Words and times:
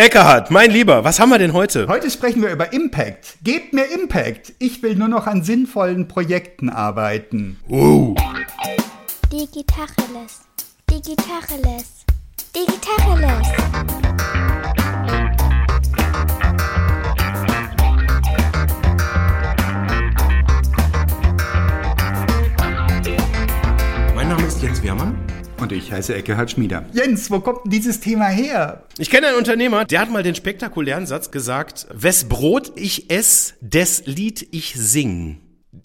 Eckhardt, 0.00 0.50
mein 0.50 0.70
Lieber, 0.70 1.04
was 1.04 1.20
haben 1.20 1.28
wir 1.28 1.36
denn 1.36 1.52
heute? 1.52 1.86
Heute 1.86 2.10
sprechen 2.10 2.40
wir 2.40 2.50
über 2.50 2.72
Impact. 2.72 3.36
Gebt 3.44 3.74
mir 3.74 3.84
Impact. 3.84 4.54
Ich 4.58 4.82
will 4.82 4.94
nur 4.94 5.08
noch 5.08 5.26
an 5.26 5.42
sinnvollen 5.42 6.08
Projekten 6.08 6.70
arbeiten. 6.70 7.60
Uh. 7.68 8.14
Digitacheles. 9.30 10.40
Digitacheles. 10.90 12.06
Digitacheles. 12.56 13.48
Mein 24.14 24.28
Name 24.30 24.46
ist 24.46 24.62
Jens 24.62 24.82
Wehrmann. 24.82 25.39
Und 25.60 25.72
ich 25.72 25.92
heiße 25.92 26.14
Eckehard 26.14 26.50
Schmieder. 26.50 26.86
Jens, 26.92 27.30
wo 27.30 27.40
kommt 27.40 27.64
denn 27.64 27.70
dieses 27.70 28.00
Thema 28.00 28.26
her? 28.26 28.84
Ich 28.96 29.10
kenne 29.10 29.28
einen 29.28 29.36
Unternehmer, 29.36 29.84
der 29.84 30.00
hat 30.00 30.10
mal 30.10 30.22
den 30.22 30.34
spektakulären 30.34 31.06
Satz 31.06 31.30
gesagt, 31.30 31.86
wes 31.92 32.28
Brot 32.28 32.72
ich 32.76 33.10
ess, 33.10 33.54
des 33.60 34.04
Lied 34.06 34.48
ich 34.52 34.74
sing. 34.74 35.40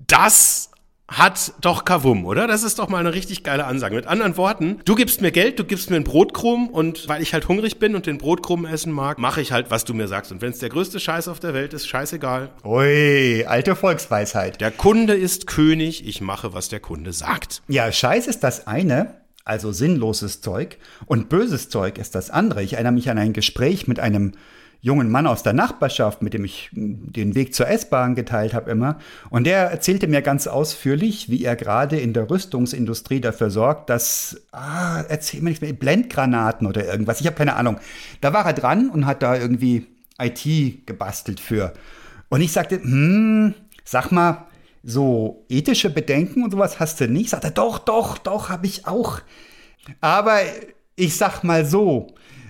Das 0.07 0.71
hat 1.07 1.53
doch 1.61 1.85
Kavum, 1.85 2.25
oder? 2.25 2.47
Das 2.47 2.63
ist 2.63 2.79
doch 2.79 2.89
mal 2.89 2.99
eine 2.99 3.13
richtig 3.13 3.43
geile 3.43 3.65
Ansage. 3.65 3.95
Mit 3.95 4.07
anderen 4.07 4.37
Worten, 4.37 4.79
du 4.85 4.95
gibst 4.95 5.21
mir 5.21 5.31
Geld, 5.31 5.59
du 5.59 5.63
gibst 5.63 5.89
mir 5.89 5.97
einen 5.97 6.05
Brotkrumm 6.05 6.67
und 6.69 7.07
weil 7.07 7.21
ich 7.21 7.33
halt 7.33 7.47
hungrig 7.47 7.77
bin 7.77 7.95
und 7.95 8.05
den 8.05 8.17
Brotkrumm 8.17 8.65
essen 8.65 8.91
mag, 8.91 9.19
mache 9.19 9.41
ich 9.41 9.51
halt, 9.51 9.69
was 9.69 9.83
du 9.85 9.93
mir 9.93 10.07
sagst. 10.07 10.31
Und 10.31 10.41
wenn 10.41 10.51
es 10.51 10.59
der 10.59 10.69
größte 10.69 10.99
Scheiß 10.99 11.27
auf 11.27 11.39
der 11.39 11.53
Welt 11.53 11.73
ist, 11.73 11.87
scheißegal. 11.87 12.49
Ui, 12.63 13.45
alte 13.45 13.75
Volksweisheit. 13.75 14.61
Der 14.61 14.71
Kunde 14.71 15.15
ist 15.15 15.47
König, 15.47 16.07
ich 16.07 16.21
mache, 16.21 16.53
was 16.53 16.69
der 16.69 16.79
Kunde 16.79 17.13
sagt. 17.13 17.61
Ja, 17.67 17.91
Scheiß 17.91 18.27
ist 18.27 18.43
das 18.43 18.65
eine, 18.67 19.24
also 19.45 19.71
sinnloses 19.71 20.41
Zeug, 20.41 20.77
und 21.05 21.29
böses 21.29 21.69
Zeug 21.69 21.97
ist 21.97 22.15
das 22.15 22.29
andere. 22.29 22.63
Ich 22.63 22.73
erinnere 22.73 22.93
mich 22.93 23.09
an 23.09 23.17
ein 23.17 23.33
Gespräch 23.33 23.87
mit 23.87 23.99
einem 23.99 24.33
jungen 24.81 25.09
Mann 25.09 25.25
aus 25.25 25.41
der 25.41 25.53
Nachbarschaft, 25.53 26.21
mit 26.21 26.35
dem 26.35 26.45
ich 26.45 26.69
den 26.73 27.33
Weg 27.33 27.55
zur 27.55 27.67
S-Bahn 27.67 28.13
geteilt 28.13 28.53
habe 28.53 28.69
immer. 28.69 28.99
Und 29.31 29.45
der 29.45 29.71
erzählte 29.71 30.07
mir 30.07 30.21
ganz 30.21 30.45
ausführlich, 30.45 31.27
wie 31.29 31.43
er 31.43 31.55
gerade 31.55 31.97
in 31.97 32.13
der 32.13 32.29
Rüstungsindustrie 32.29 33.19
dafür 33.19 33.49
sorgt, 33.49 33.89
dass, 33.89 34.41
ah, 34.51 35.01
erzähl 35.07 35.41
mir 35.41 35.49
nicht 35.49 35.61
mehr, 35.63 35.73
Blendgranaten 35.73 36.67
oder 36.67 36.85
irgendwas, 36.85 37.19
ich 37.19 37.25
habe 37.25 37.35
keine 37.35 37.55
Ahnung. 37.55 37.79
Da 38.21 38.31
war 38.31 38.45
er 38.45 38.53
dran 38.53 38.89
und 38.89 39.07
hat 39.07 39.23
da 39.23 39.35
irgendwie 39.35 39.87
IT 40.19 40.85
gebastelt 40.85 41.39
für. 41.39 41.73
Und 42.29 42.41
ich 42.41 42.51
sagte, 42.51 42.81
hm, 42.81 43.55
sag 43.83 44.11
mal, 44.11 44.45
so 44.85 45.45
ethische 45.49 45.89
Bedenken 45.89 46.43
und 46.43 46.51
sowas 46.51 46.79
hast 46.79 47.01
du 47.01 47.07
nicht? 47.07 47.31
Sagt 47.31 47.43
er, 47.43 47.51
doch, 47.51 47.79
doch, 47.79 48.17
doch, 48.19 48.49
habe 48.49 48.67
ich 48.67 48.87
auch. 48.87 49.19
Aber 49.99 50.39
ich 50.95 51.17
sag 51.17 51.43
mal 51.43 51.65
so, 51.65 52.07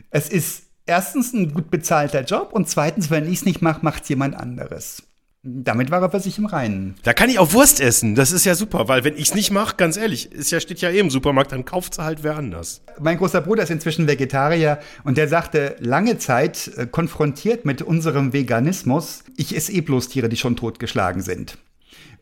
es 0.09 0.29
ist 0.29 0.63
erstens 0.85 1.33
ein 1.33 1.53
gut 1.53 1.71
bezahlter 1.71 2.23
Job 2.23 2.51
und 2.51 2.69
zweitens, 2.69 3.09
wenn 3.09 3.25
ich 3.25 3.39
es 3.39 3.45
nicht 3.45 3.61
mache, 3.61 3.83
macht 3.83 4.07
jemand 4.09 4.35
anderes. 4.35 5.03
Damit 5.47 5.91
war 5.91 6.01
er 6.01 6.09
für 6.09 6.19
sich 6.19 6.39
im 6.39 6.47
Reinen. 6.47 6.95
Da 7.03 7.13
kann 7.13 7.29
ich 7.29 7.37
auch 7.37 7.53
Wurst 7.53 7.79
essen. 7.79 8.15
Das 8.15 8.31
ist 8.31 8.45
ja 8.45 8.55
super, 8.55 8.87
weil 8.87 9.03
wenn 9.03 9.13
ich 9.13 9.29
es 9.29 9.35
nicht 9.35 9.51
mache, 9.51 9.75
ganz 9.77 9.95
ehrlich, 9.95 10.31
ist 10.31 10.49
ja, 10.51 10.59
steht 10.59 10.81
ja 10.81 10.89
eh 10.89 10.97
im 10.97 11.11
Supermarkt, 11.11 11.51
dann 11.51 11.65
kauft 11.65 11.93
es 11.93 11.99
halt 11.99 12.23
wer 12.23 12.35
anders. 12.35 12.81
Mein 12.99 13.19
großer 13.19 13.41
Bruder 13.41 13.61
ist 13.61 13.69
inzwischen 13.69 14.07
Vegetarier 14.07 14.79
und 15.03 15.17
der 15.17 15.27
sagte, 15.27 15.75
lange 15.79 16.17
Zeit 16.17 16.71
äh, 16.75 16.87
konfrontiert 16.87 17.63
mit 17.63 17.83
unserem 17.83 18.33
Veganismus, 18.33 19.23
ich 19.37 19.55
esse 19.55 19.71
eh 19.71 19.81
bloß 19.81 20.09
Tiere, 20.09 20.29
die 20.29 20.37
schon 20.37 20.55
totgeschlagen 20.55 21.21
sind. 21.21 21.59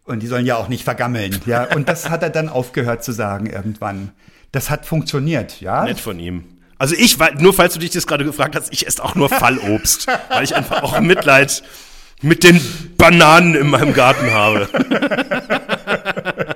Und 0.05 0.19
die 0.21 0.27
sollen 0.27 0.45
ja 0.45 0.57
auch 0.57 0.67
nicht 0.67 0.83
vergammeln. 0.83 1.39
Ja, 1.45 1.73
und 1.75 1.87
das 1.87 2.09
hat 2.09 2.23
er 2.23 2.29
dann 2.29 2.49
aufgehört 2.49 3.03
zu 3.03 3.11
sagen 3.13 3.45
irgendwann. 3.47 4.11
Das 4.51 4.69
hat 4.69 4.85
funktioniert, 4.85 5.61
ja. 5.61 5.85
Nett 5.85 5.99
von 5.99 6.19
ihm. 6.19 6.43
Also 6.77 6.95
ich, 6.95 7.17
weil- 7.19 7.35
nur 7.35 7.53
falls 7.53 7.73
du 7.73 7.79
dich 7.79 7.91
das 7.91 8.05
gerade 8.05 8.25
gefragt 8.25 8.55
hast, 8.55 8.73
ich 8.73 8.85
esse 8.85 9.03
auch 9.03 9.15
nur 9.15 9.29
Fallobst, 9.29 10.07
weil 10.29 10.43
ich 10.43 10.55
einfach 10.55 10.83
auch 10.83 10.99
Mitleid 10.99 11.63
mit 12.21 12.43
den 12.43 12.59
Bananen 12.97 13.55
in 13.55 13.69
meinem 13.69 13.93
Garten 13.93 14.31
habe. 14.31 14.67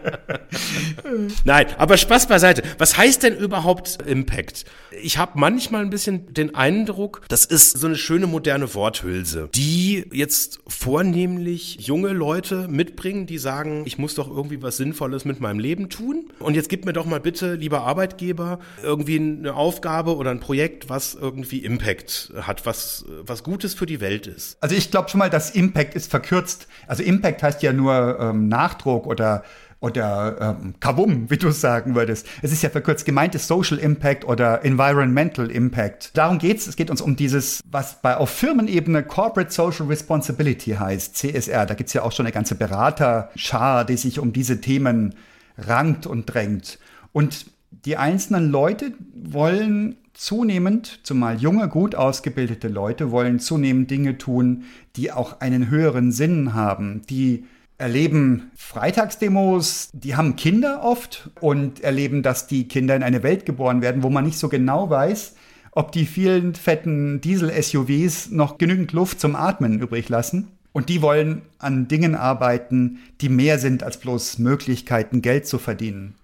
Nein, 1.45 1.67
aber 1.77 1.97
Spaß 1.97 2.27
beiseite. 2.27 2.63
Was 2.77 2.97
heißt 2.97 3.23
denn 3.23 3.35
überhaupt 3.37 3.99
Impact? 4.05 4.65
Ich 5.01 5.17
habe 5.17 5.33
manchmal 5.35 5.81
ein 5.81 5.89
bisschen 5.89 6.33
den 6.33 6.55
Eindruck, 6.55 7.21
das 7.27 7.45
ist 7.45 7.77
so 7.77 7.87
eine 7.87 7.95
schöne 7.95 8.27
moderne 8.27 8.73
Worthülse, 8.73 9.49
die 9.53 10.05
jetzt 10.11 10.59
vornehmlich 10.67 11.77
junge 11.79 12.09
Leute 12.09 12.67
mitbringen, 12.67 13.27
die 13.27 13.37
sagen, 13.37 13.83
ich 13.85 13.97
muss 13.97 14.15
doch 14.15 14.29
irgendwie 14.29 14.61
was 14.61 14.77
Sinnvolles 14.77 15.25
mit 15.25 15.39
meinem 15.39 15.59
Leben 15.59 15.89
tun. 15.89 16.29
Und 16.39 16.55
jetzt 16.55 16.69
gib 16.69 16.85
mir 16.85 16.93
doch 16.93 17.05
mal 17.05 17.19
bitte, 17.19 17.55
lieber 17.55 17.81
Arbeitgeber, 17.81 18.59
irgendwie 18.81 19.17
eine 19.17 19.53
Aufgabe 19.53 20.15
oder 20.15 20.31
ein 20.31 20.39
Projekt, 20.39 20.89
was 20.89 21.13
irgendwie 21.15 21.63
Impact 21.63 22.31
hat, 22.41 22.65
was, 22.65 23.05
was 23.21 23.43
Gutes 23.43 23.73
für 23.73 23.85
die 23.85 23.99
Welt 23.99 24.27
ist. 24.27 24.57
Also 24.61 24.75
ich 24.75 24.91
glaube 24.91 25.09
schon 25.09 25.19
mal, 25.19 25.29
dass 25.29 25.51
Impact 25.51 25.95
ist 25.95 26.09
verkürzt. 26.09 26.67
Also 26.87 27.03
Impact 27.03 27.43
heißt 27.43 27.61
ja 27.63 27.73
nur 27.73 28.17
ähm, 28.19 28.47
Nachdruck 28.47 29.05
oder 29.05 29.43
oder 29.79 30.57
ähm, 30.61 30.73
Kavum, 30.79 31.29
wie 31.29 31.37
du 31.37 31.49
es 31.49 31.61
sagen 31.61 31.95
würdest. 31.95 32.27
Es 32.41 32.51
ist 32.51 32.63
ja 32.63 32.69
verkürzt 32.69 33.05
gemeint 33.05 33.35
ist 33.35 33.47
Social 33.47 33.77
Impact 33.77 34.25
oder 34.25 34.65
Environmental 34.65 35.51
Impact. 35.51 36.17
Darum 36.17 36.39
geht's. 36.39 36.67
Es 36.67 36.75
geht 36.75 36.89
uns 36.89 37.01
um 37.01 37.15
dieses, 37.15 37.61
was 37.69 38.01
bei 38.01 38.17
auf 38.17 38.29
Firmenebene 38.29 39.03
Corporate 39.03 39.51
Social 39.51 39.85
Responsibility 39.85 40.71
heißt, 40.71 41.15
CSR. 41.15 41.65
Da 41.65 41.75
gibt's 41.75 41.93
ja 41.93 42.01
auch 42.01 42.11
schon 42.11 42.25
eine 42.25 42.33
ganze 42.33 42.55
Beraterschar, 42.55 43.85
die 43.85 43.97
sich 43.97 44.19
um 44.19 44.33
diese 44.33 44.61
Themen 44.61 45.13
rankt 45.57 46.07
und 46.07 46.25
drängt. 46.25 46.79
Und 47.11 47.45
die 47.85 47.97
einzelnen 47.97 48.49
Leute 48.49 48.93
wollen 49.13 49.97
zunehmend, 50.13 51.01
zumal 51.03 51.37
junge, 51.37 51.67
gut 51.69 51.93
ausgebildete 51.93 52.67
Leute, 52.67 53.11
wollen 53.11 53.39
zunehmend 53.39 53.91
Dinge 53.91 54.17
tun, 54.17 54.63
die 54.95 55.11
auch 55.11 55.41
einen 55.41 55.69
höheren 55.69 56.11
Sinn 56.11 56.55
haben, 56.55 57.03
die 57.07 57.45
erleben 57.77 58.51
Freitagsdemos, 58.55 59.89
die 59.93 60.15
haben 60.15 60.35
Kinder 60.35 60.83
oft 60.83 61.29
und 61.39 61.81
erleben, 61.81 62.23
dass 62.23 62.47
die 62.47 62.67
Kinder 62.67 62.95
in 62.95 63.03
eine 63.03 63.23
Welt 63.23 63.45
geboren 63.45 63.81
werden, 63.81 64.03
wo 64.03 64.09
man 64.09 64.25
nicht 64.25 64.39
so 64.39 64.49
genau 64.49 64.89
weiß, 64.89 65.35
ob 65.71 65.91
die 65.91 66.05
vielen 66.05 66.55
fetten 66.55 67.21
Diesel-SUVs 67.21 68.31
noch 68.31 68.57
genügend 68.57 68.93
Luft 68.93 69.19
zum 69.19 69.35
Atmen 69.35 69.79
übrig 69.79 70.09
lassen. 70.09 70.47
Und 70.71 70.89
die 70.89 71.01
wollen 71.01 71.43
an 71.59 71.87
Dingen 71.87 72.15
arbeiten, 72.15 72.99
die 73.21 73.29
mehr 73.29 73.57
sind 73.59 73.83
als 73.83 73.97
bloß 73.97 74.39
Möglichkeiten, 74.39 75.21
Geld 75.21 75.47
zu 75.47 75.57
verdienen. 75.57 76.15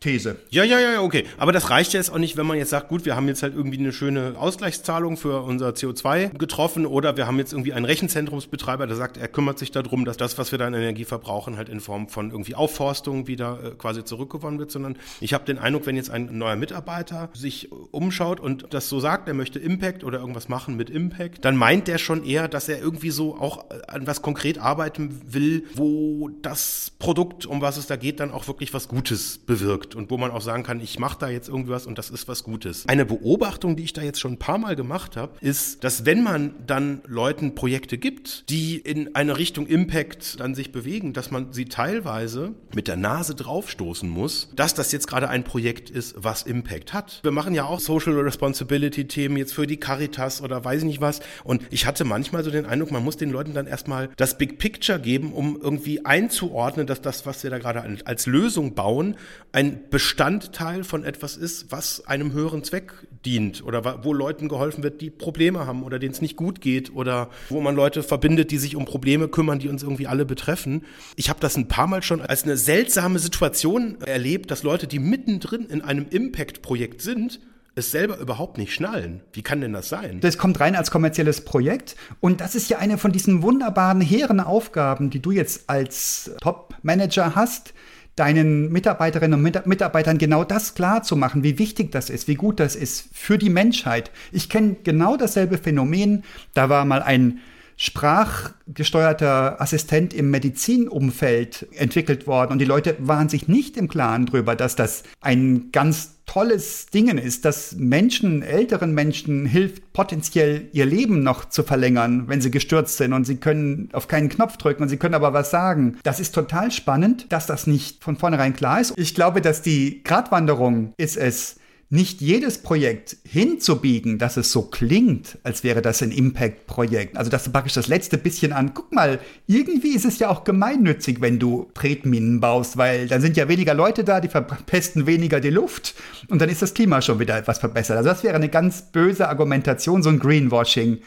These. 0.00 0.36
Ja, 0.50 0.62
ja, 0.62 0.78
ja, 0.78 1.00
okay. 1.00 1.24
Aber 1.38 1.52
das 1.52 1.70
reicht 1.70 1.94
ja 1.94 2.00
jetzt 2.00 2.10
auch 2.10 2.18
nicht, 2.18 2.36
wenn 2.36 2.46
man 2.46 2.58
jetzt 2.58 2.70
sagt, 2.70 2.88
gut, 2.88 3.06
wir 3.06 3.16
haben 3.16 3.28
jetzt 3.28 3.42
halt 3.42 3.54
irgendwie 3.54 3.78
eine 3.78 3.92
schöne 3.92 4.34
Ausgleichszahlung 4.36 5.16
für 5.16 5.42
unser 5.42 5.70
CO2 5.70 6.36
getroffen 6.36 6.86
oder 6.86 7.16
wir 7.16 7.26
haben 7.26 7.38
jetzt 7.38 7.52
irgendwie 7.52 7.72
einen 7.72 7.86
Rechenzentrumsbetreiber, 7.86 8.86
der 8.86 8.96
sagt, 8.96 9.16
er 9.16 9.28
kümmert 9.28 9.58
sich 9.58 9.70
darum, 9.70 10.04
dass 10.04 10.16
das, 10.16 10.36
was 10.38 10.52
wir 10.52 10.58
da 10.58 10.66
an 10.66 10.74
Energie 10.74 11.04
verbrauchen, 11.04 11.56
halt 11.56 11.68
in 11.68 11.80
Form 11.80 12.08
von 12.08 12.30
irgendwie 12.30 12.54
Aufforstung 12.54 13.26
wieder 13.26 13.58
äh, 13.64 13.70
quasi 13.70 14.04
zurückgewonnen 14.04 14.58
wird, 14.58 14.70
sondern 14.70 14.96
ich 15.20 15.34
habe 15.34 15.44
den 15.44 15.58
Eindruck, 15.58 15.86
wenn 15.86 15.96
jetzt 15.96 16.10
ein 16.10 16.38
neuer 16.38 16.56
Mitarbeiter 16.56 17.30
sich 17.32 17.72
umschaut 17.90 18.38
und 18.38 18.66
das 18.70 18.88
so 18.88 19.00
sagt, 19.00 19.28
er 19.28 19.34
möchte 19.34 19.58
Impact 19.58 20.04
oder 20.04 20.20
irgendwas 20.20 20.48
machen 20.48 20.76
mit 20.76 20.90
Impact, 20.90 21.44
dann 21.44 21.56
meint 21.56 21.88
der 21.88 21.98
schon 21.98 22.24
eher, 22.24 22.48
dass 22.48 22.68
er 22.68 22.78
irgendwie 22.78 23.10
so 23.10 23.36
auch 23.36 23.64
an 23.88 24.06
was 24.06 24.22
konkret 24.22 24.58
arbeiten 24.58 25.20
will, 25.26 25.64
wo 25.74 26.28
das 26.42 26.92
Produkt, 26.98 27.46
um 27.46 27.60
was 27.60 27.76
es 27.76 27.86
da 27.86 27.96
geht, 27.96 28.20
dann 28.20 28.30
auch 28.30 28.46
wirklich 28.46 28.72
was 28.74 28.88
Gutes 28.88 29.38
bewirkt 29.38 29.95
und 29.96 30.10
wo 30.10 30.16
man 30.18 30.30
auch 30.30 30.40
sagen 30.40 30.62
kann, 30.62 30.80
ich 30.80 30.98
mache 30.98 31.18
da 31.18 31.28
jetzt 31.28 31.48
irgendwie 31.48 31.70
was 31.70 31.86
und 31.86 31.98
das 31.98 32.10
ist 32.10 32.28
was 32.28 32.44
Gutes. 32.44 32.86
Eine 32.88 33.04
Beobachtung, 33.04 33.76
die 33.76 33.84
ich 33.84 33.92
da 33.92 34.02
jetzt 34.02 34.20
schon 34.20 34.32
ein 34.32 34.38
paar 34.38 34.58
Mal 34.58 34.76
gemacht 34.76 35.16
habe, 35.16 35.32
ist, 35.40 35.82
dass 35.84 36.04
wenn 36.04 36.22
man 36.22 36.54
dann 36.66 37.00
Leuten 37.06 37.54
Projekte 37.54 37.98
gibt, 37.98 38.48
die 38.50 38.76
in 38.76 39.14
eine 39.14 39.38
Richtung 39.38 39.66
Impact 39.66 40.40
dann 40.40 40.54
sich 40.54 40.72
bewegen, 40.72 41.12
dass 41.12 41.30
man 41.30 41.52
sie 41.52 41.66
teilweise 41.66 42.54
mit 42.74 42.88
der 42.88 42.96
Nase 42.96 43.34
draufstoßen 43.34 44.08
muss, 44.08 44.50
dass 44.54 44.74
das 44.74 44.92
jetzt 44.92 45.06
gerade 45.06 45.28
ein 45.28 45.44
Projekt 45.44 45.90
ist, 45.90 46.14
was 46.18 46.42
Impact 46.42 46.92
hat. 46.92 47.20
Wir 47.22 47.30
machen 47.30 47.54
ja 47.54 47.64
auch 47.64 47.80
Social 47.80 48.18
Responsibility 48.18 49.06
Themen 49.08 49.36
jetzt 49.36 49.54
für 49.54 49.66
die 49.66 49.78
Caritas 49.78 50.42
oder 50.42 50.64
weiß 50.64 50.80
ich 50.80 50.86
nicht 50.86 51.00
was 51.00 51.20
und 51.44 51.62
ich 51.70 51.86
hatte 51.86 52.04
manchmal 52.04 52.44
so 52.44 52.50
den 52.50 52.66
Eindruck, 52.66 52.90
man 52.90 53.04
muss 53.04 53.16
den 53.16 53.30
Leuten 53.30 53.54
dann 53.54 53.66
erstmal 53.66 54.10
das 54.16 54.38
Big 54.38 54.58
Picture 54.58 55.00
geben, 55.00 55.32
um 55.32 55.58
irgendwie 55.60 56.04
einzuordnen, 56.04 56.86
dass 56.86 57.00
das, 57.00 57.26
was 57.26 57.42
wir 57.42 57.50
da 57.50 57.58
gerade 57.58 57.82
als 58.04 58.26
Lösung 58.26 58.74
bauen, 58.74 59.16
ein 59.52 59.75
Bestandteil 59.76 60.84
von 60.84 61.04
etwas 61.04 61.36
ist, 61.36 61.70
was 61.70 62.06
einem 62.06 62.32
höheren 62.32 62.64
Zweck 62.64 62.92
dient 63.24 63.62
oder 63.64 64.04
wo 64.04 64.12
Leuten 64.12 64.48
geholfen 64.48 64.82
wird, 64.82 65.00
die 65.00 65.10
Probleme 65.10 65.66
haben 65.66 65.82
oder 65.82 65.98
denen 65.98 66.12
es 66.12 66.20
nicht 66.20 66.36
gut 66.36 66.60
geht 66.60 66.94
oder 66.94 67.30
wo 67.48 67.60
man 67.60 67.76
Leute 67.76 68.02
verbindet, 68.02 68.50
die 68.50 68.58
sich 68.58 68.76
um 68.76 68.84
Probleme 68.84 69.28
kümmern, 69.28 69.58
die 69.58 69.68
uns 69.68 69.82
irgendwie 69.82 70.06
alle 70.06 70.24
betreffen. 70.24 70.84
Ich 71.16 71.28
habe 71.28 71.40
das 71.40 71.56
ein 71.56 71.68
paar 71.68 71.86
Mal 71.86 72.02
schon 72.02 72.20
als 72.20 72.44
eine 72.44 72.56
seltsame 72.56 73.18
Situation 73.18 74.00
erlebt, 74.00 74.50
dass 74.50 74.62
Leute, 74.62 74.86
die 74.86 74.98
mittendrin 74.98 75.66
in 75.66 75.82
einem 75.82 76.06
Impact-Projekt 76.08 77.02
sind, 77.02 77.40
es 77.78 77.90
selber 77.90 78.18
überhaupt 78.18 78.56
nicht 78.56 78.72
schnallen. 78.72 79.20
Wie 79.34 79.42
kann 79.42 79.60
denn 79.60 79.74
das 79.74 79.90
sein? 79.90 80.20
Das 80.20 80.38
kommt 80.38 80.58
rein 80.60 80.74
als 80.74 80.90
kommerzielles 80.90 81.42
Projekt 81.42 81.94
und 82.20 82.40
das 82.40 82.54
ist 82.54 82.70
ja 82.70 82.78
eine 82.78 82.96
von 82.96 83.12
diesen 83.12 83.42
wunderbaren, 83.42 84.00
hehren 84.00 84.40
Aufgaben, 84.40 85.10
die 85.10 85.20
du 85.20 85.30
jetzt 85.30 85.68
als 85.68 86.30
Top-Manager 86.40 87.34
hast, 87.34 87.74
deinen 88.16 88.72
Mitarbeiterinnen 88.72 89.44
und 89.44 89.66
Mitarbeitern 89.66 90.16
genau 90.16 90.42
das 90.42 90.74
klar 90.74 91.02
zu 91.02 91.16
machen, 91.16 91.42
wie 91.42 91.58
wichtig 91.58 91.92
das 91.92 92.08
ist, 92.08 92.28
wie 92.28 92.34
gut 92.34 92.58
das 92.60 92.74
ist 92.74 93.10
für 93.12 93.36
die 93.36 93.50
Menschheit. 93.50 94.10
Ich 94.32 94.48
kenne 94.48 94.76
genau 94.82 95.16
dasselbe 95.16 95.58
Phänomen. 95.58 96.24
Da 96.54 96.70
war 96.70 96.86
mal 96.86 97.02
ein 97.02 97.40
sprachgesteuerter 97.76 99.60
Assistent 99.60 100.14
im 100.14 100.30
Medizinumfeld 100.30 101.66
entwickelt 101.72 102.26
worden 102.26 102.52
und 102.52 102.58
die 102.58 102.64
Leute 102.64 102.96
waren 102.98 103.28
sich 103.28 103.48
nicht 103.48 103.76
im 103.76 103.88
Klaren 103.88 104.26
darüber, 104.26 104.56
dass 104.56 104.76
das 104.76 105.02
ein 105.20 105.70
ganz 105.72 106.16
tolles 106.26 106.86
Ding 106.86 107.16
ist, 107.18 107.44
dass 107.44 107.76
Menschen, 107.76 108.42
älteren 108.42 108.92
Menschen 108.92 109.46
hilft, 109.46 109.92
potenziell 109.92 110.68
ihr 110.72 110.84
Leben 110.84 111.22
noch 111.22 111.48
zu 111.48 111.62
verlängern, 111.62 112.24
wenn 112.26 112.40
sie 112.40 112.50
gestürzt 112.50 112.96
sind 112.96 113.12
und 113.12 113.24
sie 113.24 113.36
können 113.36 113.88
auf 113.92 114.08
keinen 114.08 114.28
Knopf 114.28 114.56
drücken 114.56 114.82
und 114.82 114.88
sie 114.88 114.96
können 114.96 115.14
aber 115.14 115.32
was 115.32 115.50
sagen. 115.50 115.98
Das 116.02 116.20
ist 116.20 116.34
total 116.34 116.70
spannend, 116.72 117.26
dass 117.30 117.46
das 117.46 117.66
nicht 117.66 118.02
von 118.02 118.16
vornherein 118.16 118.54
klar 118.54 118.80
ist. 118.80 118.92
Ich 118.96 119.14
glaube, 119.14 119.40
dass 119.40 119.62
die 119.62 120.02
Gratwanderung 120.02 120.92
ist 120.96 121.16
es, 121.16 121.55
nicht 121.88 122.20
jedes 122.20 122.58
Projekt 122.58 123.16
hinzubiegen, 123.24 124.18
dass 124.18 124.36
es 124.36 124.50
so 124.50 124.62
klingt, 124.62 125.38
als 125.44 125.62
wäre 125.62 125.82
das 125.82 126.02
ein 126.02 126.10
Impact-Projekt. 126.10 127.16
Also, 127.16 127.30
dass 127.30 127.44
du 127.44 127.52
praktisch 127.52 127.74
das 127.74 127.86
letzte 127.86 128.18
bisschen 128.18 128.52
an, 128.52 128.74
guck 128.74 128.92
mal, 128.92 129.20
irgendwie 129.46 129.94
ist 129.94 130.04
es 130.04 130.18
ja 130.18 130.28
auch 130.28 130.42
gemeinnützig, 130.42 131.20
wenn 131.20 131.38
du 131.38 131.70
Tretminen 131.74 132.40
baust, 132.40 132.76
weil 132.76 133.06
dann 133.06 133.20
sind 133.20 133.36
ja 133.36 133.48
weniger 133.48 133.72
Leute 133.72 134.02
da, 134.02 134.20
die 134.20 134.28
verpesten 134.28 135.06
weniger 135.06 135.38
die 135.38 135.50
Luft 135.50 135.94
und 136.28 136.40
dann 136.40 136.48
ist 136.48 136.60
das 136.60 136.74
Klima 136.74 137.00
schon 137.02 137.20
wieder 137.20 137.38
etwas 137.38 137.58
verbessert. 137.58 137.96
Also, 137.96 138.08
das 138.08 138.24
wäre 138.24 138.34
eine 138.34 138.48
ganz 138.48 138.82
böse 138.90 139.28
Argumentation, 139.28 140.02
so 140.02 140.08
ein 140.08 140.18
Greenwashing. 140.18 140.98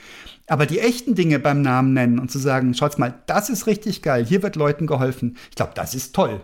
Aber 0.48 0.66
die 0.66 0.80
echten 0.80 1.14
Dinge 1.14 1.40
beim 1.40 1.62
Namen 1.62 1.94
nennen 1.94 2.20
und 2.20 2.32
zu 2.32 2.40
sagen, 2.40 2.74
schaut's 2.74 2.98
mal, 2.98 3.14
das 3.28 3.50
ist 3.50 3.68
richtig 3.68 4.02
geil, 4.02 4.25
hier 4.25 4.42
wird 4.44 4.56
Leuten 4.56 4.88
geholfen, 4.88 5.38
ich 5.50 5.58
glaube, 5.58 5.74
das 5.75 5.94
ist 5.94 6.16
toll. 6.16 6.40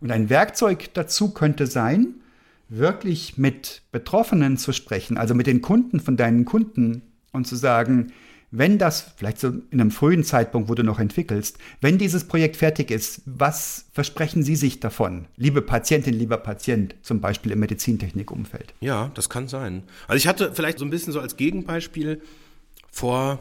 Und 0.00 0.12
ein 0.12 0.30
Werkzeug 0.30 0.94
dazu 0.94 1.32
könnte 1.32 1.66
sein, 1.66 2.20
wirklich 2.68 3.38
mit 3.38 3.82
Betroffenen 3.92 4.56
zu 4.56 4.72
sprechen, 4.72 5.16
also 5.16 5.34
mit 5.34 5.46
den 5.46 5.60
Kunden 5.60 6.00
von 6.00 6.16
deinen 6.16 6.44
Kunden 6.44 7.02
und 7.32 7.46
zu 7.46 7.56
sagen, 7.56 8.12
wenn 8.56 8.78
das, 8.78 9.12
vielleicht 9.16 9.40
so 9.40 9.48
in 9.48 9.80
einem 9.80 9.90
frühen 9.90 10.22
Zeitpunkt, 10.22 10.68
wo 10.68 10.74
du 10.74 10.84
noch 10.84 11.00
entwickelst, 11.00 11.58
wenn 11.80 11.98
dieses 11.98 12.28
Projekt 12.28 12.56
fertig 12.56 12.92
ist, 12.92 13.22
was 13.26 13.86
versprechen 13.92 14.44
Sie 14.44 14.54
sich 14.54 14.78
davon? 14.78 15.26
Liebe 15.36 15.60
Patientin, 15.60 16.14
lieber 16.14 16.36
Patient, 16.36 16.94
zum 17.02 17.20
Beispiel 17.20 17.50
im 17.50 17.58
Medizintechnikumfeld. 17.58 18.72
Ja, 18.80 19.10
das 19.14 19.28
kann 19.28 19.48
sein. 19.48 19.82
Also 20.06 20.18
ich 20.18 20.28
hatte 20.28 20.52
vielleicht 20.54 20.78
so 20.78 20.84
ein 20.84 20.90
bisschen 20.90 21.12
so 21.12 21.18
als 21.18 21.36
Gegenbeispiel 21.36 22.22
vor 22.92 23.40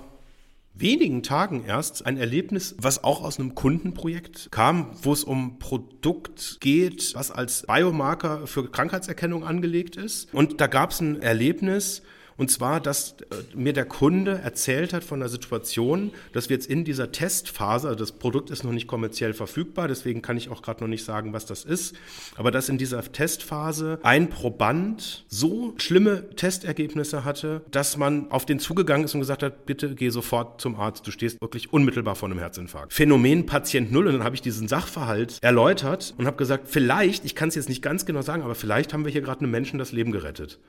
wenigen 0.73 1.23
Tagen 1.23 1.63
erst 1.65 2.05
ein 2.05 2.17
Erlebnis, 2.17 2.75
was 2.79 3.03
auch 3.03 3.23
aus 3.23 3.39
einem 3.39 3.55
Kundenprojekt 3.55 4.49
kam, 4.51 4.91
wo 5.01 5.13
es 5.13 5.23
um 5.23 5.59
Produkt 5.59 6.57
geht, 6.59 7.13
was 7.15 7.31
als 7.31 7.65
Biomarker 7.67 8.47
für 8.47 8.69
Krankheitserkennung 8.69 9.43
angelegt 9.43 9.95
ist. 9.95 10.33
Und 10.33 10.59
da 10.59 10.67
gab 10.67 10.91
es 10.91 11.01
ein 11.01 11.21
Erlebnis, 11.21 12.01
und 12.37 12.51
zwar, 12.51 12.79
dass 12.79 13.13
äh, 13.13 13.55
mir 13.55 13.73
der 13.73 13.85
Kunde 13.85 14.39
erzählt 14.43 14.93
hat 14.93 15.03
von 15.03 15.19
der 15.19 15.29
Situation, 15.29 16.11
dass 16.31 16.49
wir 16.49 16.55
jetzt 16.55 16.69
in 16.69 16.83
dieser 16.83 17.11
Testphase, 17.11 17.87
also 17.87 17.99
das 17.99 18.11
Produkt 18.13 18.49
ist 18.49 18.63
noch 18.63 18.71
nicht 18.71 18.87
kommerziell 18.87 19.33
verfügbar, 19.33 19.87
deswegen 19.87 20.21
kann 20.21 20.37
ich 20.37 20.49
auch 20.49 20.61
gerade 20.61 20.81
noch 20.83 20.87
nicht 20.87 21.03
sagen, 21.03 21.33
was 21.33 21.45
das 21.45 21.63
ist, 21.63 21.95
aber 22.35 22.51
dass 22.51 22.69
in 22.69 22.77
dieser 22.77 23.03
Testphase 23.03 23.99
ein 24.03 24.29
Proband 24.29 25.25
so 25.27 25.73
schlimme 25.77 26.29
Testergebnisse 26.35 27.23
hatte, 27.23 27.61
dass 27.71 27.97
man 27.97 28.31
auf 28.31 28.45
den 28.45 28.59
zugegangen 28.59 29.05
ist 29.05 29.13
und 29.13 29.19
gesagt 29.19 29.43
hat, 29.43 29.65
bitte 29.65 29.95
geh 29.95 30.09
sofort 30.09 30.61
zum 30.61 30.75
Arzt, 30.75 31.05
du 31.05 31.11
stehst 31.11 31.41
wirklich 31.41 31.73
unmittelbar 31.73 32.15
vor 32.15 32.29
einem 32.29 32.39
Herzinfarkt. 32.39 32.93
Phänomen 32.93 33.45
Patient 33.45 33.91
Null 33.91 34.07
und 34.07 34.13
dann 34.13 34.23
habe 34.23 34.35
ich 34.35 34.41
diesen 34.41 34.67
Sachverhalt 34.67 35.37
erläutert 35.41 36.13
und 36.17 36.25
habe 36.25 36.37
gesagt, 36.37 36.67
vielleicht, 36.67 37.25
ich 37.25 37.35
kann 37.35 37.49
es 37.49 37.55
jetzt 37.55 37.69
nicht 37.69 37.81
ganz 37.81 38.05
genau 38.05 38.21
sagen, 38.21 38.43
aber 38.43 38.55
vielleicht 38.55 38.93
haben 38.93 39.05
wir 39.05 39.11
hier 39.11 39.21
gerade 39.21 39.41
einem 39.41 39.51
Menschen 39.51 39.79
das 39.79 39.91
Leben 39.91 40.11
gerettet. 40.11 40.59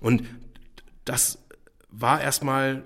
Und 0.00 0.24
das 1.04 1.38
war 1.90 2.20
erstmal 2.20 2.84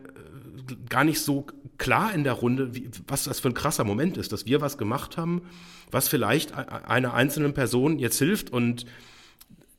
äh, 0.68 0.74
gar 0.88 1.04
nicht 1.04 1.20
so 1.20 1.46
klar 1.78 2.12
in 2.12 2.24
der 2.24 2.34
Runde, 2.34 2.74
wie, 2.74 2.90
was 3.06 3.24
das 3.24 3.40
für 3.40 3.48
ein 3.48 3.54
krasser 3.54 3.84
Moment 3.84 4.16
ist, 4.16 4.32
dass 4.32 4.46
wir 4.46 4.60
was 4.60 4.78
gemacht 4.78 5.16
haben, 5.16 5.42
was 5.90 6.08
vielleicht 6.08 6.54
einer 6.54 7.14
einzelnen 7.14 7.54
Person 7.54 7.98
jetzt 7.98 8.18
hilft 8.18 8.50
und 8.50 8.84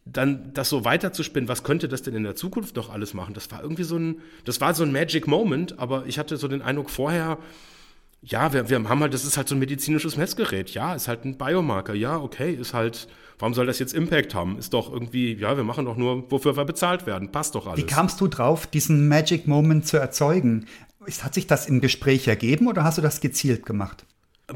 dann 0.05 0.53
das 0.53 0.69
so 0.69 0.85
weiterzuspinnen, 0.85 1.47
was 1.47 1.63
könnte 1.63 1.87
das 1.87 2.01
denn 2.01 2.15
in 2.15 2.23
der 2.23 2.35
Zukunft 2.35 2.75
noch 2.75 2.89
alles 2.89 3.13
machen? 3.13 3.33
Das 3.33 3.51
war 3.51 3.61
irgendwie 3.61 3.83
so 3.83 3.97
ein, 3.97 4.21
das 4.43 4.59
war 4.59 4.73
so 4.73 4.83
ein 4.83 4.91
Magic 4.91 5.27
Moment, 5.27 5.77
aber 5.77 6.05
ich 6.07 6.17
hatte 6.17 6.37
so 6.37 6.47
den 6.47 6.61
Eindruck 6.61 6.89
vorher, 6.89 7.37
ja, 8.21 8.51
wir, 8.53 8.69
wir 8.69 8.77
haben 8.89 8.99
halt, 8.99 9.13
das 9.13 9.23
ist 9.23 9.37
halt 9.37 9.47
so 9.47 9.55
ein 9.55 9.59
medizinisches 9.59 10.17
Messgerät, 10.17 10.71
ja, 10.71 10.93
ist 10.93 11.07
halt 11.07 11.25
ein 11.25 11.37
Biomarker, 11.37 11.93
ja, 11.93 12.17
okay, 12.17 12.53
ist 12.53 12.73
halt, 12.73 13.07
warum 13.37 13.53
soll 13.53 13.65
das 13.65 13.79
jetzt 13.79 13.93
Impact 13.93 14.35
haben? 14.35 14.57
Ist 14.57 14.73
doch 14.73 14.91
irgendwie, 14.91 15.33
ja, 15.35 15.55
wir 15.55 15.63
machen 15.63 15.85
doch 15.85 15.95
nur, 15.95 16.29
wofür 16.29 16.57
wir 16.57 16.65
bezahlt 16.65 17.05
werden. 17.05 17.31
Passt 17.31 17.55
doch 17.55 17.67
alles. 17.67 17.79
Wie 17.79 17.85
kamst 17.85 18.19
du 18.19 18.27
drauf, 18.27 18.67
diesen 18.67 19.07
Magic 19.07 19.47
Moment 19.47 19.87
zu 19.87 19.97
erzeugen? 19.97 20.65
Hat 21.21 21.33
sich 21.33 21.47
das 21.47 21.67
im 21.67 21.81
Gespräch 21.81 22.27
ergeben 22.27 22.67
oder 22.67 22.83
hast 22.83 22.97
du 22.97 23.01
das 23.01 23.21
gezielt 23.21 23.65
gemacht? 23.65 24.05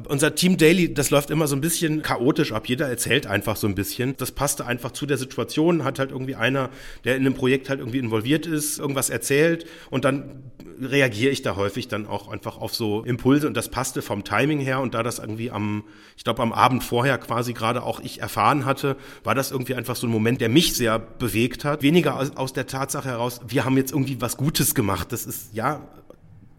Unser 0.07 0.35
Team 0.35 0.57
Daily, 0.57 0.93
das 0.93 1.09
läuft 1.09 1.29
immer 1.29 1.47
so 1.47 1.55
ein 1.55 1.61
bisschen 1.61 2.01
chaotisch 2.01 2.51
ab. 2.51 2.67
Jeder 2.67 2.87
erzählt 2.87 3.27
einfach 3.27 3.55
so 3.55 3.67
ein 3.67 3.75
bisschen. 3.75 4.15
Das 4.17 4.31
passte 4.31 4.65
einfach 4.65 4.91
zu 4.91 5.05
der 5.05 5.17
Situation. 5.17 5.83
Hat 5.83 5.99
halt 5.99 6.11
irgendwie 6.11 6.35
einer, 6.35 6.69
der 7.03 7.15
in 7.15 7.25
einem 7.25 7.35
Projekt 7.35 7.69
halt 7.69 7.79
irgendwie 7.79 7.99
involviert 7.99 8.45
ist, 8.45 8.79
irgendwas 8.79 9.09
erzählt 9.09 9.65
und 9.89 10.05
dann 10.05 10.51
reagiere 10.81 11.31
ich 11.31 11.41
da 11.41 11.55
häufig 11.55 11.87
dann 11.87 12.07
auch 12.07 12.27
einfach 12.27 12.57
auf 12.57 12.73
so 12.75 13.03
Impulse 13.03 13.47
und 13.47 13.55
das 13.55 13.69
passte 13.69 14.01
vom 14.01 14.23
Timing 14.23 14.59
her 14.59 14.79
und 14.79 14.93
da 14.93 15.03
das 15.03 15.19
irgendwie 15.19 15.51
am, 15.51 15.83
ich 16.17 16.23
glaube 16.23 16.41
am 16.41 16.53
Abend 16.53 16.83
vorher 16.83 17.17
quasi 17.17 17.53
gerade 17.53 17.83
auch 17.83 17.99
ich 17.99 18.21
erfahren 18.21 18.65
hatte, 18.65 18.97
war 19.23 19.35
das 19.35 19.51
irgendwie 19.51 19.75
einfach 19.75 19.95
so 19.95 20.07
ein 20.07 20.11
Moment, 20.11 20.41
der 20.41 20.49
mich 20.49 20.73
sehr 20.75 20.99
bewegt 20.99 21.65
hat. 21.65 21.81
Weniger 21.81 22.17
aus, 22.19 22.35
aus 22.35 22.53
der 22.53 22.67
Tatsache 22.67 23.09
heraus, 23.09 23.41
wir 23.47 23.65
haben 23.65 23.77
jetzt 23.77 23.91
irgendwie 23.91 24.19
was 24.21 24.37
Gutes 24.37 24.75
gemacht. 24.75 25.11
Das 25.11 25.25
ist 25.25 25.53
ja 25.53 25.87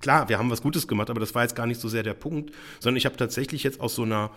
klar, 0.05 0.29
wir 0.29 0.39
haben 0.39 0.51
was 0.51 0.61
Gutes 0.61 0.87
gemacht, 0.87 1.09
aber 1.09 1.19
das 1.19 1.35
war 1.35 1.43
jetzt 1.43 1.57
gar 1.57 1.67
nicht 1.67 1.81
so 1.81 1.89
sehr 1.89 2.03
der 2.03 2.13
Punkt, 2.13 2.55
sondern 2.79 2.99
ich 2.99 3.07
habe 3.07 3.17
tatsächlich 3.17 3.63
jetzt 3.63 3.81
aus 3.81 3.95
so 3.95 4.03
einer 4.03 4.31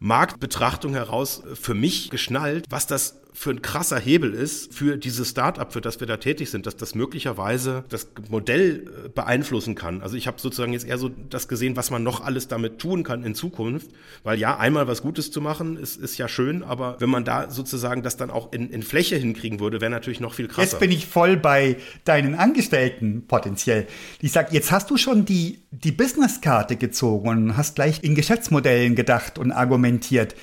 Marktbetrachtung 0.00 0.94
heraus 0.94 1.44
für 1.54 1.74
mich 1.74 2.10
geschnallt, 2.10 2.66
was 2.70 2.88
das 2.88 3.20
für 3.38 3.50
ein 3.50 3.60
krasser 3.60 3.98
Hebel 3.98 4.32
ist 4.32 4.72
für 4.72 4.96
dieses 4.96 5.28
Startup, 5.28 5.70
für 5.70 5.82
das 5.82 6.00
wir 6.00 6.06
da 6.06 6.16
tätig 6.16 6.48
sind, 6.48 6.64
dass 6.64 6.74
das 6.74 6.94
möglicherweise 6.94 7.84
das 7.90 8.08
Modell 8.30 8.90
äh, 9.04 9.08
beeinflussen 9.10 9.74
kann. 9.74 10.00
Also 10.00 10.16
ich 10.16 10.26
habe 10.26 10.40
sozusagen 10.40 10.72
jetzt 10.72 10.86
eher 10.86 10.96
so 10.96 11.10
das 11.10 11.46
gesehen, 11.46 11.76
was 11.76 11.90
man 11.90 12.02
noch 12.02 12.24
alles 12.24 12.48
damit 12.48 12.78
tun 12.78 13.02
kann 13.02 13.24
in 13.24 13.34
Zukunft, 13.34 13.90
weil 14.24 14.38
ja, 14.38 14.56
einmal 14.56 14.88
was 14.88 15.02
Gutes 15.02 15.30
zu 15.30 15.42
machen, 15.42 15.76
ist, 15.76 15.98
ist 15.98 16.16
ja 16.16 16.28
schön, 16.28 16.62
aber 16.62 16.96
wenn 16.98 17.10
man 17.10 17.26
da 17.26 17.50
sozusagen 17.50 18.02
das 18.02 18.16
dann 18.16 18.30
auch 18.30 18.54
in, 18.54 18.70
in 18.70 18.82
Fläche 18.82 19.16
hinkriegen 19.16 19.60
würde, 19.60 19.82
wäre 19.82 19.90
natürlich 19.90 20.20
noch 20.20 20.32
viel 20.32 20.48
krasser. 20.48 20.62
Jetzt 20.62 20.80
bin 20.80 20.90
ich 20.90 21.06
voll 21.06 21.36
bei 21.36 21.76
deinen 22.04 22.36
Angestellten 22.36 23.26
potenziell. 23.28 23.86
Ich 24.22 24.32
sag, 24.32 24.50
jetzt 24.54 24.72
hast 24.72 24.90
du 24.90 24.96
schon 24.96 25.26
die, 25.26 25.60
die 25.72 25.92
Businesskarte 25.92 26.76
gezogen 26.76 27.28
und 27.28 27.56
hast 27.58 27.74
gleich 27.74 28.02
in 28.02 28.14
Geschäftsmodellen 28.14 28.94
gedacht 28.94 29.38
und 29.38 29.52
argumentiert. 29.52 30.34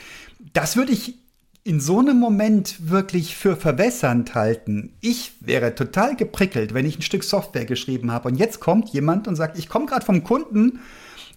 Das 0.54 0.78
würde 0.78 0.92
ich 0.92 1.23
in 1.64 1.80
so 1.80 2.00
einem 2.00 2.20
Moment 2.20 2.90
wirklich 2.90 3.36
für 3.36 3.56
verwässernd 3.56 4.36
halten. 4.36 4.94
Ich 5.00 5.34
wäre 5.40 5.76
total 5.76 6.16
geprickelt, 6.16 6.74
wenn 6.74 6.86
ich 6.86 6.98
ein 6.98 7.04
Stück 7.04 7.24
Software 7.24 7.66
geschrieben 7.66 8.12
habe 8.12 8.28
und 8.28 8.36
jetzt 8.36 8.60
kommt 8.60 8.90
jemand 8.90 9.28
und 9.28 9.36
sagt, 9.36 9.58
ich 9.58 9.70
komme 9.70 9.86
gerade 9.86 10.06
vom 10.06 10.24
Kunden 10.24 10.80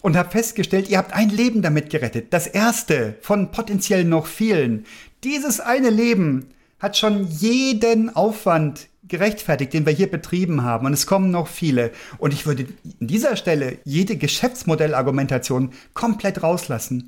und 0.01 0.17
habe 0.17 0.29
festgestellt, 0.29 0.89
ihr 0.89 0.97
habt 0.97 1.13
ein 1.13 1.29
Leben 1.29 1.61
damit 1.61 1.89
gerettet. 1.89 2.27
Das 2.31 2.45
erste 2.45 3.15
von 3.21 3.51
potenziell 3.51 4.03
noch 4.03 4.27
vielen. 4.27 4.85
Dieses 5.23 5.59
eine 5.59 5.89
Leben 5.89 6.47
hat 6.79 6.97
schon 6.97 7.27
jeden 7.27 8.15
Aufwand 8.15 8.87
gerechtfertigt, 9.07 9.73
den 9.73 9.85
wir 9.85 9.93
hier 9.93 10.11
betrieben 10.11 10.63
haben. 10.63 10.85
Und 10.85 10.93
es 10.93 11.07
kommen 11.07 11.31
noch 11.31 11.47
viele. 11.47 11.91
Und 12.17 12.33
ich 12.33 12.45
würde 12.45 12.67
an 12.99 13.07
dieser 13.07 13.35
Stelle 13.37 13.77
jede 13.85 14.17
Geschäftsmodellargumentation 14.17 15.71
komplett 15.93 16.43
rauslassen. 16.43 17.07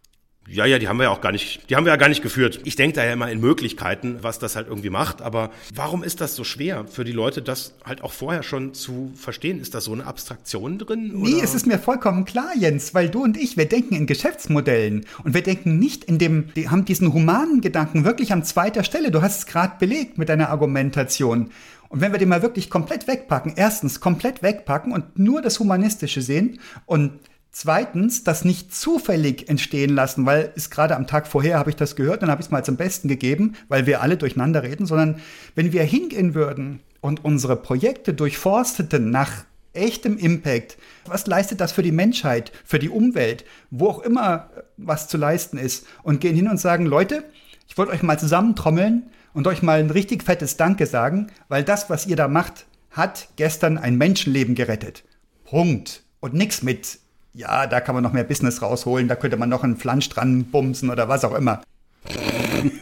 Ja, 0.52 0.66
ja, 0.66 0.80
die 0.80 0.88
haben 0.88 0.98
wir 0.98 1.04
ja 1.04 1.10
auch 1.12 1.22
gar 1.22 1.32
nicht, 1.32 1.70
die 1.70 1.76
haben 1.76 1.86
wir 1.86 1.92
ja 1.92 1.98
gar 1.98 2.10
nicht 2.10 2.24
geführt. 2.24 2.60
Ich 2.64 2.76
denke 2.76 2.96
da 2.96 3.06
ja 3.06 3.14
immer 3.14 3.30
in 3.30 3.40
Möglichkeiten, 3.40 4.18
was 4.22 4.40
das 4.40 4.56
halt 4.56 4.68
irgendwie 4.68 4.90
macht. 4.90 5.22
Aber 5.22 5.52
warum 5.76 6.04
ist 6.04 6.22
das 6.22 6.36
so 6.36 6.44
schwer 6.44 6.86
für 6.88 7.04
die 7.04 7.12
Leute, 7.12 7.42
das 7.42 7.76
halt 7.86 8.04
auch 8.04 8.14
vorher 8.14 8.42
schon 8.42 8.74
zu 8.74 9.14
verstehen? 9.16 9.62
Ist 9.62 9.76
da 9.76 9.82
so 9.82 9.94
eine 9.94 10.06
Abstraktion 10.06 10.80
drin? 10.80 11.16
Oder? 11.16 11.30
Nee, 11.30 11.42
es 11.42 11.54
ist 11.54 11.68
mir 11.68 11.78
vollkommen 11.78 12.26
klar, 12.26 12.52
Jens, 12.58 12.96
weil 12.96 13.10
du 13.10 13.24
und 13.24 13.38
ich, 13.38 13.58
wir 13.58 13.66
denken 13.66 13.96
in 13.96 14.08
Geschäftsmodellen 14.08 15.06
und 15.24 15.36
wir 15.36 15.44
denken 15.44 15.78
nicht 15.78 16.04
in 16.04 16.18
dem, 16.18 16.52
die 16.56 16.70
haben 16.70 16.84
diesen 16.84 17.14
humanen 17.14 17.62
Gedanken 17.62 18.04
wirklich 18.04 18.34
an 18.34 18.44
zweiter 18.44 18.84
Stelle. 18.84 19.12
Du 19.12 19.22
hast 19.22 19.40
es 19.40 19.46
gerade 19.46 19.74
belegt 19.80 20.18
mit 20.18 20.30
deiner 20.30 20.50
Argumentation. 20.50 21.52
Und 21.90 22.02
wenn 22.02 22.12
wir 22.12 22.20
den 22.20 22.30
mal 22.30 22.44
wirklich 22.44 22.70
komplett 22.70 23.08
wegpacken, 23.08 23.54
erstens 23.56 24.00
komplett 24.00 24.44
wegpacken 24.44 24.94
und 24.94 25.18
nur 25.18 25.42
das 25.42 25.60
Humanistische 25.60 26.22
sehen 26.22 26.60
und 26.86 27.14
Zweitens, 27.52 28.24
das 28.24 28.46
nicht 28.46 28.74
zufällig 28.74 29.50
entstehen 29.50 29.96
lassen, 29.96 30.26
weil 30.26 30.54
es 30.56 30.70
gerade 30.70 30.96
am 30.96 31.08
Tag 31.08 31.28
vorher 31.28 31.58
habe 31.58 31.72
ich 31.72 31.76
das 31.76 31.96
gehört, 31.96 32.22
dann 32.22 32.30
habe 32.30 32.42
ich 32.42 32.48
es 32.48 32.52
mal 32.52 32.64
zum 32.64 32.78
Besten 32.78 33.08
gegeben, 33.08 33.56
weil 33.68 33.86
wir 33.86 34.02
alle 34.02 34.18
durcheinander 34.18 34.64
reden, 34.64 34.86
sondern 34.86 35.20
wenn 35.56 35.74
wir 35.74 35.84
hingehen 35.84 36.36
würden 36.36 36.82
und 37.02 37.26
unsere 37.26 37.56
Projekte 37.56 38.14
durchforsteten 38.14 39.10
nach 39.10 39.46
echtem 39.74 40.18
Impact, 40.18 40.78
was 41.06 41.28
leistet 41.28 41.60
das 41.60 41.72
für 41.72 41.84
die 41.84 41.92
Menschheit, 41.92 42.52
für 42.66 42.80
die 42.80 42.90
Umwelt, 42.90 43.46
wo 43.72 43.88
auch 43.88 44.00
immer 44.00 44.50
was 44.78 45.08
zu 45.08 45.18
leisten 45.18 45.58
ist 45.58 45.86
und 46.04 46.22
gehen 46.22 46.36
hin 46.36 46.48
und 46.48 46.60
sagen, 46.60 46.86
Leute, 46.86 47.24
Ich 47.70 47.78
wollte 47.78 47.94
euch 47.94 48.04
mal 48.04 48.20
zusammentrommeln 48.20 49.12
und 49.34 49.48
euch 49.48 49.62
mal 49.62 49.80
ein 49.80 49.92
richtig 49.92 50.24
fettes 50.24 50.58
Danke 50.58 50.88
sagen, 50.88 51.28
weil 51.48 51.64
das, 51.64 51.90
was 51.90 52.08
ihr 52.08 52.16
da 52.16 52.28
macht, 52.28 52.66
hat 52.90 53.30
gestern 53.36 53.78
ein 53.78 53.96
Menschenleben 53.96 54.56
gerettet. 54.56 55.04
Punkt. 55.46 56.04
Und 56.20 56.34
nix 56.34 56.64
mit, 56.64 57.00
ja, 57.34 57.68
da 57.68 57.82
kann 57.82 57.96
man 57.96 58.04
noch 58.04 58.14
mehr 58.14 58.24
Business 58.24 58.62
rausholen, 58.62 59.08
da 59.08 59.16
könnte 59.16 59.38
man 59.38 59.50
noch 59.50 59.64
einen 59.64 59.78
Flansch 59.78 60.10
dran 60.10 60.46
bumsen 60.46 60.90
oder 60.90 61.10
was 61.10 61.24
auch 61.24 61.36
immer. 61.36 61.62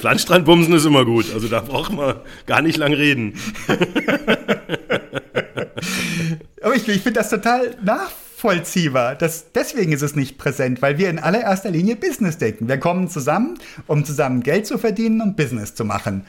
Flansch 0.00 0.24
dran 0.24 0.44
bumsen 0.44 0.74
ist 0.74 0.84
immer 0.84 1.04
gut, 1.04 1.32
also 1.32 1.48
da 1.48 1.60
braucht 1.60 1.92
man 1.92 2.16
gar 2.46 2.62
nicht 2.62 2.76
lang 2.76 2.92
reden. 2.92 3.34
Aber 6.62 6.74
ich, 6.74 6.86
ich 6.88 7.02
finde 7.02 7.20
das 7.20 7.30
total 7.30 7.76
nachvollziehbar. 7.82 9.14
Das, 9.14 9.52
deswegen 9.52 9.92
ist 9.92 10.02
es 10.02 10.14
nicht 10.14 10.38
präsent, 10.38 10.82
weil 10.82 10.98
wir 10.98 11.08
in 11.08 11.18
allererster 11.18 11.70
Linie 11.70 11.96
Business 11.96 12.38
denken. 12.38 12.68
Wir 12.68 12.78
kommen 12.78 13.08
zusammen, 13.08 13.58
um 13.86 14.04
zusammen 14.04 14.42
Geld 14.42 14.66
zu 14.66 14.78
verdienen 14.78 15.22
und 15.22 15.36
Business 15.36 15.74
zu 15.74 15.84
machen. 15.84 16.26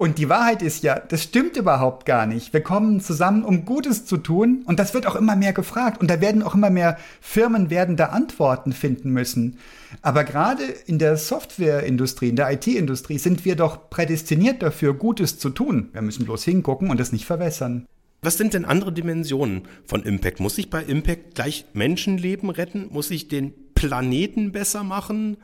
Und 0.00 0.16
die 0.16 0.30
Wahrheit 0.30 0.62
ist 0.62 0.82
ja, 0.82 0.98
das 0.98 1.24
stimmt 1.24 1.58
überhaupt 1.58 2.06
gar 2.06 2.24
nicht. 2.24 2.54
Wir 2.54 2.62
kommen 2.62 3.02
zusammen, 3.02 3.44
um 3.44 3.66
Gutes 3.66 4.06
zu 4.06 4.16
tun 4.16 4.62
und 4.64 4.78
das 4.78 4.94
wird 4.94 5.06
auch 5.06 5.14
immer 5.14 5.36
mehr 5.36 5.52
gefragt 5.52 6.00
und 6.00 6.10
da 6.10 6.22
werden 6.22 6.42
auch 6.42 6.54
immer 6.54 6.70
mehr 6.70 6.96
Firmen 7.20 7.68
werden 7.68 7.98
da 7.98 8.06
Antworten 8.06 8.72
finden 8.72 9.10
müssen. 9.10 9.58
Aber 10.00 10.24
gerade 10.24 10.62
in 10.86 10.98
der 10.98 11.18
Softwareindustrie, 11.18 12.30
in 12.30 12.36
der 12.36 12.50
IT-Industrie 12.50 13.18
sind 13.18 13.44
wir 13.44 13.56
doch 13.56 13.90
prädestiniert 13.90 14.62
dafür, 14.62 14.94
Gutes 14.94 15.38
zu 15.38 15.50
tun. 15.50 15.90
Wir 15.92 16.00
müssen 16.00 16.24
bloß 16.24 16.44
hingucken 16.44 16.88
und 16.88 16.98
es 16.98 17.12
nicht 17.12 17.26
verwässern. 17.26 17.84
Was 18.22 18.38
sind 18.38 18.54
denn 18.54 18.64
andere 18.64 18.94
Dimensionen 18.94 19.64
von 19.84 20.02
Impact? 20.04 20.40
Muss 20.40 20.56
ich 20.56 20.70
bei 20.70 20.82
Impact 20.82 21.34
gleich 21.34 21.66
Menschenleben 21.74 22.48
retten? 22.48 22.88
Muss 22.90 23.10
ich 23.10 23.28
den 23.28 23.52
Planeten 23.74 24.50
besser 24.50 24.82
machen? 24.82 25.36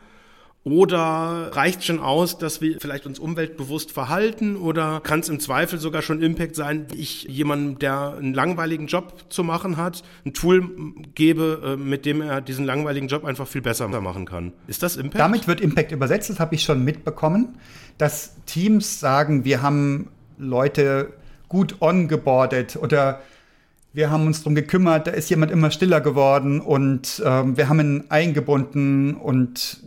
Oder 0.67 1.51
reicht 1.53 1.85
schon 1.85 2.01
aus, 2.01 2.39
dass 2.39 2.61
wir 2.61 2.79
vielleicht 2.81 3.07
uns 3.07 3.21
umweltbewusst 3.21 3.93
verhalten? 3.93 4.57
Oder 4.57 4.99
kann 4.99 5.21
es 5.21 5.29
im 5.29 5.39
Zweifel 5.39 5.79
sogar 5.79 6.03
schon 6.03 6.21
Impact 6.21 6.57
sein, 6.57 6.89
ich 6.93 7.23
jemandem, 7.23 7.79
der 7.79 8.17
einen 8.19 8.35
langweiligen 8.35 8.89
Job 8.89 9.27
zu 9.29 9.45
machen 9.45 9.77
hat, 9.77 10.03
ein 10.25 10.35
Tool 10.35 10.69
gebe, 11.15 11.63
äh, 11.65 11.77
mit 11.77 12.05
dem 12.05 12.21
er 12.21 12.41
diesen 12.41 12.65
langweiligen 12.65 13.07
Job 13.07 13.25
einfach 13.25 13.47
viel 13.47 13.63
besser 13.63 13.87
machen 13.87 14.25
kann? 14.25 14.55
Ist 14.67 14.83
das 14.83 14.97
Impact? 14.97 15.21
Damit 15.21 15.47
wird 15.47 15.61
Impact 15.61 15.93
übersetzt, 15.93 16.31
das 16.31 16.41
habe 16.41 16.57
ich 16.57 16.65
schon 16.65 16.83
mitbekommen, 16.83 17.61
dass 17.97 18.35
Teams 18.47 18.99
sagen, 18.99 19.45
wir 19.45 19.63
haben 19.63 20.09
Leute 20.37 21.13
gut 21.49 21.77
ongeboardet 21.81 22.75
oder 22.75 23.21
wir 23.93 24.11
haben 24.11 24.27
uns 24.27 24.41
darum 24.41 24.57
gekümmert, 24.57 25.07
da 25.07 25.13
ist 25.13 25.31
jemand 25.31 25.53
immer 25.53 25.71
stiller 25.71 26.01
geworden 26.01 26.61
und 26.61 27.23
ähm, 27.25 27.57
wir 27.57 27.69
haben 27.69 27.79
ihn 27.79 28.05
eingebunden 28.09 29.15
und 29.15 29.81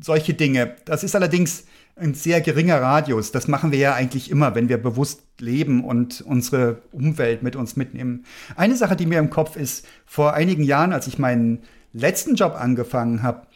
solche 0.00 0.34
Dinge. 0.34 0.76
Das 0.84 1.04
ist 1.04 1.14
allerdings 1.14 1.64
ein 1.96 2.14
sehr 2.14 2.40
geringer 2.40 2.80
Radius. 2.80 3.32
Das 3.32 3.48
machen 3.48 3.72
wir 3.72 3.78
ja 3.78 3.94
eigentlich 3.94 4.30
immer, 4.30 4.54
wenn 4.54 4.68
wir 4.68 4.78
bewusst 4.78 5.22
leben 5.38 5.84
und 5.84 6.22
unsere 6.22 6.82
Umwelt 6.92 7.42
mit 7.42 7.56
uns 7.56 7.76
mitnehmen. 7.76 8.24
Eine 8.56 8.76
Sache, 8.76 8.96
die 8.96 9.06
mir 9.06 9.18
im 9.18 9.30
Kopf 9.30 9.56
ist, 9.56 9.86
vor 10.06 10.34
einigen 10.34 10.62
Jahren, 10.62 10.92
als 10.92 11.06
ich 11.06 11.18
meinen 11.18 11.60
letzten 11.92 12.36
Job 12.36 12.54
angefangen 12.58 13.22
habe, 13.22 13.46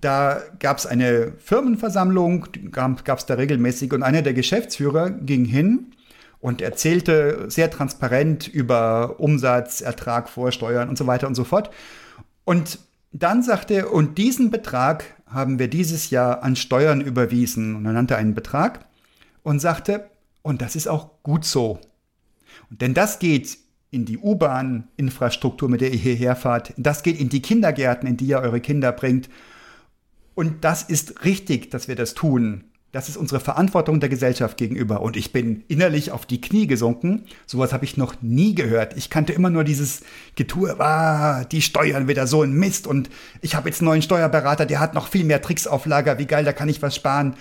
da 0.00 0.40
gab 0.58 0.78
es 0.78 0.86
eine 0.86 1.32
Firmenversammlung, 1.38 2.46
gab 2.72 3.18
es 3.18 3.26
da 3.26 3.34
regelmäßig 3.34 3.92
und 3.92 4.02
einer 4.02 4.22
der 4.22 4.34
Geschäftsführer 4.34 5.10
ging 5.10 5.44
hin 5.44 5.92
und 6.40 6.62
erzählte 6.62 7.46
sehr 7.48 7.70
transparent 7.70 8.48
über 8.48 9.20
Umsatz, 9.20 9.80
Ertrag, 9.80 10.28
Vorsteuern 10.28 10.88
und 10.88 10.98
so 10.98 11.06
weiter 11.06 11.26
und 11.26 11.34
so 11.34 11.44
fort. 11.44 11.70
Und 12.44 12.78
dann 13.12 13.42
sagte 13.42 13.74
er, 13.74 13.92
und 13.92 14.18
diesen 14.18 14.50
Betrag 14.50 15.04
haben 15.26 15.58
wir 15.58 15.68
dieses 15.68 16.10
Jahr 16.10 16.42
an 16.42 16.56
Steuern 16.56 17.00
überwiesen. 17.00 17.74
Und 17.76 17.84
er 17.86 17.92
nannte 17.92 18.16
einen 18.16 18.34
Betrag 18.34 18.86
und 19.42 19.60
sagte, 19.60 20.10
und 20.42 20.62
das 20.62 20.76
ist 20.76 20.86
auch 20.86 21.22
gut 21.22 21.44
so. 21.44 21.80
Denn 22.70 22.94
das 22.94 23.18
geht 23.18 23.58
in 23.90 24.04
die 24.04 24.18
U-Bahn-Infrastruktur, 24.18 25.68
mit 25.68 25.80
der 25.80 25.92
ihr 25.92 25.98
hierher 25.98 26.36
fahrt. 26.36 26.72
Das 26.76 27.02
geht 27.02 27.18
in 27.18 27.28
die 27.28 27.42
Kindergärten, 27.42 28.08
in 28.08 28.16
die 28.16 28.26
ihr 28.26 28.40
eure 28.40 28.60
Kinder 28.60 28.92
bringt. 28.92 29.28
Und 30.34 30.64
das 30.64 30.82
ist 30.82 31.24
richtig, 31.24 31.70
dass 31.70 31.88
wir 31.88 31.96
das 31.96 32.14
tun. 32.14 32.64
Das 32.96 33.10
ist 33.10 33.18
unsere 33.18 33.40
Verantwortung 33.40 34.00
der 34.00 34.08
Gesellschaft 34.08 34.56
gegenüber. 34.56 35.02
Und 35.02 35.18
ich 35.18 35.30
bin 35.30 35.64
innerlich 35.68 36.12
auf 36.12 36.24
die 36.24 36.40
Knie 36.40 36.66
gesunken. 36.66 37.26
Sowas 37.44 37.74
habe 37.74 37.84
ich 37.84 37.98
noch 37.98 38.22
nie 38.22 38.54
gehört. 38.54 38.96
Ich 38.96 39.10
kannte 39.10 39.34
immer 39.34 39.50
nur 39.50 39.64
dieses 39.64 40.00
Getue, 40.34 40.80
ah, 40.80 41.44
die 41.44 41.60
steuern 41.60 42.08
wieder 42.08 42.26
so 42.26 42.40
ein 42.40 42.54
Mist. 42.54 42.86
Und 42.86 43.10
ich 43.42 43.54
habe 43.54 43.68
jetzt 43.68 43.82
einen 43.82 43.88
neuen 43.88 44.00
Steuerberater, 44.00 44.64
der 44.64 44.80
hat 44.80 44.94
noch 44.94 45.08
viel 45.08 45.24
mehr 45.26 45.42
Tricks 45.42 45.66
auf 45.66 45.84
Lager. 45.84 46.18
Wie 46.18 46.24
geil, 46.24 46.46
da 46.46 46.54
kann 46.54 46.70
ich 46.70 46.80
was 46.80 46.96
sparen. 46.96 47.34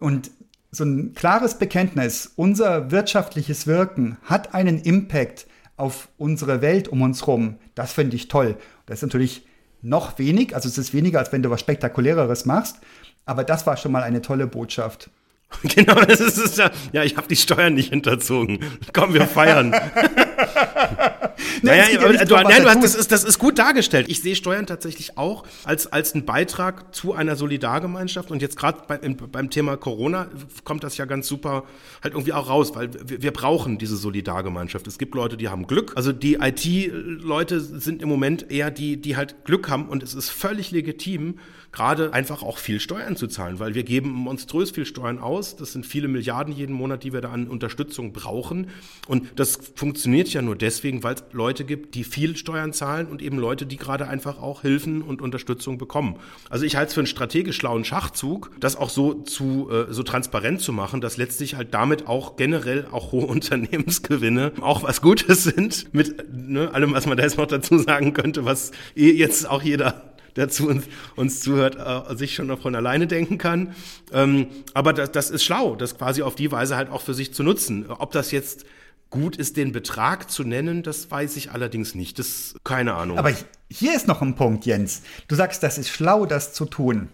Und 0.00 0.32
so 0.72 0.82
ein 0.82 1.14
klares 1.14 1.60
Bekenntnis, 1.60 2.32
unser 2.34 2.90
wirtschaftliches 2.90 3.68
Wirken 3.68 4.16
hat 4.24 4.52
einen 4.52 4.80
Impact 4.80 5.46
auf 5.76 6.08
unsere 6.18 6.60
Welt 6.60 6.88
um 6.88 7.02
uns 7.02 7.20
herum. 7.20 7.54
Das 7.76 7.92
finde 7.92 8.16
ich 8.16 8.26
toll. 8.26 8.56
Das 8.86 8.98
ist 8.98 9.02
natürlich 9.02 9.46
noch 9.80 10.18
wenig, 10.18 10.56
also 10.56 10.68
es 10.68 10.76
ist 10.76 10.92
weniger, 10.92 11.20
als 11.20 11.30
wenn 11.30 11.44
du 11.44 11.50
was 11.50 11.60
Spektakuläreres 11.60 12.46
machst. 12.46 12.78
Aber 13.24 13.44
das 13.44 13.66
war 13.66 13.76
schon 13.76 13.92
mal 13.92 14.02
eine 14.02 14.22
tolle 14.22 14.46
Botschaft. 14.46 15.10
Genau, 15.62 15.94
das 15.94 16.20
ist 16.20 16.38
es 16.38 16.56
ja. 16.56 16.70
Ja, 16.92 17.04
ich 17.04 17.18
habe 17.18 17.28
die 17.28 17.36
Steuern 17.36 17.74
nicht 17.74 17.90
hinterzogen. 17.90 18.60
Komm, 18.94 19.12
wir 19.12 19.26
feiern. 19.26 19.74
naja, 21.62 21.84
ja 21.90 22.00
aber, 22.00 22.12
du, 22.12 22.34
nein, 22.34 22.62
du 22.62 22.68
hast, 22.68 22.82
das, 22.82 22.94
ist, 22.94 23.12
das 23.12 23.24
ist 23.24 23.38
gut 23.38 23.58
dargestellt. 23.58 24.06
Ich 24.08 24.22
sehe 24.22 24.36
Steuern 24.36 24.66
tatsächlich 24.66 25.18
auch 25.18 25.44
als, 25.64 25.86
als 25.86 26.14
einen 26.14 26.24
Beitrag 26.24 26.94
zu 26.94 27.12
einer 27.12 27.36
Solidargemeinschaft. 27.36 28.30
Und 28.30 28.42
jetzt 28.42 28.56
gerade 28.56 28.82
bei, 28.86 28.98
beim 28.98 29.50
Thema 29.50 29.76
Corona 29.76 30.28
kommt 30.64 30.84
das 30.84 30.96
ja 30.96 31.04
ganz 31.04 31.28
super 31.28 31.64
halt 32.02 32.14
irgendwie 32.14 32.32
auch 32.32 32.48
raus, 32.48 32.74
weil 32.74 32.90
wir, 33.08 33.22
wir 33.22 33.32
brauchen 33.32 33.78
diese 33.78 33.96
Solidargemeinschaft. 33.96 34.86
Es 34.86 34.98
gibt 34.98 35.14
Leute, 35.14 35.36
die 35.36 35.48
haben 35.48 35.66
Glück. 35.66 35.92
Also 35.96 36.12
die 36.12 36.34
IT-Leute 36.34 37.60
sind 37.60 38.02
im 38.02 38.08
Moment 38.08 38.50
eher 38.50 38.70
die, 38.70 38.96
die 38.96 39.16
halt 39.16 39.44
Glück 39.44 39.68
haben. 39.68 39.88
Und 39.88 40.02
es 40.02 40.14
ist 40.14 40.30
völlig 40.30 40.70
legitim, 40.70 41.38
gerade 41.72 42.12
einfach 42.12 42.42
auch 42.42 42.58
viel 42.58 42.80
Steuern 42.80 43.16
zu 43.16 43.26
zahlen, 43.26 43.58
weil 43.58 43.74
wir 43.74 43.82
geben 43.82 44.10
monströs 44.10 44.70
viel 44.70 44.84
Steuern 44.84 45.18
aus. 45.18 45.56
Das 45.56 45.72
sind 45.72 45.86
viele 45.86 46.06
Milliarden 46.06 46.54
jeden 46.54 46.74
Monat, 46.74 47.02
die 47.02 47.12
wir 47.12 47.22
da 47.22 47.30
an 47.30 47.48
Unterstützung 47.48 48.12
brauchen. 48.12 48.68
Und 49.08 49.32
das 49.36 49.58
funktioniert 49.74 50.28
ja 50.28 50.42
nur 50.42 50.54
deswegen, 50.54 51.02
weil 51.02 51.14
es 51.14 51.24
Leute 51.32 51.64
gibt, 51.64 51.94
die 51.94 52.04
viel 52.04 52.36
Steuern 52.36 52.72
zahlen 52.72 53.06
und 53.06 53.22
eben 53.22 53.38
Leute, 53.38 53.66
die 53.66 53.76
gerade 53.76 54.08
einfach 54.08 54.40
auch 54.40 54.62
Hilfen 54.62 55.02
und 55.02 55.22
Unterstützung 55.22 55.78
bekommen. 55.78 56.16
Also 56.50 56.64
ich 56.64 56.76
halte 56.76 56.88
es 56.88 56.94
für 56.94 57.00
einen 57.00 57.06
strategisch 57.06 57.56
schlauen 57.56 57.84
Schachzug, 57.84 58.50
das 58.60 58.76
auch 58.76 58.90
so 58.90 59.14
zu 59.14 59.70
äh, 59.70 59.92
so 59.92 60.02
transparent 60.02 60.60
zu 60.60 60.72
machen, 60.72 61.00
dass 61.00 61.16
letztlich 61.16 61.54
halt 61.56 61.74
damit 61.74 62.06
auch 62.06 62.36
generell 62.36 62.86
auch 62.90 63.12
hohe 63.12 63.26
Unternehmensgewinne 63.32 64.52
auch 64.60 64.82
was 64.82 65.00
Gutes 65.00 65.44
sind 65.44 65.92
mit 65.92 66.24
ne, 66.32 66.72
allem, 66.72 66.92
was 66.92 67.06
man 67.06 67.16
da 67.16 67.22
jetzt 67.22 67.38
noch 67.38 67.46
dazu 67.46 67.78
sagen 67.78 68.12
könnte, 68.12 68.44
was 68.44 68.72
eh 68.96 69.10
jetzt 69.10 69.48
auch 69.48 69.62
jeder 69.62 70.12
der 70.36 70.48
zu 70.48 70.68
uns, 70.68 70.84
uns 71.16 71.40
zuhört, 71.40 71.76
äh, 71.76 72.16
sich 72.16 72.34
schon 72.34 72.56
von 72.56 72.74
alleine 72.74 73.06
denken 73.06 73.38
kann. 73.38 73.74
Ähm, 74.12 74.46
aber 74.74 74.92
das, 74.92 75.12
das 75.12 75.30
ist 75.30 75.44
schlau, 75.44 75.76
das 75.76 75.98
quasi 75.98 76.22
auf 76.22 76.34
die 76.34 76.50
Weise 76.50 76.76
halt 76.76 76.90
auch 76.90 77.02
für 77.02 77.14
sich 77.14 77.34
zu 77.34 77.42
nutzen. 77.42 77.86
Ob 77.88 78.12
das 78.12 78.30
jetzt 78.30 78.64
gut 79.12 79.36
ist, 79.36 79.56
den 79.56 79.70
Betrag 79.70 80.28
zu 80.28 80.42
nennen, 80.42 80.82
das 80.82 81.08
weiß 81.08 81.36
ich 81.36 81.52
allerdings 81.52 81.94
nicht. 81.94 82.18
Das 82.18 82.56
keine 82.64 82.94
Ahnung. 82.94 83.18
Aber 83.18 83.30
hier 83.70 83.94
ist 83.94 84.08
noch 84.08 84.22
ein 84.22 84.34
Punkt, 84.34 84.66
Jens. 84.66 85.02
Du 85.28 85.36
sagst, 85.36 85.62
das 85.62 85.78
ist 85.78 85.90
schlau, 85.90 86.26
das 86.26 86.52
zu 86.52 86.64
tun. 86.64 87.10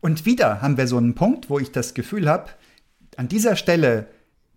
Und 0.00 0.24
wieder 0.24 0.62
haben 0.62 0.78
wir 0.78 0.86
so 0.88 0.96
einen 0.96 1.14
Punkt, 1.14 1.50
wo 1.50 1.58
ich 1.58 1.70
das 1.70 1.92
Gefühl 1.92 2.28
habe, 2.28 2.50
an 3.16 3.28
dieser 3.28 3.56
Stelle 3.56 4.06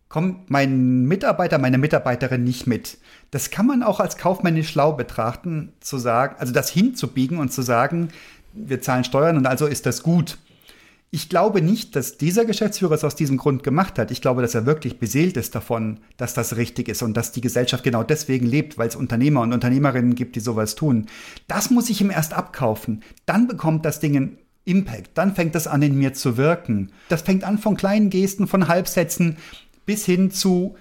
kommt 0.08 0.50
mein 0.50 1.04
Mitarbeiter, 1.06 1.58
meine 1.58 1.78
Mitarbeiterin 1.78 2.44
nicht 2.44 2.68
mit. 2.68 3.00
Das 3.32 3.50
kann 3.50 3.66
man 3.66 3.84
auch 3.84 4.00
als 4.00 4.18
kaufmännisch 4.18 4.70
schlau 4.70 4.94
betrachten, 4.94 5.74
zu 5.82 5.98
sagen, 5.98 6.36
also 6.40 6.54
das 6.54 6.70
hinzubiegen 6.70 7.38
und 7.38 7.52
zu 7.52 7.64
sagen, 7.64 8.10
wir 8.54 8.82
zahlen 8.82 9.04
Steuern 9.04 9.38
und 9.38 9.46
also 9.46 9.66
ist 9.66 9.86
das 9.86 10.04
gut. 10.04 10.38
Ich 11.16 11.30
glaube 11.30 11.62
nicht, 11.62 11.96
dass 11.96 12.18
dieser 12.18 12.44
Geschäftsführer 12.44 12.96
es 12.96 13.06
aus 13.06 13.16
diesem 13.16 13.38
Grund 13.38 13.64
gemacht 13.64 13.98
hat. 14.00 14.12
Ich 14.12 14.20
glaube, 14.20 14.42
dass 14.42 14.54
er 14.54 14.66
wirklich 14.66 15.00
beseelt 15.00 15.38
ist 15.38 15.56
davon, 15.56 16.02
dass 16.18 16.34
das 16.34 16.58
richtig 16.58 16.90
ist 16.90 17.02
und 17.04 17.16
dass 17.16 17.32
die 17.32 17.40
Gesellschaft 17.40 17.86
genau 17.86 18.04
deswegen 18.04 18.46
lebt, 18.46 18.78
weil 18.78 18.90
es 18.90 18.98
Unternehmer 18.98 19.40
und 19.40 19.54
Unternehmerinnen 19.54 20.16
gibt, 20.16 20.36
die 20.36 20.42
sowas 20.42 20.76
tun. 20.76 21.06
Das 21.48 21.70
muss 21.70 21.90
ich 21.90 22.02
ihm 22.02 22.12
erst 22.12 22.34
abkaufen. 22.34 23.02
Dann 23.26 23.48
bekommt 23.48 23.86
das 23.86 24.02
Ding 24.02 24.18
einen 24.18 24.38
Impact. 24.66 25.12
Dann 25.14 25.34
fängt 25.36 25.56
das 25.56 25.68
an, 25.68 25.82
in 25.84 25.98
mir 25.98 26.14
zu 26.14 26.36
wirken. 26.36 26.92
Das 27.08 27.22
fängt 27.22 27.46
an 27.46 27.60
von 27.60 27.78
kleinen 27.78 28.10
Gesten, 28.10 28.46
von 28.46 28.68
Halbsätzen 28.68 29.38
bis 29.86 30.04
hin 30.04 30.32
zu 30.32 30.76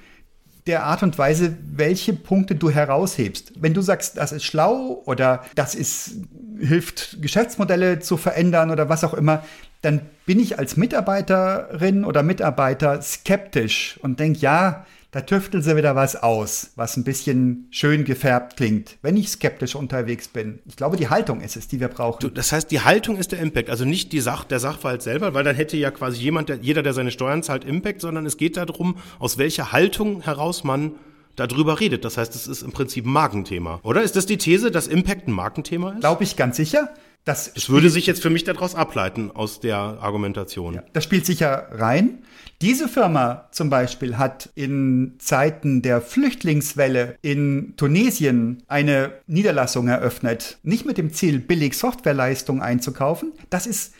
der 0.66 0.84
Art 0.84 1.02
und 1.02 1.18
Weise, 1.18 1.56
welche 1.64 2.14
Punkte 2.14 2.54
du 2.54 2.70
heraushebst. 2.70 3.52
Wenn 3.56 3.74
du 3.74 3.82
sagst, 3.82 4.16
das 4.16 4.32
ist 4.32 4.44
schlau 4.44 5.02
oder 5.04 5.44
das 5.54 5.74
ist, 5.74 6.22
hilft, 6.58 7.20
Geschäftsmodelle 7.20 8.00
zu 8.00 8.16
verändern 8.16 8.70
oder 8.70 8.88
was 8.88 9.04
auch 9.04 9.14
immer, 9.14 9.44
dann 9.82 10.00
bin 10.24 10.40
ich 10.40 10.58
als 10.58 10.78
Mitarbeiterin 10.78 12.04
oder 12.04 12.22
Mitarbeiter 12.22 13.02
skeptisch 13.02 13.98
und 14.02 14.18
denke, 14.18 14.38
ja, 14.38 14.86
da 15.14 15.20
tüfteln 15.20 15.62
sie 15.62 15.76
wieder 15.76 15.94
was 15.94 16.16
aus, 16.16 16.72
was 16.74 16.96
ein 16.96 17.04
bisschen 17.04 17.68
schön 17.70 18.04
gefärbt 18.04 18.56
klingt, 18.56 18.98
wenn 19.00 19.16
ich 19.16 19.28
skeptisch 19.28 19.76
unterwegs 19.76 20.26
bin. 20.26 20.58
Ich 20.66 20.74
glaube, 20.74 20.96
die 20.96 21.08
Haltung 21.08 21.40
ist 21.40 21.54
es, 21.56 21.68
die 21.68 21.78
wir 21.78 21.86
brauchen. 21.86 22.18
Du, 22.18 22.28
das 22.28 22.50
heißt, 22.50 22.68
die 22.72 22.80
Haltung 22.80 23.16
ist 23.16 23.30
der 23.30 23.38
Impact, 23.38 23.70
also 23.70 23.84
nicht 23.84 24.10
die 24.10 24.18
Sach 24.18 24.42
der 24.42 24.58
Sachverhalt 24.58 25.02
selber, 25.02 25.32
weil 25.32 25.44
dann 25.44 25.54
hätte 25.54 25.76
ja 25.76 25.92
quasi 25.92 26.20
jemand, 26.20 26.48
der, 26.48 26.56
jeder, 26.56 26.82
der 26.82 26.94
seine 26.94 27.12
Steuern 27.12 27.44
zahlt, 27.44 27.64
Impact, 27.64 28.00
sondern 28.00 28.26
es 28.26 28.38
geht 28.38 28.56
darum, 28.56 28.96
aus 29.20 29.38
welcher 29.38 29.70
Haltung 29.70 30.20
heraus 30.20 30.64
man 30.64 30.96
darüber 31.36 31.78
redet. 31.78 32.04
Das 32.04 32.18
heißt, 32.18 32.34
es 32.34 32.48
ist 32.48 32.62
im 32.62 32.72
Prinzip 32.72 33.06
ein 33.06 33.12
Markenthema. 33.12 33.78
Oder 33.84 34.02
ist 34.02 34.16
das 34.16 34.26
die 34.26 34.36
These, 34.38 34.72
dass 34.72 34.88
Impact 34.88 35.28
ein 35.28 35.32
Markenthema 35.32 35.92
ist? 35.92 36.00
Glaube 36.00 36.24
ich 36.24 36.34
ganz 36.34 36.56
sicher. 36.56 36.92
Das, 37.24 37.52
das 37.54 37.70
würde 37.70 37.88
sich 37.88 38.06
jetzt 38.06 38.20
für 38.20 38.28
mich 38.28 38.44
daraus 38.44 38.74
ableiten, 38.74 39.30
aus 39.32 39.60
der 39.60 39.78
Argumentation. 39.78 40.74
Ja, 40.74 40.82
das 40.92 41.04
spielt 41.04 41.24
sicher 41.24 41.68
rein. 41.70 42.18
Diese 42.60 42.86
Firma 42.88 43.48
zum 43.50 43.70
Beispiel 43.70 44.18
hat 44.18 44.50
in 44.54 45.14
Zeiten 45.18 45.82
der 45.82 46.00
Flüchtlingswelle 46.00 47.16
in 47.22 47.74
Tunesien 47.76 48.62
eine 48.68 49.12
Niederlassung 49.26 49.88
eröffnet. 49.88 50.58
Nicht 50.62 50.84
mit 50.86 50.98
dem 50.98 51.12
Ziel, 51.12 51.38
billig 51.38 51.76
Softwareleistung 51.76 52.62
einzukaufen. 52.62 53.32
Das 53.50 53.66
ist 53.66 53.94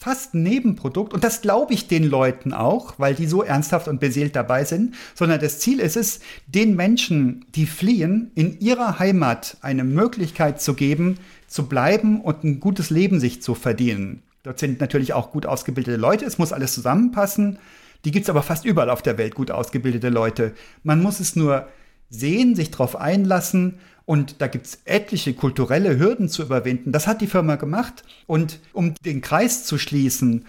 fast 0.00 0.32
ein 0.32 0.42
Nebenprodukt. 0.42 1.12
Und 1.12 1.24
das 1.24 1.42
glaube 1.42 1.74
ich 1.74 1.86
den 1.86 2.04
Leuten 2.04 2.54
auch, 2.54 2.94
weil 2.98 3.14
die 3.14 3.26
so 3.26 3.42
ernsthaft 3.42 3.86
und 3.86 4.00
beseelt 4.00 4.34
dabei 4.34 4.64
sind, 4.64 4.94
sondern 5.14 5.40
das 5.40 5.60
Ziel 5.60 5.78
ist 5.78 5.96
es, 5.96 6.20
den 6.46 6.74
Menschen, 6.74 7.44
die 7.54 7.66
fliehen, 7.66 8.30
in 8.34 8.58
ihrer 8.60 8.98
Heimat 8.98 9.58
eine 9.60 9.84
Möglichkeit 9.84 10.62
zu 10.62 10.72
geben, 10.72 11.18
zu 11.50 11.66
bleiben 11.66 12.20
und 12.20 12.44
ein 12.44 12.60
gutes 12.60 12.88
Leben 12.88 13.20
sich 13.20 13.42
zu 13.42 13.54
verdienen. 13.54 14.22
Dort 14.44 14.58
sind 14.58 14.80
natürlich 14.80 15.12
auch 15.12 15.32
gut 15.32 15.44
ausgebildete 15.44 15.98
Leute, 15.98 16.24
es 16.24 16.38
muss 16.38 16.52
alles 16.52 16.72
zusammenpassen. 16.72 17.58
Die 18.06 18.12
gibt 18.12 18.24
es 18.24 18.30
aber 18.30 18.42
fast 18.42 18.64
überall 18.64 18.88
auf 18.88 19.02
der 19.02 19.18
Welt, 19.18 19.34
gut 19.34 19.50
ausgebildete 19.50 20.08
Leute. 20.08 20.54
Man 20.84 21.02
muss 21.02 21.20
es 21.20 21.36
nur 21.36 21.68
sehen, 22.08 22.54
sich 22.54 22.70
darauf 22.70 22.96
einlassen 22.96 23.78
und 24.06 24.40
da 24.40 24.46
gibt 24.46 24.66
es 24.66 24.78
etliche 24.86 25.34
kulturelle 25.34 25.98
Hürden 25.98 26.28
zu 26.28 26.42
überwinden. 26.42 26.92
Das 26.92 27.06
hat 27.06 27.20
die 27.20 27.26
Firma 27.26 27.56
gemacht. 27.56 28.04
Und 28.26 28.60
um 28.72 28.94
den 29.04 29.20
Kreis 29.20 29.64
zu 29.64 29.76
schließen, 29.76 30.46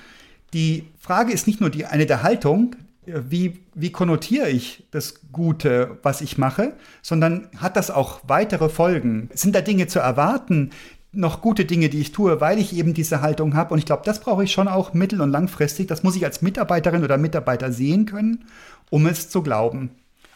die 0.54 0.86
Frage 1.00 1.34
ist 1.34 1.48
nicht 1.48 1.62
nur 1.62 1.70
die 1.70 1.86
eine 1.86 2.06
der 2.06 2.24
Haltung, 2.24 2.76
wie, 3.06 3.60
wie 3.74 3.92
konnotiere 3.92 4.50
ich 4.50 4.86
das 4.92 5.22
Gute, 5.32 5.98
was 6.04 6.22
ich 6.22 6.38
mache, 6.38 6.74
sondern 7.02 7.50
hat 7.58 7.76
das 7.76 7.90
auch 7.90 8.22
weitere 8.28 8.70
Folgen? 8.70 9.30
Sind 9.34 9.56
da 9.56 9.62
Dinge 9.62 9.88
zu 9.88 10.00
erwarten, 10.00 10.72
noch 11.12 11.42
gute 11.42 11.66
Dinge, 11.66 11.90
die 11.90 12.00
ich 12.00 12.12
tue, 12.12 12.40
weil 12.40 12.60
ich 12.60 12.76
eben 12.76 12.94
diese 12.94 13.22
Haltung 13.22 13.56
habe? 13.56 13.74
Und 13.74 13.80
ich 13.80 13.86
glaube, 13.86 14.04
das 14.06 14.22
brauche 14.22 14.44
ich 14.44 14.52
schon 14.52 14.68
auch 14.68 14.94
mittel- 14.94 15.22
und 15.22 15.32
langfristig. 15.32 15.88
Das 15.88 16.04
muss 16.04 16.16
ich 16.16 16.26
als 16.26 16.42
Mitarbeiterin 16.42 17.04
oder 17.04 17.18
Mitarbeiter 17.18 17.72
sehen 17.72 18.06
können, 18.06 18.46
um 18.90 19.08
es 19.08 19.30
zu 19.30 19.42
glauben. 19.42 19.92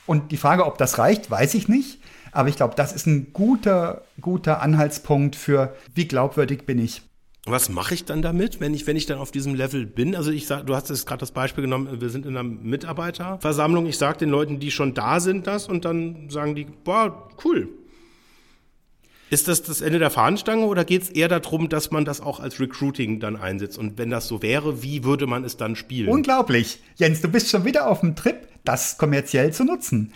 Und 0.05 0.31
die 0.31 0.37
Frage, 0.37 0.65
ob 0.65 0.77
das 0.77 0.97
reicht, 0.97 1.31
weiß 1.31 1.53
ich 1.53 1.67
nicht. 1.67 1.99
Aber 2.31 2.49
ich 2.49 2.57
glaube, 2.57 2.75
das 2.75 2.91
ist 2.91 3.07
ein 3.07 3.31
guter, 3.31 4.01
guter 4.19 4.61
Anhaltspunkt 4.61 5.35
für, 5.35 5.73
wie 5.93 6.07
glaubwürdig 6.07 6.65
bin 6.65 6.79
ich. 6.79 7.01
Was 7.47 7.69
mache 7.69 7.93
ich 7.93 8.05
dann 8.05 8.23
damit, 8.23 8.59
wenn 8.59 8.73
ich, 8.73 8.87
wenn 8.87 8.95
ich 8.95 9.05
dann 9.05 9.19
auf 9.19 9.29
diesem 9.29 9.53
Level 9.53 9.85
bin? 9.85 10.15
Also 10.15 10.31
ich 10.31 10.47
sag, 10.47 10.65
du 10.65 10.75
hast 10.75 10.89
jetzt 10.89 11.05
gerade 11.05 11.19
das 11.19 11.31
Beispiel 11.31 11.63
genommen, 11.63 12.01
wir 12.01 12.09
sind 12.09 12.25
in 12.25 12.35
einer 12.35 12.43
Mitarbeiterversammlung. 12.43 13.85
Ich 13.85 13.99
sage 13.99 14.17
den 14.17 14.29
Leuten, 14.29 14.59
die 14.59 14.71
schon 14.71 14.95
da 14.95 15.19
sind, 15.19 15.45
das 15.45 15.67
und 15.67 15.85
dann 15.85 16.31
sagen 16.31 16.55
die, 16.55 16.65
boah, 16.65 17.29
cool. 17.45 17.69
Ist 19.29 19.47
das 19.47 19.61
das 19.61 19.81
Ende 19.81 19.99
der 19.99 20.09
Fahnenstange 20.09 20.65
oder 20.65 20.85
geht 20.85 21.03
es 21.03 21.09
eher 21.09 21.27
darum, 21.27 21.69
dass 21.69 21.91
man 21.91 22.03
das 22.03 22.19
auch 22.19 22.39
als 22.39 22.59
Recruiting 22.59 23.19
dann 23.19 23.35
einsetzt? 23.35 23.77
Und 23.77 23.99
wenn 23.99 24.09
das 24.09 24.27
so 24.27 24.41
wäre, 24.41 24.81
wie 24.81 25.03
würde 25.03 25.27
man 25.27 25.43
es 25.43 25.55
dann 25.55 25.75
spielen? 25.75 26.09
Unglaublich. 26.09 26.79
Jens, 26.95 27.21
du 27.21 27.27
bist 27.27 27.49
schon 27.49 27.63
wieder 27.63 27.87
auf 27.87 27.99
dem 27.99 28.15
Trip, 28.15 28.47
das 28.65 28.97
kommerziell 28.97 29.53
zu 29.53 29.63
nutzen. 29.63 30.11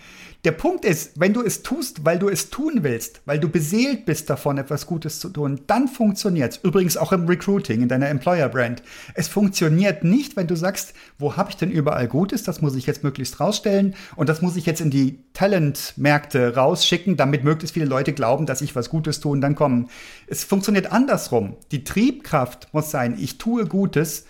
Der 0.46 0.54
Punkt 0.54 0.86
ist, 0.86 1.20
wenn 1.20 1.34
du 1.34 1.44
es 1.44 1.64
tust, 1.64 2.06
weil 2.06 2.18
du 2.18 2.30
es 2.30 2.50
tun 2.50 2.80
willst, 2.84 3.20
weil 3.26 3.40
du 3.40 3.50
beseelt 3.50 4.06
bist 4.06 4.30
davon, 4.30 4.58
etwas 4.58 4.86
Gutes 4.86 5.20
zu 5.20 5.28
tun, 5.28 5.60
dann 5.68 5.90
funktioniert 5.90 6.54
es. 6.54 6.60
Übrigens 6.64 6.96
auch 6.96 7.12
im 7.12 7.26
Recruiting, 7.28 7.82
in 7.82 7.90
deiner 7.90 8.08
Employer-Brand. 8.08 8.82
Es 9.16 9.28
funktioniert 9.28 10.06
nicht, 10.06 10.38
wenn 10.38 10.48
du 10.48 10.56
sagst, 10.56 10.94
wo 11.18 11.36
habe 11.36 11.50
ich 11.50 11.58
denn 11.58 11.70
überall 11.70 12.08
Gutes? 12.08 12.44
Das 12.44 12.62
muss 12.62 12.76
ich 12.76 12.86
jetzt 12.86 13.04
möglichst 13.04 13.42
rausstellen 13.42 13.96
und 14.16 14.30
das 14.30 14.42
muss 14.42 14.56
ich 14.56 14.66
jetzt 14.66 14.80
in 14.80 14.92
die 14.92 15.20
Talent-Märkte 15.34 16.56
rausschicken, 16.56 17.18
damit 17.18 17.44
möglichst 17.44 17.74
viele 17.74 17.88
Leute 17.88 18.14
glauben, 18.14 18.46
dass 18.46 18.62
ich 18.62 18.78
was 18.78 18.90
Gutes 18.90 19.20
tue 19.20 19.34
und 19.34 19.42
dann 19.42 19.56
kommen. 19.56 19.90
Es 20.28 20.46
funktioniert 20.46 20.94
andersrum. 20.94 21.58
Die 21.74 21.84
Triebkraft 21.84 22.70
muss 22.72 22.92
sein, 22.92 23.18
ich 23.20 23.40
tue 23.40 23.66
Gutes 23.66 24.24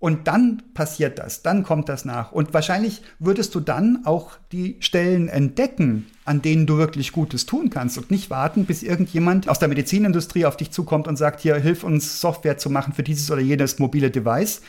und 0.00 0.26
dann 0.26 0.62
passiert 0.72 1.18
das, 1.18 1.42
dann 1.42 1.62
kommt 1.62 1.90
das 1.90 2.06
nach. 2.06 2.32
Und 2.32 2.54
wahrscheinlich 2.54 3.02
würdest 3.18 3.54
du 3.54 3.60
dann 3.60 4.00
auch 4.06 4.32
die 4.50 4.76
Stellen 4.80 5.28
entdecken, 5.28 6.06
an 6.24 6.40
denen 6.40 6.66
du 6.66 6.78
wirklich 6.78 7.12
Gutes 7.12 7.44
tun 7.44 7.68
kannst 7.68 7.98
und 7.98 8.10
nicht 8.10 8.30
warten, 8.30 8.64
bis 8.64 8.82
irgendjemand 8.82 9.50
aus 9.50 9.58
der 9.58 9.68
Medizinindustrie 9.68 10.46
auf 10.46 10.56
dich 10.56 10.70
zukommt 10.70 11.06
und 11.06 11.16
sagt, 11.16 11.40
hier, 11.40 11.56
hilf 11.56 11.84
uns 11.84 12.18
Software 12.18 12.56
zu 12.56 12.70
machen 12.70 12.94
für 12.94 13.02
dieses 13.02 13.30
oder 13.30 13.42
jenes 13.42 13.78
mobile 13.78 14.10
Device. 14.10 14.62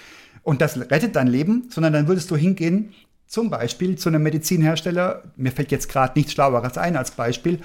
Und 0.43 0.59
das 0.59 0.77
rettet 0.77 1.15
dein 1.15 1.27
Leben, 1.27 1.69
sondern 1.69 1.93
dann 1.93 2.07
würdest 2.09 2.29
du 2.29 2.35
hingehen, 2.35 2.93
zum 3.25 3.49
Beispiel 3.49 3.97
zu 3.97 4.09
einem 4.09 4.23
Medizinhersteller, 4.23 5.23
mir 5.37 5.53
fällt 5.53 5.71
jetzt 5.71 5.87
gerade 5.87 6.19
nichts 6.19 6.33
Schlaueres 6.33 6.77
ein 6.77 6.97
als 6.97 7.11
Beispiel, 7.11 7.59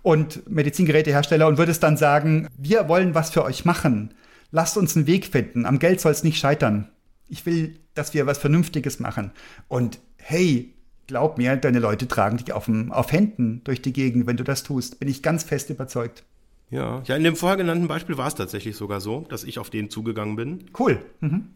und 0.00 0.48
Medizingerätehersteller 0.48 1.46
und 1.46 1.58
würdest 1.58 1.82
dann 1.82 1.98
sagen, 1.98 2.48
wir 2.56 2.88
wollen 2.88 3.14
was 3.14 3.28
für 3.28 3.44
euch 3.44 3.66
machen. 3.66 4.14
Lasst 4.50 4.78
uns 4.78 4.96
einen 4.96 5.06
Weg 5.06 5.26
finden. 5.26 5.66
Am 5.66 5.78
Geld 5.78 6.00
soll 6.00 6.12
es 6.12 6.24
nicht 6.24 6.38
scheitern. 6.38 6.88
Ich 7.30 7.46
will, 7.46 7.76
dass 7.94 8.12
wir 8.12 8.26
was 8.26 8.38
Vernünftiges 8.38 9.00
machen. 9.00 9.30
Und 9.68 9.98
hey, 10.16 10.74
glaub 11.06 11.38
mir, 11.38 11.56
deine 11.56 11.78
Leute 11.78 12.06
tragen 12.08 12.36
dich 12.36 12.52
auf, 12.52 12.66
dem, 12.66 12.92
auf 12.92 13.12
Händen 13.12 13.62
durch 13.64 13.80
die 13.80 13.92
Gegend, 13.92 14.26
wenn 14.26 14.36
du 14.36 14.44
das 14.44 14.62
tust. 14.62 15.00
Bin 15.00 15.08
ich 15.08 15.22
ganz 15.22 15.44
fest 15.44 15.70
überzeugt. 15.70 16.24
Ja, 16.70 17.02
ja 17.04 17.16
in 17.16 17.24
dem 17.24 17.36
vorher 17.36 17.56
genannten 17.56 17.88
Beispiel 17.88 18.16
war 18.16 18.28
es 18.28 18.34
tatsächlich 18.34 18.76
sogar 18.76 19.00
so, 19.00 19.26
dass 19.28 19.44
ich 19.44 19.58
auf 19.58 19.70
den 19.70 19.90
zugegangen 19.90 20.36
bin. 20.36 20.64
Cool. 20.78 21.04
Mhm. 21.20 21.48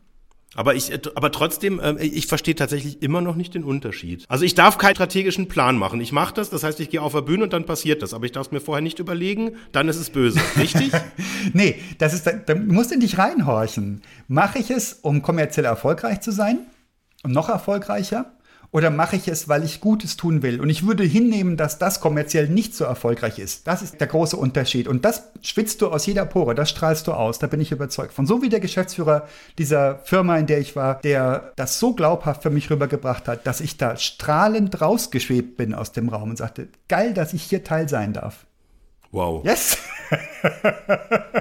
Aber 0.54 0.74
ich, 0.74 0.92
aber 1.14 1.32
trotzdem, 1.32 1.80
äh, 1.80 2.02
ich 2.02 2.26
verstehe 2.26 2.54
tatsächlich 2.54 3.02
immer 3.02 3.20
noch 3.20 3.34
nicht 3.34 3.54
den 3.54 3.64
Unterschied. 3.64 4.24
Also 4.28 4.44
ich 4.44 4.54
darf 4.54 4.78
keinen 4.78 4.94
strategischen 4.94 5.48
Plan 5.48 5.76
machen. 5.76 6.00
Ich 6.00 6.12
mache 6.12 6.34
das, 6.34 6.50
das 6.50 6.62
heißt, 6.62 6.80
ich 6.80 6.90
gehe 6.90 7.02
auf 7.02 7.12
der 7.12 7.22
Bühne 7.22 7.44
und 7.44 7.52
dann 7.52 7.66
passiert 7.66 8.02
das. 8.02 8.14
Aber 8.14 8.24
ich 8.26 8.32
darf 8.32 8.46
es 8.46 8.52
mir 8.52 8.60
vorher 8.60 8.82
nicht 8.82 8.98
überlegen, 8.98 9.56
dann 9.72 9.88
ist 9.88 9.96
es 9.96 10.10
böse. 10.10 10.40
Richtig? 10.56 10.92
nee, 11.52 11.80
das 11.98 12.14
ist, 12.14 12.26
da 12.26 12.54
musst 12.54 12.92
du 12.92 12.98
dich 12.98 13.18
reinhorchen. 13.18 14.02
Mache 14.28 14.58
ich 14.58 14.70
es, 14.70 14.92
um 14.92 15.22
kommerziell 15.22 15.66
erfolgreich 15.66 16.20
zu 16.20 16.30
sein? 16.30 16.58
Und 17.22 17.32
noch 17.32 17.48
erfolgreicher? 17.48 18.32
Oder 18.74 18.90
mache 18.90 19.14
ich 19.14 19.28
es, 19.28 19.48
weil 19.48 19.62
ich 19.62 19.80
Gutes 19.80 20.16
tun 20.16 20.42
will? 20.42 20.60
Und 20.60 20.68
ich 20.68 20.84
würde 20.84 21.04
hinnehmen, 21.04 21.56
dass 21.56 21.78
das 21.78 22.00
kommerziell 22.00 22.48
nicht 22.48 22.74
so 22.74 22.84
erfolgreich 22.84 23.38
ist. 23.38 23.68
Das 23.68 23.82
ist 23.82 24.00
der 24.00 24.08
große 24.08 24.36
Unterschied. 24.36 24.88
Und 24.88 25.04
das 25.04 25.30
schwitzt 25.42 25.80
du 25.80 25.90
aus 25.90 26.06
jeder 26.06 26.26
Pore, 26.26 26.56
das 26.56 26.70
strahlst 26.70 27.06
du 27.06 27.12
aus, 27.12 27.38
da 27.38 27.46
bin 27.46 27.60
ich 27.60 27.70
überzeugt 27.70 28.12
von. 28.12 28.26
So 28.26 28.42
wie 28.42 28.48
der 28.48 28.58
Geschäftsführer 28.58 29.28
dieser 29.58 29.98
Firma, 29.98 30.36
in 30.38 30.48
der 30.48 30.58
ich 30.58 30.74
war, 30.74 30.98
der 31.02 31.52
das 31.54 31.78
so 31.78 31.94
glaubhaft 31.94 32.42
für 32.42 32.50
mich 32.50 32.68
rübergebracht 32.68 33.28
hat, 33.28 33.46
dass 33.46 33.60
ich 33.60 33.76
da 33.76 33.96
strahlend 33.96 34.80
rausgeschwebt 34.80 35.56
bin 35.56 35.72
aus 35.72 35.92
dem 35.92 36.08
Raum 36.08 36.30
und 36.30 36.38
sagte, 36.38 36.66
geil, 36.88 37.14
dass 37.14 37.32
ich 37.32 37.44
hier 37.44 37.62
Teil 37.62 37.88
sein 37.88 38.12
darf. 38.12 38.44
Wow. 39.12 39.44
Yes. 39.44 39.78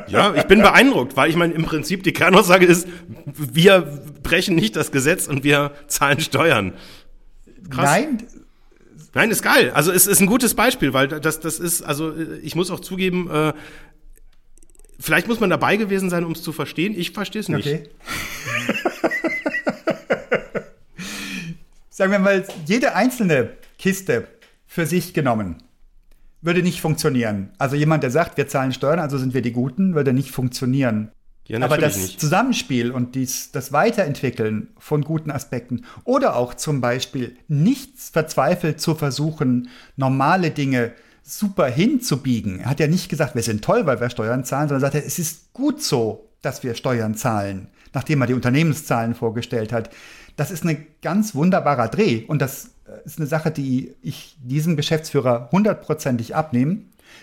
ja, 0.08 0.36
ich 0.36 0.43
bin 0.43 0.62
beeindruckt, 0.62 1.17
weil 1.17 1.32
ich 1.32 1.36
meine, 1.36 1.56
im 1.56 1.65
Prinzip 1.65 2.04
die 2.04 2.13
Kernaussage 2.13 2.67
ist, 2.67 2.88
wir 3.26 3.82
brechen 4.22 4.54
nicht 4.54 4.76
das 4.76 4.91
Gesetz 4.91 5.26
und 5.28 5.43
wir 5.43 5.72
zahlen 5.88 6.19
Steuern. 6.19 6.74
Krass. 7.69 7.86
Nein. 7.86 8.23
Nein, 9.13 9.30
ist 9.30 9.43
geil. 9.43 9.71
Also 9.71 9.91
es 9.91 10.08
ist 10.08 10.21
ein 10.21 10.28
gutes 10.28 10.56
Beispiel, 10.56 10.93
weil 10.93 11.08
das, 11.08 11.39
das 11.39 11.60
ist, 11.60 11.84
also 11.84 12.13
ich 12.41 12.56
muss 12.56 12.71
auch 12.71 12.80
zugeben, 12.80 13.30
äh, 13.30 13.54
vielleicht 14.99 15.28
muss 15.28 15.39
man 15.39 15.52
dabei 15.52 15.78
gewesen 15.78 16.10
sein, 16.10 16.23
um 16.26 16.32
es 16.32 16.41
zu 16.41 16.52
verstehen. 16.52 16.97
Ich 16.97 17.12
verstehe 17.12 17.41
es 17.41 17.49
nicht. 17.49 17.67
Okay. 17.67 17.89
Sagen 21.89 22.12
wir 22.12 22.19
mal, 22.19 22.43
jede 22.65 22.95
einzelne 22.95 23.52
Kiste 23.78 24.28
für 24.65 24.88
sich 24.88 25.13
genommen 25.13 25.62
würde 26.43 26.62
nicht 26.62 26.82
funktionieren. 26.82 27.52
Also 27.58 27.76
jemand, 27.76 28.04
der 28.04 28.12
sagt, 28.12 28.38
wir 28.38 28.47
zahlen 28.47 28.73
Steuern, 28.73 28.99
also 28.99 29.17
sind 29.17 29.34
wir 29.34 29.41
die 29.41 29.54
Guten, 29.54 29.95
würde 29.95 30.12
nicht 30.12 30.32
funktionieren. 30.32 31.12
Ja, 31.45 31.62
Aber 31.62 31.77
das 31.77 31.97
nicht. 31.97 32.19
Zusammenspiel 32.19 32.91
und 32.91 33.15
dies, 33.15 33.51
das 33.51 33.73
Weiterentwickeln 33.73 34.69
von 34.77 35.03
guten 35.03 35.29
Aspekten 35.29 35.84
oder 36.06 36.36
auch 36.38 36.53
zum 36.53 36.79
Beispiel 36.79 37.36
nichts 37.49 38.10
verzweifelt 38.10 38.79
zu 38.79 38.95
versuchen, 38.95 39.69
normale 39.97 40.51
Dinge 40.51 40.93
super 41.21 41.67
hinzubiegen. 41.67 42.60
Er 42.60 42.69
hat 42.69 42.79
ja 42.79 42.88
nicht 42.88 43.10
gesagt, 43.10 43.36
wir 43.36 43.43
sind 43.43 43.63
toll, 43.63 43.86
weil 43.86 43.99
wir 43.99 44.10
Steuern 44.10 44.45
zahlen, 44.45 44.69
sondern 44.69 44.91
sagt, 44.91 45.06
es 45.06 45.19
ist 45.19 45.53
gut 45.53 45.82
so, 45.82 46.29
dass 46.41 46.63
wir 46.63 46.75
Steuern 46.75 47.15
zahlen, 47.15 47.67
nachdem 47.93 48.21
er 48.21 48.27
die 48.27 48.34
Unternehmenszahlen 48.34 49.15
vorgestellt 49.15 49.73
hat. 49.73 49.89
Das 50.36 50.49
ist 50.49 50.65
ein 50.65 50.88
ganz 51.01 51.36
wunderbarer 51.36 51.89
Dreh 51.89 52.23
und 52.25 52.41
das 52.41 52.71
ist 53.06 53.17
eine 53.17 53.27
Sache, 53.27 53.51
die 53.51 53.95
ich 54.01 54.38
diesem 54.41 54.75
Geschäftsführer 54.75 55.49
hundertprozentig 55.51 56.36
abnehme. 56.36 56.82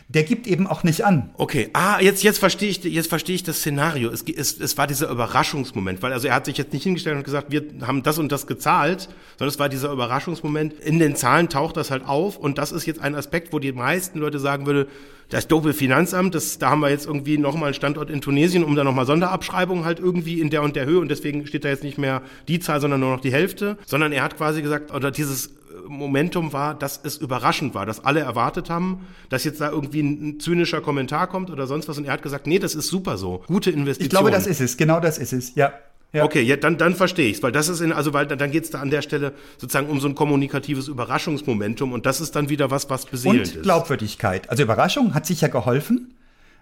Der 0.09 0.25
gibt 0.25 0.47
eben 0.47 0.67
auch 0.67 0.83
nicht 0.83 1.05
an. 1.05 1.31
Okay, 1.37 1.71
ah, 1.73 2.01
jetzt, 2.01 2.23
jetzt 2.25 2.39
verstehe 2.39 2.69
ich, 2.69 2.83
jetzt 2.83 3.09
verstehe 3.09 3.37
ich 3.37 3.45
das 3.45 3.59
Szenario. 3.59 4.11
Es, 4.11 4.23
es, 4.23 4.59
es 4.59 4.77
war 4.77 4.87
dieser 4.87 5.09
Überraschungsmoment, 5.09 6.03
weil 6.03 6.13
also 6.13 6.27
er 6.27 6.35
hat 6.35 6.47
sich 6.47 6.59
jetzt 6.59 6.73
nicht 6.73 6.83
hingestellt 6.83 7.17
und 7.17 7.25
gesagt, 7.25 7.51
wir 7.51 7.63
haben 7.83 8.03
das 8.03 8.19
und 8.19 8.33
das 8.33 8.47
gezahlt, 8.47 9.09
sondern 9.39 9.53
es 9.53 9.59
war 9.59 9.69
dieser 9.69 9.93
Überraschungsmoment. 9.93 10.75
In 10.81 10.99
den 10.99 11.15
Zahlen 11.15 11.49
taucht 11.49 11.77
das 11.77 11.91
halt 11.91 12.07
auf 12.07 12.37
und 12.37 12.59
das 12.59 12.73
ist 12.73 12.87
jetzt 12.87 13.01
ein 13.01 13.15
Aspekt, 13.15 13.53
wo 13.53 13.61
die 13.61 13.73
meisten 13.73 14.19
Leute 14.19 14.41
sagen 14.41 14.67
würde, 14.67 14.89
das 15.29 15.47
doofe 15.47 15.73
Finanzamt, 15.73 16.35
das, 16.35 16.59
da 16.59 16.71
haben 16.71 16.81
wir 16.81 16.91
jetzt 16.91 17.07
irgendwie 17.07 17.39
nochmal 17.39 17.67
einen 17.67 17.75
Standort 17.75 18.11
in 18.11 18.21
Tunesien, 18.21 18.65
um 18.65 18.75
da 18.75 18.83
nochmal 18.83 19.07
Sonderabschreibungen 19.07 19.85
halt 19.85 20.01
irgendwie 20.01 20.41
in 20.41 20.51
der 20.51 20.63
und 20.63 20.75
der 20.75 20.87
Höhe 20.87 20.99
und 20.99 21.09
deswegen 21.09 21.47
steht 21.47 21.65
da 21.65 21.69
jetzt 21.69 21.85
nicht 21.85 21.99
mehr 21.99 22.23
die 22.49 22.59
Zahl, 22.59 22.81
sondern 22.81 22.99
nur 22.99 23.13
noch 23.13 23.21
die 23.21 23.33
Hälfte, 23.33 23.79
sondern 23.87 24.11
er 24.11 24.25
hat 24.25 24.37
quasi 24.37 24.61
gesagt, 24.61 24.93
oder 24.93 25.13
dieses 25.13 25.51
Momentum 25.87 26.53
war, 26.53 26.75
dass 26.75 27.01
es 27.03 27.17
überraschend 27.17 27.75
war, 27.75 27.87
dass 27.87 28.05
alle 28.05 28.21
erwartet 28.21 28.71
haben, 28.71 29.07
dass 29.29 29.45
jetzt 29.45 29.61
da 29.61 29.71
irgendwie 29.71 30.01
ein 30.01 30.41
zynischer 30.41 30.81
Kommentar 30.81 31.27
kommt 31.27 31.51
oder 31.51 31.67
sonst 31.67 31.89
was. 31.89 31.99
Und 31.99 32.07
er 32.07 32.13
hat 32.13 32.23
gesagt, 32.23 32.47
nee, 32.47 32.59
das 32.59 32.75
ist 32.75 32.89
super 32.89 33.17
so. 33.17 33.43
Gute 33.47 33.71
Investition. 33.71 34.07
Ich 34.07 34.11
glaube, 34.11 34.31
das 34.31 34.47
ist 34.47 34.61
es. 34.61 34.77
Genau 34.77 35.01
das 35.01 35.19
ist 35.19 35.33
es. 35.33 35.55
Ja. 35.55 35.73
Ja. 36.13 36.25
Okay, 36.25 36.43
ja, 36.43 36.57
dann, 36.57 36.77
dann 36.77 36.97
verstehe 36.97 37.31
ich's, 37.31 37.41
weil 37.41 37.53
das 37.53 37.69
ist 37.69 37.81
in, 37.81 37.93
also 37.93 38.13
weil 38.13 38.27
dann 38.27 38.51
geht's 38.51 38.71
da 38.71 38.81
an 38.81 38.91
der 38.91 39.01
Stelle 39.01 39.33
sozusagen 39.59 39.89
um 39.89 40.01
so 40.01 40.09
ein 40.09 40.17
kommunikatives 40.17 40.89
Überraschungsmomentum 40.89 41.93
und 41.93 42.05
das 42.05 42.21
ist 42.21 42.35
dann 42.35 42.49
wieder 42.49 42.69
was, 42.69 42.91
was 42.91 43.07
beseelend 43.07 43.47
und 43.47 43.57
ist. 43.57 43.63
Glaubwürdigkeit. 43.63 44.51
Also 44.51 44.65
Überraschung 44.65 45.15
hat 45.15 45.25
sicher 45.25 45.49
geholfen, 45.49 46.13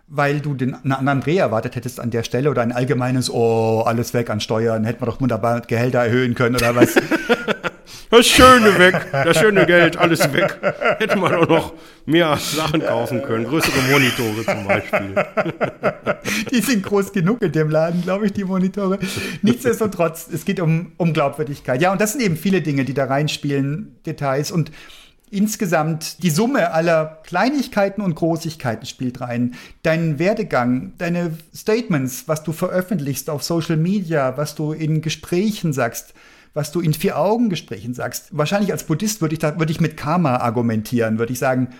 weil 0.06 0.40
du 0.40 0.54
den, 0.54 0.74
einen 0.74 0.92
anderen 0.92 1.22
Dreh 1.22 1.38
erwartet 1.38 1.76
hättest 1.76 1.98
an 1.98 2.10
der 2.10 2.24
Stelle 2.24 2.50
oder 2.50 2.60
ein 2.60 2.72
allgemeines, 2.72 3.30
oh, 3.30 3.84
alles 3.86 4.12
weg 4.12 4.28
an 4.28 4.40
Steuern, 4.40 4.84
hätten 4.84 5.00
wir 5.00 5.06
doch 5.06 5.20
wunderbar 5.20 5.62
Gehälter 5.62 6.00
erhöhen 6.00 6.34
können 6.34 6.56
oder 6.56 6.76
was. 6.76 6.96
Das 8.10 8.26
Schöne 8.26 8.78
weg, 8.78 9.06
das 9.12 9.38
schöne 9.38 9.66
Geld, 9.66 9.98
alles 9.98 10.32
weg. 10.32 10.58
Hätte 10.98 11.16
man 11.16 11.34
auch 11.34 11.48
noch 11.48 11.74
mehr 12.06 12.36
Sachen 12.36 12.80
kaufen 12.80 13.22
können. 13.22 13.44
Größere 13.44 13.80
Monitore 13.90 14.44
zum 14.44 14.66
Beispiel. 14.66 15.14
Die 16.50 16.60
sind 16.60 16.82
groß 16.82 17.12
genug 17.12 17.42
in 17.42 17.52
dem 17.52 17.68
Laden, 17.68 18.02
glaube 18.02 18.26
ich, 18.26 18.32
die 18.32 18.44
Monitore. 18.44 18.98
Nichtsdestotrotz, 19.42 20.28
es 20.32 20.44
geht 20.44 20.60
um, 20.60 20.92
um 20.96 21.12
Glaubwürdigkeit. 21.12 21.80
Ja, 21.82 21.92
und 21.92 22.00
das 22.00 22.12
sind 22.12 22.22
eben 22.22 22.36
viele 22.36 22.62
Dinge, 22.62 22.84
die 22.84 22.94
da 22.94 23.04
reinspielen, 23.04 23.96
Details. 24.06 24.50
Und 24.50 24.72
insgesamt 25.30 26.22
die 26.22 26.30
Summe 26.30 26.72
aller 26.72 27.20
Kleinigkeiten 27.24 28.00
und 28.00 28.14
Großigkeiten 28.14 28.86
spielt 28.86 29.20
rein. 29.20 29.54
Dein 29.82 30.18
Werdegang, 30.18 30.92
deine 30.98 31.36
Statements, 31.54 32.24
was 32.26 32.42
du 32.42 32.52
veröffentlichst 32.52 33.28
auf 33.28 33.42
Social 33.42 33.76
Media, 33.76 34.36
was 34.36 34.54
du 34.54 34.72
in 34.72 35.02
Gesprächen 35.02 35.72
sagst 35.72 36.14
was 36.54 36.72
du 36.72 36.80
in 36.80 36.94
Vier-Augen-Gesprächen 36.94 37.94
sagst. 37.94 38.28
Wahrscheinlich 38.30 38.72
als 38.72 38.84
Buddhist 38.84 39.20
würde 39.20 39.34
ich, 39.34 39.38
da, 39.38 39.58
würde 39.58 39.72
ich 39.72 39.80
mit 39.80 39.96
Karma 39.96 40.36
argumentieren, 40.36 41.18
würde 41.18 41.32
ich 41.32 41.38
sagen, 41.38 41.70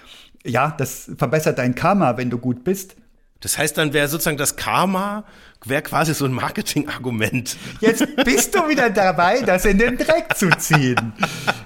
ja, 0.44 0.74
das 0.76 1.10
verbessert 1.16 1.58
dein 1.58 1.74
Karma, 1.74 2.16
wenn 2.16 2.30
du 2.30 2.38
gut 2.38 2.64
bist. 2.64 2.96
Das 3.40 3.56
heißt, 3.56 3.78
dann 3.78 3.92
wäre 3.92 4.08
sozusagen 4.08 4.36
das 4.36 4.56
Karma 4.56 5.24
wäre 5.64 5.82
quasi 5.82 6.14
so 6.14 6.24
ein 6.24 6.32
Marketing-Argument. 6.32 7.56
Jetzt 7.80 8.06
bist 8.24 8.54
du 8.54 8.68
wieder 8.68 8.90
dabei, 8.90 9.40
das 9.40 9.64
in 9.64 9.78
den 9.78 9.96
Dreck 9.96 10.36
zu 10.36 10.50
ziehen. 10.50 11.12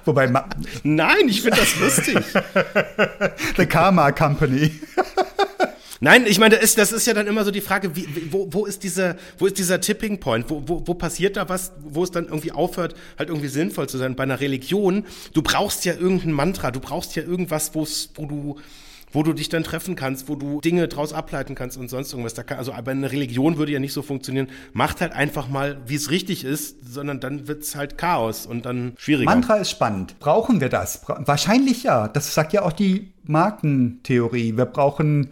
Wobei 0.04 0.32
Nein, 0.82 1.28
ich 1.28 1.42
finde 1.42 1.58
das 1.58 1.78
lustig. 1.78 2.18
The 3.56 3.66
Karma 3.66 4.12
Company. 4.12 4.80
Nein, 6.04 6.24
ich 6.26 6.40
meine, 6.40 6.56
das 6.56 6.64
ist, 6.64 6.78
das 6.78 6.90
ist 6.90 7.06
ja 7.06 7.14
dann 7.14 7.28
immer 7.28 7.44
so 7.44 7.52
die 7.52 7.60
Frage, 7.60 7.94
wie, 7.94 8.08
wo, 8.32 8.48
wo 8.50 8.66
ist 8.66 8.82
dieser, 8.82 9.14
wo 9.38 9.46
ist 9.46 9.56
dieser 9.56 9.80
Tipping 9.80 10.18
Point? 10.18 10.50
Wo, 10.50 10.60
wo, 10.66 10.82
wo 10.84 10.94
passiert 10.94 11.36
da 11.36 11.48
was, 11.48 11.70
wo 11.78 12.02
es 12.02 12.10
dann 12.10 12.24
irgendwie 12.24 12.50
aufhört, 12.50 12.96
halt 13.16 13.28
irgendwie 13.28 13.46
sinnvoll 13.46 13.88
zu 13.88 13.98
sein? 13.98 14.16
Bei 14.16 14.24
einer 14.24 14.40
Religion, 14.40 15.06
du 15.32 15.42
brauchst 15.42 15.84
ja 15.84 15.94
irgendein 15.94 16.32
Mantra, 16.32 16.72
du 16.72 16.80
brauchst 16.80 17.14
ja 17.14 17.22
irgendwas, 17.22 17.76
wo 17.76 17.86
du, 18.26 18.56
wo 19.12 19.22
du 19.22 19.32
dich 19.32 19.48
dann 19.48 19.62
treffen 19.62 19.94
kannst, 19.94 20.28
wo 20.28 20.34
du 20.34 20.60
Dinge 20.60 20.88
draus 20.88 21.12
ableiten 21.12 21.54
kannst 21.54 21.76
und 21.76 21.88
sonst 21.88 22.12
irgendwas. 22.12 22.34
Da 22.34 22.42
kann, 22.42 22.58
also 22.58 22.72
aber 22.72 22.90
eine 22.90 23.12
Religion 23.12 23.56
würde 23.56 23.70
ja 23.70 23.78
nicht 23.78 23.92
so 23.92 24.02
funktionieren. 24.02 24.48
Macht 24.72 25.02
halt 25.02 25.12
einfach 25.12 25.48
mal, 25.48 25.80
wie 25.86 25.94
es 25.94 26.10
richtig 26.10 26.42
ist, 26.42 26.78
sondern 26.84 27.20
dann 27.20 27.46
wird's 27.46 27.76
halt 27.76 27.96
Chaos 27.96 28.44
und 28.46 28.66
dann 28.66 28.94
schwieriger. 28.96 29.30
Mantra 29.30 29.54
ist 29.54 29.70
spannend. 29.70 30.18
Brauchen 30.18 30.60
wir 30.60 30.68
das? 30.68 31.02
Wahrscheinlich 31.06 31.84
ja. 31.84 32.08
Das 32.08 32.34
sagt 32.34 32.52
ja 32.52 32.62
auch 32.62 32.72
die 32.72 33.12
Markentheorie. 33.22 34.56
Wir 34.56 34.64
brauchen 34.64 35.28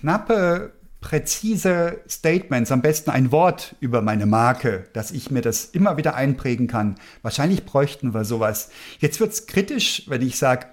knappe, 0.00 0.72
präzise 1.00 2.00
Statements, 2.08 2.72
am 2.72 2.80
besten 2.80 3.10
ein 3.10 3.30
Wort 3.30 3.76
über 3.80 4.00
meine 4.00 4.26
Marke, 4.26 4.84
dass 4.94 5.10
ich 5.10 5.30
mir 5.30 5.42
das 5.42 5.66
immer 5.66 5.96
wieder 5.96 6.14
einprägen 6.14 6.66
kann. 6.66 6.94
Wahrscheinlich 7.22 7.64
bräuchten 7.64 8.14
wir 8.14 8.24
sowas. 8.24 8.70
Jetzt 9.00 9.20
wird 9.20 9.32
es 9.32 9.46
kritisch, 9.46 10.04
wenn 10.06 10.22
ich 10.22 10.38
sage, 10.38 10.66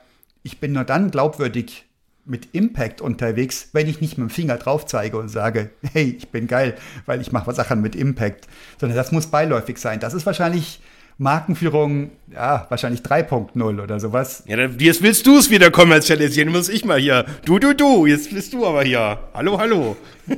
ich 0.44 0.60
bin 0.60 0.72
nur 0.72 0.86
dann 0.86 1.12
glaubwürdig 1.12 1.86
mit 2.24 2.54
Impact 2.54 3.02
unterwegs, 3.02 3.70
wenn 3.74 3.88
ich 3.88 4.00
nicht 4.00 4.18
mit 4.18 4.30
dem 4.30 4.34
Finger 4.34 4.58
drauf 4.58 4.86
zeige 4.86 5.18
und 5.18 5.28
sage, 5.30 5.72
hey, 5.92 6.16
ich 6.18 6.30
bin 6.30 6.48
geil, 6.48 6.76
weil 7.06 7.20
ich 7.20 7.32
mache 7.32 7.54
Sachen 7.54 7.82
mit 7.82 7.96
Impact, 7.96 8.48
sondern 8.80 8.96
das 8.96 9.12
muss 9.12 9.28
beiläufig 9.28 9.78
sein. 9.80 10.00
Das 10.00 10.14
ist 10.14 10.26
wahrscheinlich 10.26 10.82
Markenführung, 11.18 12.12
ja, 12.32 12.66
wahrscheinlich 12.70 13.02
3.0 13.02 13.84
oder 13.84 14.00
sowas. 14.00 14.44
Ja, 14.48 14.58
jetzt 14.58 15.02
willst 15.02 15.28
du 15.28 15.38
es 15.38 15.50
wieder 15.50 15.72
kommerzialisieren, 15.72 16.52
muss 16.52 16.70
ich 16.70 16.86
mal 16.86 17.00
hier. 17.00 17.26
Du, 17.46 17.60
du, 17.60 17.74
du, 17.74 18.06
jetzt 18.06 18.34
bist 18.34 18.54
du 18.54 18.66
aber 18.66 18.84
hier. 18.84 19.20
Hallo, 19.34 19.60
hallo. 19.60 19.96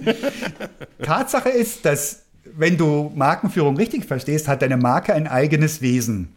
Tatsache 1.02 1.50
ist, 1.50 1.86
dass 1.86 2.24
wenn 2.56 2.78
du 2.78 3.12
Markenführung 3.16 3.78
richtig 3.78 4.06
verstehst, 4.06 4.48
hat 4.48 4.62
deine 4.62 4.78
Marke 4.78 5.14
ein 5.14 5.28
eigenes 5.28 5.82
Wesen. 5.82 6.36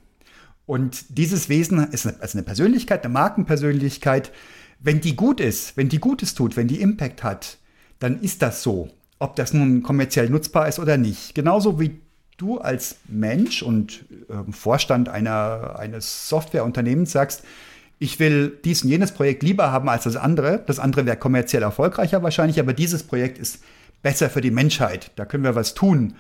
Und 0.67 1.17
dieses 1.17 1.49
Wesen 1.49 1.91
ist 1.93 2.07
eine, 2.07 2.21
also 2.21 2.39
eine 2.39 2.45
Persönlichkeit, 2.45 3.05
eine 3.05 3.13
Markenpersönlichkeit. 3.13 4.33
Wenn 4.81 5.01
die 5.01 5.17
gut 5.17 5.41
ist, 5.41 5.77
wenn 5.77 5.89
die 5.89 6.01
Gutes 6.01 6.35
tut, 6.35 6.57
wenn 6.57 6.69
die 6.69 6.81
Impact 6.81 7.23
hat, 7.23 7.59
dann 7.99 8.21
ist 8.21 8.43
das 8.43 8.63
so. 8.63 8.91
Ob 9.19 9.37
das 9.37 9.55
nun 9.55 9.83
kommerziell 9.83 10.29
nutzbar 10.29 10.69
ist 10.69 10.79
oder 10.79 10.99
nicht. 10.99 11.35
Genauso 11.35 11.81
wie 11.81 12.01
du 12.37 12.59
als 12.59 12.97
Mensch 13.09 13.63
und 13.63 14.05
äh, 14.29 14.53
Vorstand 14.53 15.09
einer, 15.09 15.77
eines 15.79 16.29
Softwareunternehmens 16.29 17.13
sagst, 17.13 17.43
ich 17.99 18.19
will 18.19 18.59
dies 18.65 18.85
und 18.85 18.91
jenes 18.91 19.13
Projekt 19.13 19.43
lieber 19.43 19.73
haben 19.73 19.89
als 19.89 20.05
das 20.05 20.17
andere. 20.17 20.63
Das 20.67 20.79
andere 20.79 21.07
wäre 21.07 21.17
kommerziell 21.17 21.63
erfolgreicher 21.63 22.23
wahrscheinlich, 22.23 22.61
aber 22.61 22.75
dieses 22.75 23.03
Projekt 23.03 23.39
ist 23.39 23.63
besser 24.03 24.29
für 24.29 24.43
die 24.43 24.51
Menschheit. 24.51 25.13
Da 25.17 25.25
können 25.25 25.45
wir 25.45 25.55
was 25.55 25.75
tun. 25.75 26.15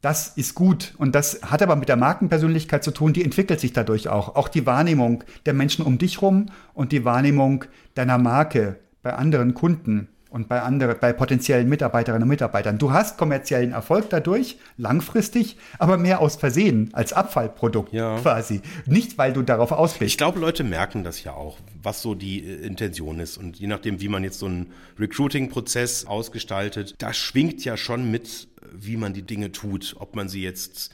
Das 0.00 0.28
ist 0.36 0.54
gut 0.54 0.92
und 0.98 1.14
das 1.14 1.40
hat 1.42 1.62
aber 1.62 1.76
mit 1.76 1.88
der 1.88 1.96
Markenpersönlichkeit 1.96 2.84
zu 2.84 2.90
tun, 2.90 3.14
die 3.14 3.24
entwickelt 3.24 3.58
sich 3.60 3.72
dadurch 3.72 4.08
auch. 4.08 4.36
Auch 4.36 4.48
die 4.48 4.66
Wahrnehmung 4.66 5.24
der 5.46 5.54
Menschen 5.54 5.84
um 5.84 5.96
dich 5.96 6.20
rum 6.20 6.50
und 6.74 6.92
die 6.92 7.06
Wahrnehmung 7.06 7.64
deiner 7.94 8.18
Marke 8.18 8.78
bei 9.02 9.14
anderen 9.14 9.54
Kunden 9.54 10.08
und 10.34 10.48
bei 10.48 10.62
anderen, 10.62 10.96
bei 11.00 11.12
potenziellen 11.12 11.68
Mitarbeiterinnen 11.68 12.24
und 12.24 12.28
Mitarbeitern. 12.28 12.76
Du 12.76 12.92
hast 12.92 13.18
kommerziellen 13.18 13.70
Erfolg 13.70 14.10
dadurch, 14.10 14.58
langfristig, 14.76 15.56
aber 15.78 15.96
mehr 15.96 16.20
aus 16.20 16.34
Versehen, 16.34 16.90
als 16.92 17.12
Abfallprodukt 17.12 17.92
ja. 17.92 18.18
quasi. 18.18 18.60
Nicht, 18.84 19.16
weil 19.16 19.32
du 19.32 19.42
darauf 19.42 19.70
aus 19.70 19.92
bist. 19.92 20.10
Ich 20.10 20.18
glaube, 20.18 20.40
Leute 20.40 20.64
merken 20.64 21.04
das 21.04 21.22
ja 21.22 21.34
auch, 21.34 21.58
was 21.80 22.02
so 22.02 22.16
die 22.16 22.44
äh, 22.44 22.66
Intention 22.66 23.20
ist. 23.20 23.36
Und 23.36 23.60
je 23.60 23.68
nachdem, 23.68 24.00
wie 24.00 24.08
man 24.08 24.24
jetzt 24.24 24.40
so 24.40 24.46
einen 24.46 24.72
Recruiting-Prozess 24.98 26.06
ausgestaltet, 26.06 26.96
da 26.98 27.12
schwingt 27.12 27.64
ja 27.64 27.76
schon 27.76 28.10
mit, 28.10 28.48
wie 28.72 28.96
man 28.96 29.12
die 29.14 29.22
Dinge 29.22 29.52
tut. 29.52 29.94
Ob 30.00 30.16
man 30.16 30.28
sie 30.28 30.42
jetzt 30.42 30.90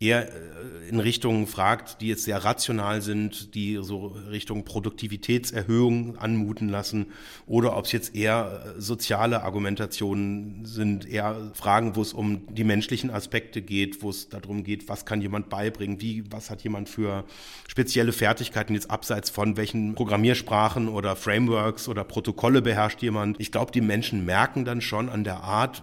eher 0.00 0.28
äh, 0.28 0.88
in 0.88 0.98
Richtungen 0.98 1.46
fragt, 1.46 2.00
die 2.00 2.08
jetzt 2.08 2.24
sehr 2.24 2.42
rational 2.42 3.02
sind, 3.02 3.54
die 3.54 3.78
so 3.82 4.06
Richtung 4.30 4.64
Produktivitätserhöhung 4.64 6.16
anmuten 6.16 6.68
lassen, 6.68 7.06
oder 7.46 7.76
ob 7.76 7.84
es 7.84 7.92
jetzt 7.92 8.16
eher 8.16 8.74
äh, 8.76 8.80
soziale 8.80 9.42
Argumentationen 9.42 10.64
sind, 10.64 11.06
eher 11.06 11.52
Fragen, 11.54 11.94
wo 11.96 12.02
es 12.02 12.14
um 12.14 12.46
die 12.52 12.64
menschlichen 12.64 13.10
Aspekte 13.10 13.60
geht, 13.60 14.02
wo 14.02 14.10
es 14.10 14.30
darum 14.30 14.64
geht, 14.64 14.88
was 14.88 15.04
kann 15.04 15.20
jemand 15.20 15.50
beibringen, 15.50 16.00
wie, 16.00 16.24
was 16.30 16.50
hat 16.50 16.62
jemand 16.62 16.88
für 16.88 17.24
spezielle 17.68 18.12
Fertigkeiten 18.12 18.74
jetzt 18.74 18.90
abseits 18.90 19.28
von 19.28 19.58
welchen 19.58 19.94
Programmiersprachen 19.94 20.88
oder 20.88 21.14
Frameworks 21.14 21.88
oder 21.88 22.04
Protokolle 22.04 22.62
beherrscht 22.62 23.02
jemand. 23.02 23.38
Ich 23.38 23.52
glaube, 23.52 23.70
die 23.70 23.82
Menschen 23.82 24.24
merken 24.24 24.64
dann 24.64 24.80
schon 24.80 25.10
an 25.10 25.24
der 25.24 25.42
Art, 25.42 25.82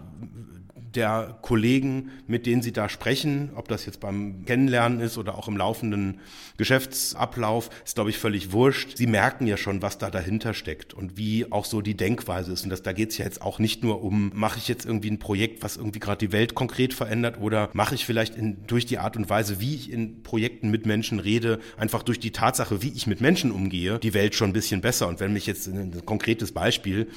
der 0.98 1.38
Kollegen, 1.42 2.12
mit 2.28 2.46
denen 2.46 2.62
Sie 2.62 2.74
da 2.74 2.90
sprechen, 2.90 3.52
ob 3.56 3.68
das 3.70 3.86
jetzt 3.86 4.00
beim 4.00 4.44
Kennenlernen 4.46 5.00
ist 5.00 5.18
oder 5.18 5.38
auch 5.38 5.48
im 5.48 5.56
laufenden 5.56 6.20
Geschäftsablauf, 6.58 7.70
ist, 7.86 7.96
glaube 7.96 8.10
ich, 8.10 8.18
völlig 8.18 8.52
wurscht. 8.52 8.98
Sie 8.98 9.08
merken 9.08 9.48
ja 9.48 9.56
schon, 9.56 9.82
was 9.82 9.98
da 9.98 10.10
dahinter 10.10 10.54
steckt 10.54 10.94
und 10.94 11.18
wie 11.18 11.50
auch 11.52 11.66
so 11.66 11.82
die 11.82 11.96
Denkweise 11.96 12.52
ist. 12.52 12.64
Und 12.64 12.72
das, 12.72 12.82
da 12.82 12.92
geht 12.92 13.12
es 13.12 13.18
ja 13.18 13.26
jetzt 13.26 13.42
auch 13.42 13.60
nicht 13.60 13.84
nur 13.84 14.04
um, 14.04 14.32
mache 14.34 14.58
ich 14.58 14.68
jetzt 14.68 14.86
irgendwie 14.86 15.12
ein 15.12 15.20
Projekt, 15.20 15.64
was 15.64 15.78
irgendwie 15.78 16.00
gerade 16.00 16.26
die 16.26 16.34
Welt 16.34 16.56
konkret 16.56 16.94
verändert 16.94 17.40
oder 17.40 17.70
mache 17.74 17.96
ich 17.96 18.06
vielleicht 18.06 18.36
in, 18.36 18.66
durch 18.66 18.86
die 18.86 18.98
Art 18.98 19.16
und 19.16 19.30
Weise, 19.30 19.62
wie 19.62 19.76
ich 19.76 19.92
in 19.92 20.24
Projekten 20.24 20.72
mit 20.72 20.86
Menschen 20.86 21.20
rede, 21.20 21.60
einfach 21.78 22.04
durch 22.04 22.20
die 22.20 22.32
Tatsache, 22.32 22.82
wie 22.82 22.90
ich 22.90 23.06
mit 23.06 23.22
Menschen 23.22 23.52
umgehe, 23.52 24.00
die 24.00 24.14
Welt 24.14 24.34
schon 24.34 24.50
ein 24.50 24.54
bisschen 24.54 24.82
besser. 24.82 25.08
Und 25.08 25.20
wenn 25.20 25.32
mich 25.32 25.46
jetzt 25.46 25.68
ein 25.68 26.04
konkretes 26.06 26.52
Beispiel, 26.52 27.08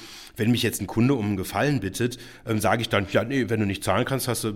wenn 0.41 0.49
mich 0.49 0.63
jetzt 0.63 0.81
ein 0.81 0.87
Kunde 0.87 1.13
um 1.13 1.23
einen 1.27 1.37
Gefallen 1.37 1.81
bittet, 1.81 2.17
ähm, 2.47 2.59
sage 2.59 2.81
ich 2.81 2.89
dann, 2.89 3.05
ja, 3.11 3.23
nee, 3.23 3.47
wenn 3.49 3.59
du 3.59 3.67
nicht 3.67 3.83
zahlen 3.83 4.05
kannst, 4.05 4.27
hast 4.27 4.43
du, 4.43 4.53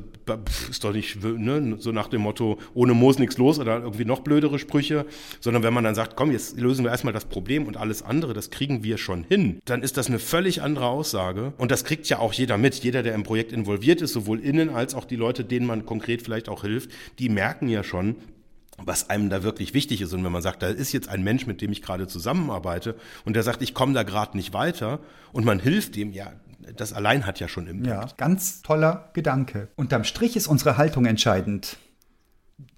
ist 0.68 0.84
doch 0.84 0.92
nicht, 0.92 1.24
ne, 1.24 1.76
so 1.78 1.92
nach 1.92 2.08
dem 2.08 2.22
Motto, 2.22 2.58
ohne 2.74 2.96
Moos 2.96 3.20
nichts 3.20 3.38
los 3.38 3.60
oder 3.60 3.82
irgendwie 3.82 4.04
noch 4.04 4.22
blödere 4.22 4.58
Sprüche, 4.58 5.06
sondern 5.40 5.62
wenn 5.62 5.76
man 5.76 5.84
dann 5.84 5.94
sagt, 5.94 6.16
komm, 6.16 6.32
jetzt 6.32 6.60
lösen 6.60 6.84
wir 6.84 6.90
erstmal 6.90 7.14
das 7.14 7.26
Problem 7.26 7.68
und 7.68 7.78
alles 7.78 8.02
andere, 8.02 8.34
das 8.34 8.50
kriegen 8.50 8.84
wir 8.84 8.98
schon 8.98 9.26
hin, 9.26 9.60
dann 9.66 9.84
ist 9.84 9.96
das 9.98 10.08
eine 10.08 10.18
völlig 10.18 10.64
andere 10.64 10.88
Aussage. 10.88 11.54
Und 11.60 11.70
das 11.70 11.84
kriegt 11.84 12.10
ja 12.10 12.18
auch 12.18 12.34
jeder 12.34 12.58
mit. 12.58 12.84
Jeder, 12.84 13.04
der 13.04 13.14
im 13.14 13.22
Projekt 13.22 13.52
involviert 13.52 14.02
ist, 14.02 14.14
sowohl 14.14 14.40
innen 14.40 14.70
als 14.70 14.96
auch 14.96 15.06
die 15.06 15.16
Leute, 15.16 15.46
denen 15.46 15.68
man 15.68 15.86
konkret 15.86 16.24
vielleicht 16.24 16.50
auch 16.50 16.64
hilft, 16.64 16.90
die 17.20 17.30
merken 17.30 17.68
ja 17.68 17.84
schon, 17.84 18.16
was 18.78 19.10
einem 19.10 19.30
da 19.30 19.44
wirklich 19.44 19.74
wichtig 19.74 20.02
ist. 20.02 20.14
Und 20.14 20.24
wenn 20.24 20.32
man 20.32 20.42
sagt, 20.42 20.62
da 20.62 20.68
ist 20.68 20.92
jetzt 20.92 21.10
ein 21.10 21.24
Mensch, 21.24 21.48
mit 21.48 21.62
dem 21.62 21.72
ich 21.72 21.82
gerade 21.82 22.08
zusammenarbeite 22.08 22.96
und 23.24 23.36
der 23.36 23.44
sagt, 23.44 23.62
ich 23.62 23.74
komme 23.74 23.94
da 23.94 24.04
gerade 24.04 24.36
nicht 24.38 24.54
weiter 24.54 25.00
und 25.32 25.46
man 25.46 25.60
hilft 25.60 25.96
dem, 25.96 26.12
ja, 26.12 26.32
das 26.76 26.94
allein 26.94 27.26
hat 27.26 27.40
ja 27.40 27.48
schon 27.48 27.68
Impact. 27.68 27.88
Ja, 27.88 28.08
ganz 28.18 28.62
toller 28.62 29.10
Gedanke. 29.14 29.70
Unterm 29.76 30.04
Strich 30.04 30.36
ist 30.36 30.48
unsere 30.48 30.78
Haltung 30.78 31.06
entscheidend. 31.06 31.78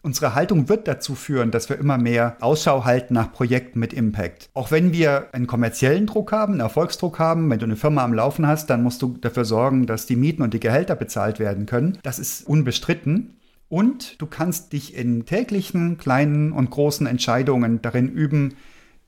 Unsere 0.02 0.34
Haltung 0.34 0.70
wird 0.70 0.88
dazu 0.88 1.16
führen, 1.16 1.52
dass 1.52 1.70
wir 1.70 1.78
immer 1.78 1.98
mehr 1.98 2.38
Ausschau 2.40 2.86
halten 2.86 3.14
nach 3.14 3.32
Projekten 3.32 3.80
mit 3.80 3.94
Impact. 3.94 4.50
Auch 4.54 4.72
wenn 4.72 4.92
wir 4.92 5.34
einen 5.34 5.48
kommerziellen 5.48 6.08
Druck 6.08 6.32
haben, 6.32 6.54
einen 6.54 6.62
Erfolgsdruck 6.62 7.20
haben, 7.20 7.50
wenn 7.50 7.60
du 7.60 7.66
eine 7.66 7.76
Firma 7.76 8.04
am 8.04 8.14
Laufen 8.14 8.48
hast, 8.48 8.70
dann 8.70 8.84
musst 8.84 9.02
du 9.02 9.18
dafür 9.18 9.46
sorgen, 9.46 9.86
dass 9.86 10.06
die 10.06 10.16
Mieten 10.16 10.42
und 10.42 10.54
die 10.54 10.60
Gehälter 10.60 10.96
bezahlt 10.96 11.40
werden 11.40 11.66
können. 11.66 12.00
Das 12.04 12.20
ist 12.20 12.48
unbestritten. 12.48 13.37
Und 13.70 14.22
du 14.22 14.28
kannst 14.28 14.74
dich 14.74 14.96
in 14.96 15.26
täglichen 15.26 15.98
kleinen 15.98 16.52
und 16.52 16.70
großen 16.70 17.06
Entscheidungen 17.06 17.82
darin 17.82 18.10
üben, 18.10 18.56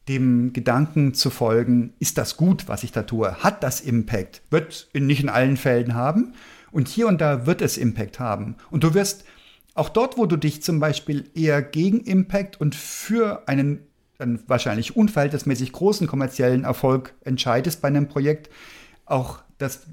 dem 0.09 0.53
Gedanken 0.53 1.13
zu 1.13 1.29
folgen, 1.29 1.93
ist 1.99 2.17
das 2.17 2.35
gut, 2.35 2.67
was 2.67 2.83
ich 2.83 2.91
da 2.91 3.03
tue? 3.03 3.35
Hat 3.43 3.63
das 3.63 3.79
Impact? 3.79 4.41
Wird 4.49 4.89
nicht 4.93 5.21
in 5.21 5.29
allen 5.29 5.55
Fällen 5.55 5.93
haben. 5.93 6.33
Und 6.71 6.87
hier 6.87 7.07
und 7.07 7.21
da 7.21 7.45
wird 7.45 7.61
es 7.61 7.77
Impact 7.77 8.19
haben. 8.19 8.55
Und 8.71 8.83
du 8.83 8.93
wirst 8.93 9.23
auch 9.75 9.89
dort, 9.89 10.17
wo 10.17 10.25
du 10.25 10.35
dich 10.35 10.61
zum 10.63 10.79
Beispiel 10.79 11.29
eher 11.35 11.61
gegen 11.61 12.01
Impact 12.01 12.59
und 12.59 12.75
für 12.75 13.47
einen 13.47 13.81
dann 14.17 14.39
wahrscheinlich 14.47 14.97
unverhältnismäßig 14.97 15.71
großen 15.71 16.05
kommerziellen 16.05 16.65
Erfolg 16.65 17.13
entscheidest 17.21 17.81
bei 17.81 17.87
einem 17.87 18.09
Projekt, 18.09 18.49
auch 19.05 19.39
das 19.57 19.87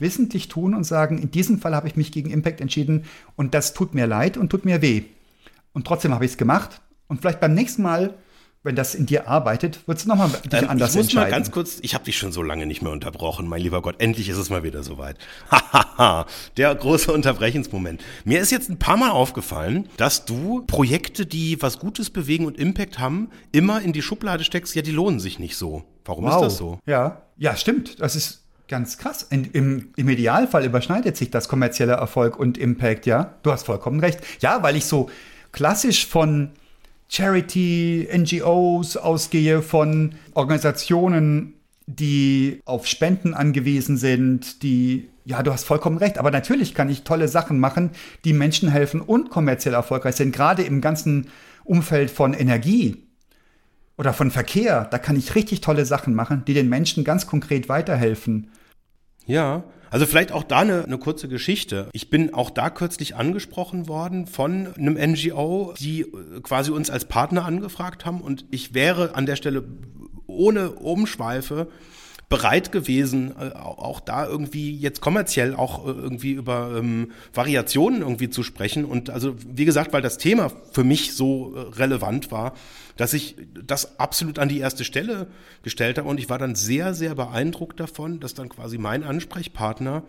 wissentlich 0.00 0.48
tun 0.48 0.74
und 0.74 0.84
sagen, 0.84 1.18
in 1.18 1.30
diesem 1.30 1.58
Fall 1.58 1.74
habe 1.74 1.88
ich 1.88 1.96
mich 1.96 2.12
gegen 2.12 2.30
Impact 2.30 2.60
entschieden 2.60 3.04
und 3.36 3.54
das 3.54 3.74
tut 3.74 3.94
mir 3.94 4.06
leid 4.06 4.36
und 4.36 4.50
tut 4.50 4.64
mir 4.64 4.82
weh. 4.82 5.02
Und 5.72 5.86
trotzdem 5.86 6.12
habe 6.12 6.24
ich 6.24 6.32
es 6.32 6.36
gemacht 6.36 6.80
und 7.08 7.20
vielleicht 7.20 7.40
beim 7.40 7.54
nächsten 7.54 7.82
Mal 7.82 8.14
wenn 8.62 8.76
das 8.76 8.94
in 8.94 9.06
dir 9.06 9.26
arbeitet, 9.26 9.86
wird 9.88 9.98
es 9.98 10.06
nochmal 10.06 10.30
ähm, 10.52 10.68
anders 10.68 10.90
Ich 10.90 10.96
muss 10.96 11.14
mal 11.14 11.30
ganz 11.30 11.50
kurz, 11.50 11.78
ich 11.80 11.94
habe 11.94 12.04
dich 12.04 12.18
schon 12.18 12.30
so 12.30 12.42
lange 12.42 12.66
nicht 12.66 12.82
mehr 12.82 12.92
unterbrochen, 12.92 13.48
mein 13.48 13.62
lieber 13.62 13.80
Gott, 13.80 13.96
endlich 13.98 14.28
ist 14.28 14.36
es 14.36 14.50
mal 14.50 14.62
wieder 14.62 14.82
soweit. 14.82 15.16
Hahaha, 15.50 16.26
der 16.58 16.74
große 16.74 17.10
Unterbrechensmoment. 17.10 18.02
Mir 18.24 18.40
ist 18.40 18.50
jetzt 18.50 18.68
ein 18.68 18.78
paar 18.78 18.98
Mal 18.98 19.10
aufgefallen, 19.10 19.88
dass 19.96 20.26
du 20.26 20.62
Projekte, 20.66 21.24
die 21.24 21.62
was 21.62 21.78
Gutes 21.78 22.10
bewegen 22.10 22.44
und 22.44 22.58
Impact 22.58 22.98
haben, 22.98 23.30
immer 23.50 23.80
in 23.80 23.94
die 23.94 24.02
Schublade 24.02 24.44
steckst, 24.44 24.74
ja, 24.74 24.82
die 24.82 24.92
lohnen 24.92 25.20
sich 25.20 25.38
nicht 25.38 25.56
so. 25.56 25.84
Warum 26.04 26.24
wow. 26.24 26.34
ist 26.34 26.40
das 26.42 26.56
so? 26.58 26.78
Ja, 26.84 27.22
ja, 27.38 27.56
stimmt. 27.56 27.98
Das 28.00 28.14
ist 28.14 28.44
ganz 28.70 28.96
krass. 28.96 29.26
In, 29.28 29.44
im, 29.52 29.88
Im 29.96 30.08
Idealfall 30.08 30.64
überschneidet 30.64 31.16
sich 31.16 31.30
das 31.30 31.48
kommerzielle 31.48 31.92
Erfolg 31.92 32.38
und 32.38 32.56
Impact, 32.56 33.04
ja. 33.04 33.34
Du 33.42 33.52
hast 33.52 33.66
vollkommen 33.66 34.00
recht. 34.00 34.20
Ja, 34.40 34.62
weil 34.62 34.76
ich 34.76 34.86
so 34.86 35.10
klassisch 35.52 36.06
von 36.06 36.50
Charity, 37.08 38.08
NGOs 38.16 38.96
ausgehe, 38.96 39.60
von 39.60 40.14
Organisationen, 40.32 41.54
die 41.86 42.60
auf 42.64 42.86
Spenden 42.86 43.34
angewiesen 43.34 43.96
sind, 43.96 44.62
die, 44.62 45.08
ja, 45.24 45.42
du 45.42 45.52
hast 45.52 45.64
vollkommen 45.64 45.98
recht, 45.98 46.18
aber 46.18 46.30
natürlich 46.30 46.72
kann 46.72 46.88
ich 46.88 47.02
tolle 47.02 47.26
Sachen 47.26 47.58
machen, 47.58 47.90
die 48.24 48.32
Menschen 48.32 48.68
helfen 48.68 49.00
und 49.00 49.28
kommerziell 49.28 49.74
erfolgreich 49.74 50.14
sind, 50.14 50.32
gerade 50.32 50.62
im 50.62 50.80
ganzen 50.80 51.26
Umfeld 51.64 52.10
von 52.10 52.32
Energie 52.32 53.02
oder 53.98 54.12
von 54.12 54.30
Verkehr, 54.30 54.86
da 54.88 54.98
kann 54.98 55.16
ich 55.16 55.34
richtig 55.34 55.60
tolle 55.60 55.84
Sachen 55.84 56.14
machen, 56.14 56.44
die 56.46 56.54
den 56.54 56.68
Menschen 56.68 57.02
ganz 57.02 57.26
konkret 57.26 57.68
weiterhelfen. 57.68 58.50
Ja, 59.30 59.62
also 59.90 60.06
vielleicht 60.06 60.32
auch 60.32 60.42
da 60.42 60.58
eine, 60.58 60.84
eine 60.84 60.98
kurze 60.98 61.28
Geschichte. 61.28 61.88
Ich 61.92 62.10
bin 62.10 62.34
auch 62.34 62.50
da 62.50 62.68
kürzlich 62.68 63.14
angesprochen 63.14 63.86
worden 63.86 64.26
von 64.26 64.74
einem 64.76 64.94
NGO, 64.94 65.72
die 65.78 66.00
äh, 66.00 66.40
quasi 66.42 66.72
uns 66.72 66.90
als 66.90 67.04
Partner 67.04 67.44
angefragt 67.44 68.04
haben 68.04 68.20
und 68.22 68.44
ich 68.50 68.74
wäre 68.74 69.14
an 69.14 69.26
der 69.26 69.36
Stelle 69.36 69.62
ohne 70.26 70.72
Umschweife 70.72 71.68
bereit 72.30 72.70
gewesen, 72.70 73.34
äh, 73.38 73.50
auch 73.58 74.00
da 74.00 74.24
irgendwie 74.24 74.74
jetzt 74.74 75.00
kommerziell 75.00 75.54
auch 75.54 75.84
äh, 75.84 75.90
irgendwie 75.90 76.30
über 76.30 76.76
ähm, 76.78 77.10
Variationen 77.34 78.00
irgendwie 78.00 78.30
zu 78.30 78.42
sprechen. 78.42 78.86
Und 78.86 79.10
also, 79.10 79.34
wie 79.44 79.66
gesagt, 79.66 79.92
weil 79.92 80.00
das 80.00 80.16
Thema 80.16 80.50
für 80.72 80.84
mich 80.84 81.14
so 81.14 81.54
äh, 81.54 81.60
relevant 81.76 82.30
war, 82.30 82.54
dass 82.96 83.12
ich 83.14 83.36
das 83.66 83.98
absolut 83.98 84.38
an 84.38 84.48
die 84.48 84.60
erste 84.60 84.84
Stelle 84.84 85.26
gestellt 85.62 85.98
habe. 85.98 86.08
Und 86.08 86.20
ich 86.20 86.30
war 86.30 86.38
dann 86.38 86.54
sehr, 86.54 86.94
sehr 86.94 87.16
beeindruckt 87.16 87.80
davon, 87.80 88.20
dass 88.20 88.32
dann 88.32 88.48
quasi 88.48 88.78
mein 88.78 89.02
Ansprechpartner 89.02 90.04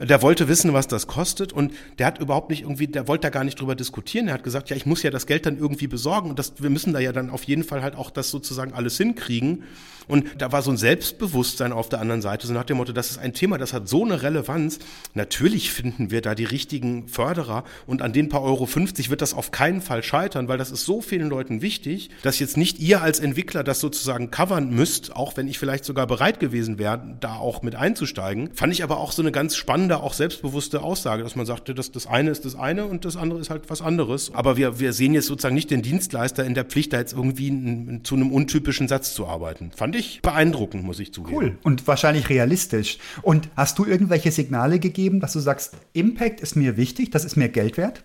der 0.00 0.22
wollte 0.22 0.48
wissen, 0.48 0.72
was 0.72 0.88
das 0.88 1.06
kostet 1.06 1.52
und 1.52 1.74
der 1.98 2.06
hat 2.06 2.20
überhaupt 2.20 2.48
nicht 2.48 2.62
irgendwie, 2.62 2.86
der 2.86 3.06
wollte 3.06 3.22
da 3.22 3.28
gar 3.28 3.44
nicht 3.44 3.60
drüber 3.60 3.74
diskutieren. 3.74 4.28
Er 4.28 4.34
hat 4.34 4.44
gesagt, 4.44 4.70
ja, 4.70 4.76
ich 4.76 4.86
muss 4.86 5.02
ja 5.02 5.10
das 5.10 5.26
Geld 5.26 5.44
dann 5.44 5.58
irgendwie 5.58 5.88
besorgen 5.88 6.30
und 6.30 6.38
das, 6.38 6.54
wir 6.56 6.70
müssen 6.70 6.94
da 6.94 7.00
ja 7.00 7.12
dann 7.12 7.28
auf 7.28 7.44
jeden 7.44 7.64
Fall 7.64 7.82
halt 7.82 7.96
auch 7.96 8.08
das 8.10 8.30
sozusagen 8.30 8.72
alles 8.72 8.96
hinkriegen. 8.96 9.64
Und 10.10 10.26
da 10.38 10.52
war 10.52 10.62
so 10.62 10.70
ein 10.70 10.76
Selbstbewusstsein 10.76 11.72
auf 11.72 11.88
der 11.88 12.00
anderen 12.00 12.20
Seite, 12.20 12.46
so 12.46 12.52
nach 12.52 12.64
dem 12.64 12.78
Motto, 12.78 12.92
das 12.92 13.10
ist 13.10 13.18
ein 13.18 13.32
Thema, 13.32 13.58
das 13.58 13.72
hat 13.72 13.88
so 13.88 14.04
eine 14.04 14.22
Relevanz. 14.22 14.80
Natürlich 15.14 15.70
finden 15.72 16.10
wir 16.10 16.20
da 16.20 16.34
die 16.34 16.44
richtigen 16.44 17.08
Förderer 17.08 17.64
und 17.86 18.02
an 18.02 18.12
den 18.12 18.28
paar 18.28 18.42
Euro 18.42 18.66
50 18.66 19.10
wird 19.10 19.22
das 19.22 19.34
auf 19.34 19.52
keinen 19.52 19.80
Fall 19.80 20.02
scheitern, 20.02 20.48
weil 20.48 20.58
das 20.58 20.70
ist 20.70 20.84
so 20.84 21.00
vielen 21.00 21.30
Leuten 21.30 21.62
wichtig, 21.62 22.10
dass 22.22 22.38
jetzt 22.40 22.56
nicht 22.56 22.80
ihr 22.80 23.02
als 23.02 23.20
Entwickler 23.20 23.62
das 23.62 23.80
sozusagen 23.80 24.30
covern 24.30 24.70
müsst, 24.70 25.14
auch 25.14 25.36
wenn 25.36 25.48
ich 25.48 25.58
vielleicht 25.58 25.84
sogar 25.84 26.06
bereit 26.06 26.40
gewesen 26.40 26.78
wäre, 26.78 27.16
da 27.20 27.36
auch 27.36 27.62
mit 27.62 27.76
einzusteigen. 27.76 28.50
Fand 28.54 28.72
ich 28.72 28.82
aber 28.82 28.98
auch 28.98 29.12
so 29.12 29.22
eine 29.22 29.32
ganz 29.32 29.54
spannende, 29.56 30.00
auch 30.00 30.14
selbstbewusste 30.14 30.82
Aussage, 30.82 31.22
dass 31.22 31.36
man 31.36 31.46
sagte, 31.46 31.74
dass 31.74 31.92
das 31.92 32.06
eine 32.06 32.30
ist 32.30 32.44
das 32.44 32.56
eine 32.56 32.86
und 32.86 33.04
das 33.04 33.16
andere 33.16 33.40
ist 33.40 33.50
halt 33.50 33.70
was 33.70 33.80
anderes. 33.80 34.32
Aber 34.34 34.56
wir, 34.56 34.80
wir 34.80 34.92
sehen 34.92 35.14
jetzt 35.14 35.26
sozusagen 35.26 35.54
nicht 35.54 35.70
den 35.70 35.82
Dienstleister 35.82 36.44
in 36.44 36.54
der 36.54 36.64
Pflicht, 36.64 36.92
da 36.92 36.98
jetzt 36.98 37.12
irgendwie 37.12 38.00
zu 38.02 38.16
einem 38.16 38.32
untypischen 38.32 38.88
Satz 38.88 39.14
zu 39.14 39.26
arbeiten. 39.26 39.70
Fand 39.74 39.94
ich 39.94 39.99
ich 40.00 40.20
beeindruckend, 40.22 40.82
muss 40.82 40.98
ich 40.98 41.12
zugeben. 41.12 41.36
Cool 41.36 41.58
und 41.62 41.86
wahrscheinlich 41.86 42.28
realistisch. 42.28 42.98
Und 43.22 43.48
hast 43.56 43.78
du 43.78 43.84
irgendwelche 43.84 44.32
Signale 44.32 44.78
gegeben, 44.80 45.20
dass 45.20 45.32
du 45.32 45.40
sagst, 45.40 45.76
Impact 45.92 46.40
ist 46.40 46.56
mir 46.56 46.76
wichtig, 46.76 47.10
das 47.10 47.24
ist 47.24 47.36
mir 47.36 47.48
Geld 47.48 47.76
wert? 47.76 48.04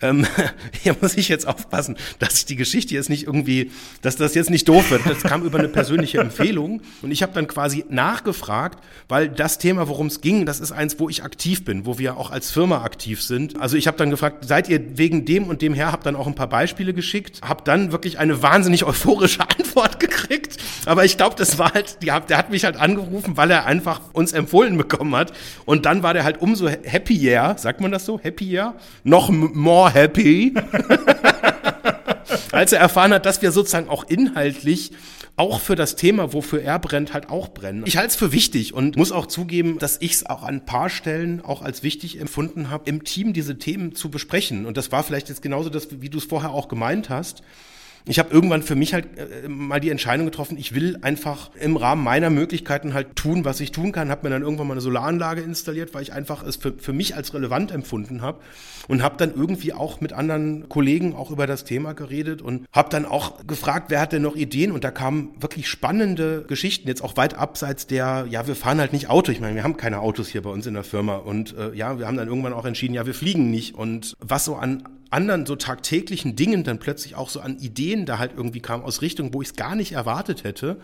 Ähm, 0.00 0.26
hier 0.82 0.96
muss 1.00 1.16
ich 1.16 1.28
jetzt 1.28 1.46
aufpassen, 1.46 1.96
dass 2.18 2.38
ich 2.38 2.46
die 2.46 2.56
Geschichte 2.56 2.94
jetzt 2.94 3.08
nicht 3.08 3.26
irgendwie, 3.26 3.70
dass 4.02 4.16
das 4.16 4.34
jetzt 4.34 4.50
nicht 4.50 4.68
doof 4.68 4.90
wird. 4.90 5.02
Das 5.06 5.22
kam 5.22 5.42
über 5.42 5.58
eine 5.58 5.68
persönliche 5.68 6.18
Empfehlung 6.28 6.82
und 7.02 7.10
ich 7.10 7.22
habe 7.22 7.32
dann 7.32 7.48
quasi 7.48 7.84
nachgefragt, 7.88 8.82
weil 9.08 9.28
das 9.28 9.58
Thema, 9.58 9.88
worum 9.88 10.06
es 10.06 10.20
ging, 10.20 10.46
das 10.46 10.60
ist 10.60 10.72
eins, 10.72 10.98
wo 11.00 11.08
ich 11.08 11.24
aktiv 11.24 11.64
bin, 11.64 11.86
wo 11.86 11.98
wir 11.98 12.16
auch 12.16 12.30
als 12.30 12.50
Firma 12.50 12.82
aktiv 12.82 13.22
sind. 13.22 13.60
Also 13.60 13.76
ich 13.76 13.86
habe 13.86 13.96
dann 13.96 14.10
gefragt, 14.10 14.46
seid 14.46 14.68
ihr 14.68 14.98
wegen 14.98 15.24
dem 15.24 15.44
und 15.44 15.62
dem 15.62 15.74
her, 15.74 15.90
habe 15.90 16.04
dann 16.04 16.16
auch 16.16 16.26
ein 16.26 16.34
paar 16.34 16.48
Beispiele 16.48 16.94
geschickt, 16.94 17.40
habe 17.42 17.64
dann 17.64 17.90
wirklich 17.92 18.18
eine 18.18 18.42
wahnsinnig 18.42 18.84
euphorische 18.84 19.40
Antwort 19.58 19.98
gekriegt. 19.98 20.58
Aber 20.86 21.04
ich 21.04 21.16
glaube, 21.16 21.34
das 21.36 21.58
war 21.58 21.74
halt, 21.74 21.98
die, 22.02 22.06
der 22.06 22.38
hat 22.38 22.50
mich 22.50 22.64
halt 22.64 22.76
angerufen, 22.76 23.36
weil 23.36 23.50
er 23.50 23.66
einfach 23.66 24.00
uns 24.12 24.32
empfohlen 24.32 24.78
bekommen 24.78 25.14
hat. 25.16 25.32
Und 25.64 25.86
dann 25.86 26.02
war 26.02 26.14
der 26.14 26.24
halt 26.24 26.40
umso 26.40 26.68
happier, 26.68 27.56
sagt 27.58 27.80
man 27.80 27.90
das 27.90 28.04
so, 28.04 28.20
happier, 28.22 28.74
noch 29.02 29.30
more 29.30 29.77
happy, 29.86 30.54
als 32.52 32.72
er 32.72 32.80
erfahren 32.80 33.12
hat, 33.12 33.26
dass 33.26 33.42
wir 33.42 33.52
sozusagen 33.52 33.88
auch 33.88 34.04
inhaltlich 34.08 34.92
auch 35.36 35.60
für 35.60 35.76
das 35.76 35.94
Thema, 35.94 36.32
wofür 36.32 36.62
er 36.62 36.80
brennt, 36.80 37.14
halt 37.14 37.30
auch 37.30 37.48
brennen. 37.48 37.84
Ich 37.86 37.96
halte 37.96 38.08
es 38.08 38.16
für 38.16 38.32
wichtig 38.32 38.74
und 38.74 38.96
muss 38.96 39.12
auch 39.12 39.26
zugeben, 39.26 39.78
dass 39.78 39.98
ich 40.00 40.14
es 40.14 40.26
auch 40.26 40.42
an 40.42 40.56
ein 40.56 40.64
paar 40.64 40.90
Stellen 40.90 41.44
auch 41.44 41.62
als 41.62 41.84
wichtig 41.84 42.20
empfunden 42.20 42.70
habe, 42.70 42.90
im 42.90 43.04
Team 43.04 43.32
diese 43.32 43.56
Themen 43.56 43.94
zu 43.94 44.10
besprechen. 44.10 44.66
Und 44.66 44.76
das 44.76 44.90
war 44.90 45.04
vielleicht 45.04 45.28
jetzt 45.28 45.40
genauso 45.40 45.70
das, 45.70 45.88
wie 46.00 46.10
du 46.10 46.18
es 46.18 46.24
vorher 46.24 46.50
auch 46.50 46.66
gemeint 46.66 47.08
hast 47.08 47.42
ich 48.08 48.18
habe 48.18 48.32
irgendwann 48.32 48.62
für 48.62 48.74
mich 48.74 48.94
halt 48.94 49.06
äh, 49.18 49.48
mal 49.48 49.80
die 49.80 49.90
Entscheidung 49.90 50.26
getroffen, 50.26 50.56
ich 50.58 50.74
will 50.74 50.98
einfach 51.02 51.50
im 51.60 51.76
Rahmen 51.76 52.02
meiner 52.02 52.30
Möglichkeiten 52.30 52.94
halt 52.94 53.16
tun, 53.16 53.44
was 53.44 53.60
ich 53.60 53.70
tun 53.70 53.92
kann. 53.92 54.10
Habe 54.10 54.26
mir 54.26 54.30
dann 54.30 54.42
irgendwann 54.42 54.66
mal 54.66 54.74
eine 54.74 54.80
Solaranlage 54.80 55.42
installiert, 55.42 55.94
weil 55.94 56.02
ich 56.02 56.12
einfach 56.12 56.42
es 56.42 56.56
für, 56.56 56.72
für 56.72 56.92
mich 56.92 57.14
als 57.14 57.34
relevant 57.34 57.70
empfunden 57.70 58.22
habe 58.22 58.40
und 58.88 59.02
habe 59.02 59.16
dann 59.18 59.34
irgendwie 59.34 59.74
auch 59.74 60.00
mit 60.00 60.12
anderen 60.12 60.68
Kollegen 60.68 61.14
auch 61.14 61.30
über 61.30 61.46
das 61.46 61.64
Thema 61.64 61.92
geredet 61.92 62.40
und 62.40 62.66
habe 62.72 62.88
dann 62.88 63.04
auch 63.04 63.46
gefragt, 63.46 63.90
wer 63.90 64.00
hat 64.00 64.12
denn 64.12 64.22
noch 64.22 64.36
Ideen 64.36 64.72
und 64.72 64.84
da 64.84 64.90
kamen 64.90 65.30
wirklich 65.38 65.68
spannende 65.68 66.44
Geschichten, 66.48 66.88
jetzt 66.88 67.04
auch 67.04 67.16
weit 67.16 67.34
abseits 67.34 67.86
der, 67.86 68.26
ja, 68.30 68.46
wir 68.46 68.56
fahren 68.56 68.80
halt 68.80 68.92
nicht 68.92 69.10
Auto. 69.10 69.30
Ich 69.30 69.40
meine, 69.40 69.54
wir 69.54 69.64
haben 69.64 69.76
keine 69.76 70.00
Autos 70.00 70.28
hier 70.28 70.42
bei 70.42 70.50
uns 70.50 70.66
in 70.66 70.74
der 70.74 70.84
Firma 70.84 71.16
und 71.16 71.56
äh, 71.56 71.74
ja, 71.74 71.98
wir 71.98 72.06
haben 72.06 72.16
dann 72.16 72.28
irgendwann 72.28 72.54
auch 72.54 72.64
entschieden, 72.64 72.94
ja, 72.94 73.06
wir 73.06 73.14
fliegen 73.14 73.50
nicht 73.50 73.74
und 73.74 74.16
was 74.20 74.46
so 74.46 74.56
an 74.56 74.82
anderen 75.10 75.46
so 75.46 75.56
tagtäglichen 75.56 76.36
Dingen 76.36 76.64
dann 76.64 76.78
plötzlich 76.78 77.14
auch 77.14 77.30
so 77.30 77.40
an 77.40 77.58
Ideen 77.58 78.06
da 78.06 78.18
halt 78.18 78.32
irgendwie 78.36 78.60
kam 78.60 78.82
aus 78.82 79.02
Richtungen, 79.02 79.32
wo 79.32 79.42
ich 79.42 79.48
es 79.48 79.56
gar 79.56 79.74
nicht 79.74 79.92
erwartet 79.92 80.44
hätte. 80.44 80.80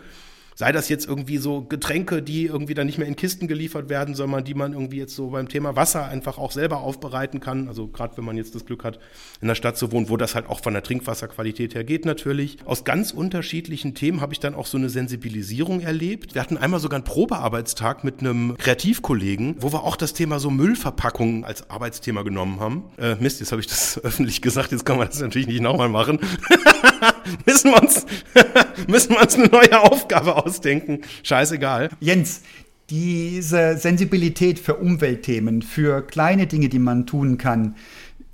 Sei 0.57 0.71
das 0.71 0.87
jetzt 0.87 1.05
irgendwie 1.05 1.37
so 1.37 1.63
Getränke, 1.63 2.23
die 2.23 2.45
irgendwie 2.45 2.73
dann 2.73 2.87
nicht 2.87 2.97
mehr 2.97 3.07
in 3.07 3.17
Kisten 3.17 3.49
geliefert 3.49 3.89
werden, 3.89 4.15
sondern 4.15 4.45
die 4.45 4.53
man 4.53 4.71
irgendwie 4.71 4.99
jetzt 4.99 5.13
so 5.13 5.27
beim 5.27 5.49
Thema 5.49 5.75
Wasser 5.75 6.07
einfach 6.07 6.37
auch 6.37 6.53
selber 6.53 6.77
aufbereiten 6.77 7.41
kann. 7.41 7.67
Also 7.67 7.87
gerade 7.87 8.15
wenn 8.15 8.23
man 8.23 8.37
jetzt 8.37 8.55
das 8.55 8.65
Glück 8.65 8.85
hat, 8.85 8.99
in 9.41 9.49
der 9.49 9.55
Stadt 9.55 9.77
zu 9.77 9.91
wohnen, 9.91 10.07
wo 10.07 10.15
das 10.15 10.33
halt 10.33 10.47
auch 10.47 10.61
von 10.61 10.71
der 10.73 10.81
Trinkwasserqualität 10.81 11.75
her 11.75 11.83
geht 11.83 12.05
natürlich. 12.05 12.57
Aus 12.63 12.85
ganz 12.85 13.11
unterschiedlichen 13.11 13.95
Themen 13.95 14.21
habe 14.21 14.31
ich 14.31 14.39
dann 14.39 14.55
auch 14.55 14.65
so 14.65 14.77
eine 14.77 14.89
Sensibilisierung 14.89 15.81
erlebt. 15.81 16.35
Wir 16.35 16.41
hatten 16.41 16.57
einmal 16.57 16.79
sogar 16.79 16.99
einen 16.99 17.03
Probearbeitstag 17.03 18.05
mit 18.05 18.21
einem 18.21 18.55
Kreativkollegen, 18.57 19.57
wo 19.59 19.73
wir 19.73 19.83
auch 19.83 19.97
das 19.97 20.13
Thema 20.13 20.39
so 20.39 20.49
Müllverpackungen 20.49 21.43
als 21.43 21.69
Arbeitsthema 21.69 22.21
genommen 22.21 22.61
haben. 22.61 22.85
Äh, 22.97 23.15
Mist, 23.15 23.41
jetzt 23.41 23.51
habe 23.51 23.59
ich 23.59 23.67
das 23.67 23.99
öffentlich 24.03 24.41
gesagt, 24.41 24.71
jetzt 24.71 24.85
kann 24.85 24.97
man 24.97 25.07
das 25.07 25.19
natürlich 25.19 25.47
nicht 25.47 25.61
nochmal 25.61 25.89
machen. 25.89 26.19
müssen, 27.45 27.71
wir 27.71 27.81
uns, 27.81 28.05
müssen 28.87 29.11
wir 29.11 29.21
uns 29.21 29.35
eine 29.35 29.47
neue 29.47 29.81
Aufgabe 29.81 30.35
ausdenken. 30.35 31.01
Scheißegal. 31.23 31.89
Jens, 31.99 32.41
diese 32.89 33.77
Sensibilität 33.77 34.59
für 34.59 34.75
Umweltthemen, 34.75 35.61
für 35.61 36.01
kleine 36.01 36.47
Dinge, 36.47 36.69
die 36.69 36.79
man 36.79 37.05
tun 37.05 37.37
kann, 37.37 37.75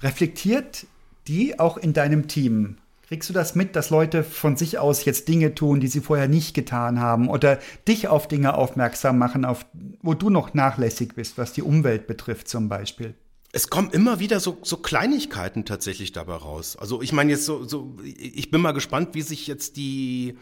reflektiert 0.02 0.86
die 1.28 1.60
auch 1.60 1.78
in 1.78 1.94
deinem 1.94 2.28
Team? 2.28 2.78
Kriegst 3.08 3.30
du 3.30 3.34
das 3.34 3.56
mit, 3.56 3.76
dass 3.76 3.90
Leute 3.90 4.24
von 4.24 4.56
sich 4.56 4.80
aus 4.80 5.04
jetzt 5.04 5.28
Dinge 5.28 5.54
tun, 5.54 5.82
die 5.82 5.88
sie 5.88 6.00
vorher 6.00 6.30
nicht 6.30 6.54
getan 6.54 7.00
haben 7.00 7.30
oder 7.30 7.60
dich 7.88 8.08
auf 8.08 8.28
Dinge 8.28 8.54
aufmerksam 8.54 9.18
machen, 9.18 9.44
auf, 9.44 9.66
wo 10.02 10.14
du 10.14 10.30
noch 10.30 10.54
nachlässig 10.54 11.14
bist, 11.16 11.38
was 11.38 11.52
die 11.52 11.62
Umwelt 11.62 12.08
betrifft 12.08 12.48
zum 12.48 12.70
Beispiel? 12.70 13.14
Es 13.54 13.70
kommen 13.70 13.92
immer 13.92 14.20
wieder 14.20 14.40
so, 14.40 14.58
so 14.64 14.78
Kleinigkeiten 14.78 15.66
tatsächlich 15.66 16.12
dabei 16.14 16.36
raus. 16.36 16.78
Also 16.78 17.02
ich 17.02 17.12
meine 17.12 17.32
jetzt 17.32 17.46
so, 17.46 17.68
so, 17.68 17.98
ich 18.04 18.50
bin 18.50 18.62
mal 18.62 18.72
gespannt, 18.72 19.10
wie 19.14 19.22
sich 19.22 19.46
jetzt 19.48 19.76
die, 19.76 20.38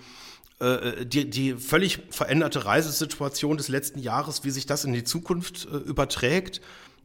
äh, 0.59 1.05
die, 1.05 1.29
die 1.29 1.53
völlig 1.53 1.99
veränderte 2.11 2.65
Reisesituation 2.65 3.57
des 3.57 3.67
letzten 3.67 3.99
Jahres, 3.99 4.43
wie 4.43 4.51
sich 4.51 4.67
das 4.67 4.85
in 4.85 4.93
die 4.93 5.03
Zukunft 5.03 5.67
äh, 5.71 5.77
überträgt. 5.77 6.61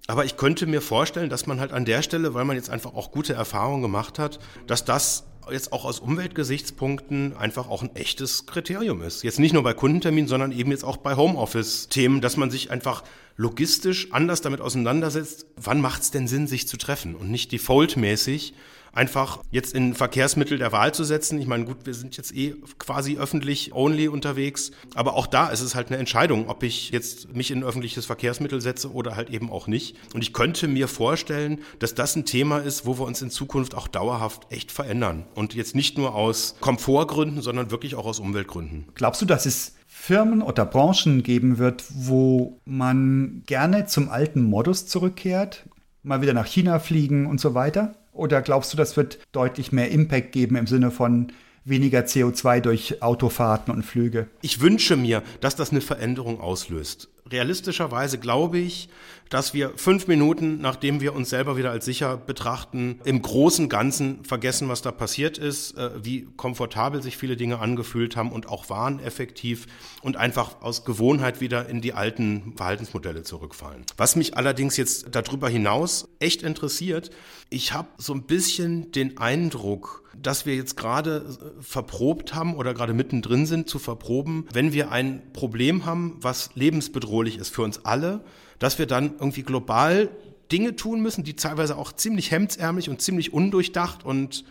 Aber 0.07 0.27
ich 0.27 0.37
könnte 0.37 0.67
mir 0.67 0.83
vorstellen, 0.83 1.31
dass 1.31 1.47
man 1.47 1.59
halt 1.59 1.73
an 1.73 1.87
der 1.87 2.03
Stelle, 2.03 2.35
weil 2.35 2.45
man 2.45 2.57
jetzt 2.57 2.69
einfach 2.69 2.93
auch 2.93 3.11
gute 3.11 3.33
Erfahrungen 3.33 3.81
gemacht 3.81 4.19
hat, 4.19 4.38
dass 4.67 4.85
das 4.85 5.25
jetzt 5.51 5.73
auch 5.73 5.85
aus 5.85 6.01
Umweltgesichtspunkten 6.01 7.37
einfach 7.37 7.69
auch 7.69 7.83
ein 7.83 7.95
echtes 7.97 8.47
Kriterium 8.47 9.03
ist. 9.03 9.23
Jetzt 9.23 9.38
nicht 9.38 9.53
nur 9.53 9.62
bei 9.62 9.75
Kundenterminen, 9.75 10.29
sondern 10.29 10.53
eben 10.53 10.71
jetzt 10.71 10.85
auch 10.85 10.99
bei 10.99 11.17
Homeoffice-Themen, 11.17 12.21
dass 12.21 12.37
man 12.37 12.51
sich 12.51 12.71
einfach 12.71 13.05
logistisch 13.37 14.12
anders 14.12 14.40
damit 14.40 14.61
auseinandersetzt, 14.61 15.47
wann 15.57 15.81
macht 15.81 16.03
es 16.03 16.11
denn 16.11 16.29
Sinn, 16.29 16.47
sich 16.47 16.68
zu 16.68 16.77
treffen 16.77 17.14
und 17.14 17.31
nicht 17.31 17.53
defaultmäßig 17.53 18.55
einfach 18.94 19.40
jetzt 19.51 19.75
in 19.75 19.94
Verkehrsmittel 19.94 20.59
der 20.59 20.73
Wahl 20.73 20.94
zu 20.94 21.05
setzen. 21.05 21.40
Ich 21.40 21.47
meine, 21.47 21.64
gut, 21.64 21.79
wir 21.85 21.94
sind 21.94 22.16
jetzt 22.16 22.35
eh 22.35 22.55
quasi 22.79 23.18
öffentlich 23.18 23.73
only 23.75 24.09
unterwegs, 24.09 24.70
aber 24.94 25.14
auch 25.14 25.27
da 25.27 25.49
ist 25.49 25.61
es 25.61 25.75
halt 25.75 25.88
eine 25.88 25.97
Entscheidung, 25.97 26.49
ob 26.49 26.62
ich 26.62 26.90
jetzt 26.90 27.35
mich 27.35 27.51
in 27.51 27.59
ein 27.59 27.64
öffentliches 27.64 28.07
Verkehrsmittel 28.07 28.61
setze 28.61 28.92
oder 28.92 29.16
halt 29.16 29.31
eben 29.31 29.51
auch 29.51 29.66
nicht. 29.66 29.97
Und 30.14 30.23
ich 30.23 30.33
könnte 30.33 30.68
mir 30.68 30.88
vorstellen, 30.88 31.61
dass 31.79 31.94
das 31.94 32.16
ein 32.16 32.25
Thema 32.25 32.59
ist, 32.59 32.87
wo 32.87 32.99
wir 32.99 33.05
uns 33.05 33.20
in 33.23 33.31
Zukunft 33.31 33.75
auch 33.75 33.88
dauerhaft 33.88 34.47
echt 34.51 34.70
verändern 34.70 35.27
und 35.35 35.55
jetzt 35.55 35.75
nicht 35.75 35.99
nur 35.99 36.14
aus 36.14 36.57
Komfortgründen, 36.61 37.42
sondern 37.42 37.70
wirklich 37.70 37.94
auch 37.97 38.07
aus 38.07 38.20
Umweltgründen. 38.20 38.87
Glaubst 38.94 39.20
du, 39.20 39.27
dass 39.27 39.47
es 39.47 39.75
Firmen 40.07 40.43
oder 40.43 40.67
Branchen 40.67 41.23
geben 41.23 41.57
wird, 41.57 41.83
wo 41.88 42.61
man 42.67 43.43
gerne 43.47 43.87
zum 43.87 44.11
alten 44.11 44.43
Modus 44.43 44.87
zurückkehrt, 44.87 45.64
mal 46.03 46.21
wieder 46.21 46.35
nach 46.35 46.45
China 46.45 46.79
fliegen 46.79 47.25
und 47.25 47.40
so 47.40 47.55
weiter? 47.55 47.95
Oder 48.12 48.43
glaubst 48.43 48.71
du, 48.71 48.77
das 48.77 48.99
wird 48.99 49.19
deutlich 49.33 49.73
mehr 49.73 49.90
Impact 49.90 50.33
geben 50.33 50.57
im 50.57 50.67
Sinne 50.67 50.90
von 50.90 51.33
weniger 51.64 52.01
CO2 52.01 52.61
durch 52.61 53.03
Autofahrten 53.03 53.73
und 53.73 53.83
Flüge? 53.83 54.29
Ich 54.43 54.61
wünsche 54.61 54.97
mir, 54.97 55.23
dass 55.40 55.57
das 55.57 55.71
eine 55.71 55.81
Veränderung 55.81 56.38
auslöst 56.38 57.09
realistischerweise 57.31 58.19
glaube 58.19 58.59
ich, 58.59 58.89
dass 59.31 59.55
wir 59.55 59.73
fünf 59.77 60.07
Minuten, 60.07 60.61
nachdem 60.61 61.01
wir 61.01 61.15
uns 61.15 61.31
selber 61.31 61.57
wieder 61.57 61.71
als 61.71 61.85
sicher 61.85 62.17
betrachten, 62.17 63.01
im 63.05 63.23
großen 63.23 63.69
Ganzen 63.69 64.25
vergessen, 64.25 64.69
was 64.69 64.83
da 64.83 64.93
passiert 64.93 65.39
ist, 65.39 65.77
äh, 65.77 65.91
wie 66.05 66.29
komfortabel 66.37 67.03
sich 67.03 67.17
viele 67.17 67.37
Dinge 67.37 67.59
angefühlt 67.59 68.17
haben 68.17 68.31
und 68.31 68.49
auch 68.49 68.69
waren 68.69 69.01
effektiv 69.01 69.67
und 70.03 70.17
einfach 70.17 70.61
aus 70.61 70.85
Gewohnheit 70.85 71.41
wieder 71.41 71.69
in 71.69 71.81
die 71.81 71.95
alten 71.95 72.53
Verhaltensmodelle 72.57 73.23
zurückfallen. 73.23 73.85
Was 73.97 74.17
mich 74.17 74.37
allerdings 74.37 74.77
jetzt 74.77 75.07
darüber 75.11 75.49
hinaus 75.49 76.09
echt 76.21 76.43
interessiert, 76.43 77.11
ich 77.51 77.73
habe 77.73 77.89
so 77.97 78.13
ein 78.13 78.25
bisschen 78.25 78.93
den 78.93 79.19
Eindruck, 79.19 80.03
dass 80.21 80.47
wir 80.47 80.55
jetzt 80.55 80.77
gerade 80.77 81.25
äh, 81.59 81.63
verprobt 81.63 82.35
haben 82.35 82.55
oder 82.55 82.75
gerade 82.75 82.95
mittendrin 82.95 83.47
sind 83.47 83.69
zu 83.69 83.79
verproben, 83.79 84.47
wenn 84.53 84.73
wir 84.73 84.93
ein 84.93 85.33
Problem 85.33 85.87
haben, 85.87 86.19
was 86.21 86.51
lebensbedrohlich 86.55 87.13
ist 87.22 87.55
für 87.55 87.62
uns 87.62 87.85
alle, 87.85 88.24
dass 88.59 88.79
wir 88.79 88.87
dann 88.87 89.14
irgendwie 89.18 89.42
global 89.42 90.11
Dinge 90.53 90.77
tun 90.77 91.00
müssen, 91.00 91.24
die 91.24 91.35
teilweise 91.35 91.77
auch 91.77 91.92
ziemlich 91.92 92.31
hemdsärmlich 92.31 92.88
und 92.88 93.00
ziemlich 93.00 93.33
undurchdacht 93.33 94.05
und 94.05 94.44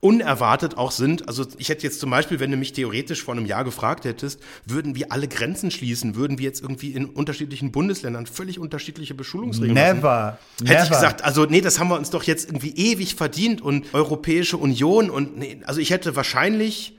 unerwartet 0.00 0.76
auch 0.76 0.92
sind. 0.92 1.26
Also 1.26 1.44
ich 1.58 1.70
hätte 1.70 1.82
jetzt 1.82 1.98
zum 1.98 2.10
Beispiel, 2.10 2.38
wenn 2.38 2.52
du 2.52 2.56
mich 2.56 2.72
theoretisch 2.72 3.24
vor 3.24 3.34
einem 3.34 3.46
Jahr 3.46 3.64
gefragt 3.64 4.04
hättest, 4.04 4.40
würden 4.64 4.94
wir 4.94 5.10
alle 5.10 5.26
Grenzen 5.26 5.72
schließen, 5.72 6.14
würden 6.14 6.38
wir 6.38 6.44
jetzt 6.44 6.62
irgendwie 6.62 6.92
in 6.92 7.06
unterschiedlichen 7.06 7.72
Bundesländern 7.72 8.26
völlig 8.26 8.60
unterschiedliche 8.60 9.14
Beschulungsregeln 9.14 9.74
Never. 9.74 10.38
Hätte 10.60 10.72
Never. 10.72 10.82
ich 10.84 10.88
gesagt, 10.90 11.24
also 11.24 11.46
nee, 11.46 11.60
das 11.60 11.80
haben 11.80 11.88
wir 11.88 11.96
uns 11.96 12.10
doch 12.10 12.22
jetzt 12.22 12.48
irgendwie 12.48 12.70
ewig 12.76 13.16
verdient 13.16 13.60
und 13.60 13.92
Europäische 13.92 14.56
Union 14.56 15.10
und 15.10 15.36
nee, 15.36 15.60
also 15.64 15.80
ich 15.80 15.90
hätte 15.90 16.14
wahrscheinlich 16.14 16.97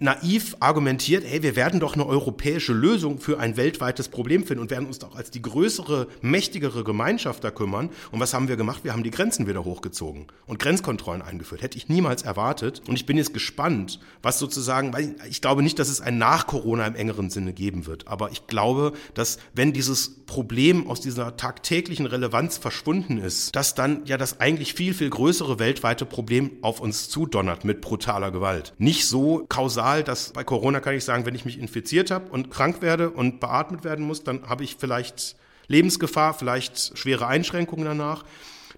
naiv 0.00 0.56
argumentiert, 0.60 1.24
hey, 1.26 1.42
wir 1.42 1.56
werden 1.56 1.78
doch 1.78 1.94
eine 1.94 2.06
europäische 2.06 2.72
Lösung 2.72 3.20
für 3.20 3.38
ein 3.38 3.56
weltweites 3.56 4.08
Problem 4.08 4.44
finden 4.44 4.62
und 4.62 4.70
werden 4.70 4.86
uns 4.86 4.98
doch 4.98 5.14
als 5.14 5.30
die 5.30 5.42
größere, 5.42 6.08
mächtigere 6.22 6.84
Gemeinschaft 6.84 7.44
da 7.44 7.50
kümmern. 7.50 7.90
Und 8.10 8.18
was 8.18 8.32
haben 8.32 8.48
wir 8.48 8.56
gemacht? 8.56 8.82
Wir 8.82 8.92
haben 8.92 9.02
die 9.02 9.10
Grenzen 9.10 9.46
wieder 9.46 9.64
hochgezogen 9.64 10.26
und 10.46 10.58
Grenzkontrollen 10.58 11.20
eingeführt. 11.20 11.62
Hätte 11.62 11.76
ich 11.76 11.88
niemals 11.88 12.22
erwartet. 12.22 12.82
Und 12.88 12.94
ich 12.94 13.04
bin 13.04 13.18
jetzt 13.18 13.34
gespannt, 13.34 14.00
was 14.22 14.38
sozusagen, 14.38 14.92
weil 14.94 15.14
ich 15.28 15.42
glaube 15.42 15.62
nicht, 15.62 15.78
dass 15.78 15.90
es 15.90 16.00
ein 16.00 16.16
Nach-Corona 16.16 16.86
im 16.86 16.94
engeren 16.94 17.28
Sinne 17.28 17.52
geben 17.52 17.86
wird. 17.86 18.08
Aber 18.08 18.32
ich 18.32 18.46
glaube, 18.46 18.92
dass 19.12 19.38
wenn 19.54 19.74
dieses 19.74 20.24
Problem 20.24 20.88
aus 20.88 21.00
dieser 21.00 21.36
tagtäglichen 21.36 22.06
Relevanz 22.06 22.56
verschwunden 22.56 23.18
ist, 23.18 23.54
dass 23.54 23.74
dann 23.74 24.06
ja 24.06 24.16
das 24.16 24.40
eigentlich 24.40 24.72
viel, 24.72 24.94
viel 24.94 25.10
größere 25.10 25.58
weltweite 25.58 26.06
Problem 26.06 26.52
auf 26.62 26.80
uns 26.80 27.10
zudonnert 27.10 27.66
mit 27.66 27.82
brutaler 27.82 28.30
Gewalt. 28.30 28.72
Nicht 28.78 29.06
so 29.06 29.44
kausal 29.48 29.89
Zahl, 29.90 30.04
dass 30.04 30.32
bei 30.32 30.44
Corona 30.44 30.78
kann 30.78 30.94
ich 30.94 31.04
sagen, 31.04 31.26
wenn 31.26 31.34
ich 31.34 31.44
mich 31.44 31.58
infiziert 31.58 32.12
habe 32.12 32.30
und 32.30 32.50
krank 32.50 32.80
werde 32.80 33.10
und 33.10 33.40
beatmet 33.40 33.82
werden 33.82 34.04
muss, 34.04 34.22
dann 34.22 34.48
habe 34.48 34.62
ich 34.62 34.76
vielleicht 34.78 35.34
Lebensgefahr, 35.66 36.32
vielleicht 36.32 36.96
schwere 36.96 37.26
Einschränkungen 37.26 37.84
danach. 37.84 38.24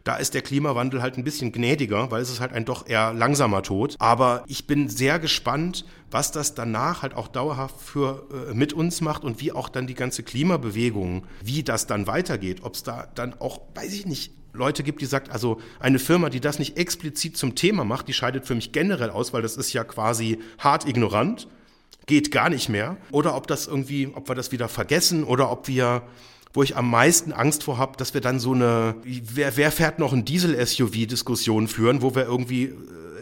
Da 0.05 0.17
ist 0.17 0.33
der 0.33 0.41
Klimawandel 0.41 1.03
halt 1.03 1.19
ein 1.19 1.23
bisschen 1.23 1.53
gnädiger, 1.53 2.11
weil 2.11 2.23
es 2.23 2.31
ist 2.31 2.41
halt 2.41 2.53
ein 2.53 2.65
doch 2.65 2.89
eher 2.89 3.13
langsamer 3.13 3.63
Tod. 3.63 3.97
Aber 3.99 4.43
ich 4.47 4.67
bin 4.67 4.89
sehr 4.89 5.19
gespannt, 5.19 5.85
was 6.11 6.33
das 6.33 6.55
danach 6.55 7.03
halt 7.03 7.15
auch 7.15 7.29
dauerhaft 7.29 7.81
für 7.81 8.27
äh, 8.51 8.55
mit 8.55 8.73
uns 8.73 9.03
macht 9.03 9.23
und 9.23 9.41
wie 9.41 9.53
auch 9.53 9.69
dann 9.69 9.87
die 9.87 9.95
ganze 9.95 10.23
Klimabewegung, 10.23 11.27
wie 11.43 11.63
das 11.63 11.87
dann 11.87 12.07
weitergeht. 12.07 12.61
Ob 12.63 12.75
es 12.75 12.83
da 12.83 13.07
dann 13.15 13.35
auch, 13.39 13.61
weiß 13.75 13.93
ich 13.93 14.07
nicht, 14.07 14.33
Leute 14.53 14.83
gibt, 14.83 15.01
die 15.01 15.07
sagt, 15.07 15.31
also 15.31 15.61
eine 15.81 15.99
Firma, 15.99 16.29
die 16.29 16.41
das 16.41 16.59
nicht 16.59 16.77
explizit 16.77 17.37
zum 17.37 17.55
Thema 17.55 17.85
macht, 17.85 18.09
die 18.09 18.13
scheidet 18.13 18.47
für 18.47 18.55
mich 18.55 18.73
generell 18.73 19.11
aus, 19.11 19.33
weil 19.33 19.43
das 19.43 19.57
ist 19.57 19.73
ja 19.73 19.85
quasi 19.85 20.39
hart 20.59 20.87
ignorant, 20.87 21.49
geht 22.07 22.31
gar 22.31 22.51
nicht 22.51 22.69
mehr. 22.69 22.97
Oder 23.11 23.35
ob 23.35 23.47
das 23.47 23.67
irgendwie, 23.67 24.11
ob 24.15 24.29
wir 24.29 24.35
das 24.35 24.53
wieder 24.53 24.69
vergessen 24.69 25.25
oder 25.25 25.51
ob 25.51 25.69
wir 25.69 26.03
wo 26.55 26.63
ich 26.63 26.77
am 26.77 26.91
meisten 26.91 27.33
Angst 27.33 27.65
vor 27.65 27.79
habe, 27.79 27.97
dass 27.97 28.15
wir 28.15 28.21
dann 28.21 28.39
so 28.39 28.53
eine, 28.53 28.97
wer, 29.05 29.57
wer 29.57 29.73
fährt 29.73 29.99
noch 29.99 30.13
ein 30.13 30.25
Diesel-SUV-Diskussion 30.25 31.67
führen, 31.67 32.03
wo 32.03 32.15
wir 32.15 32.25
irgendwie 32.25 32.65
äh, 32.65 32.75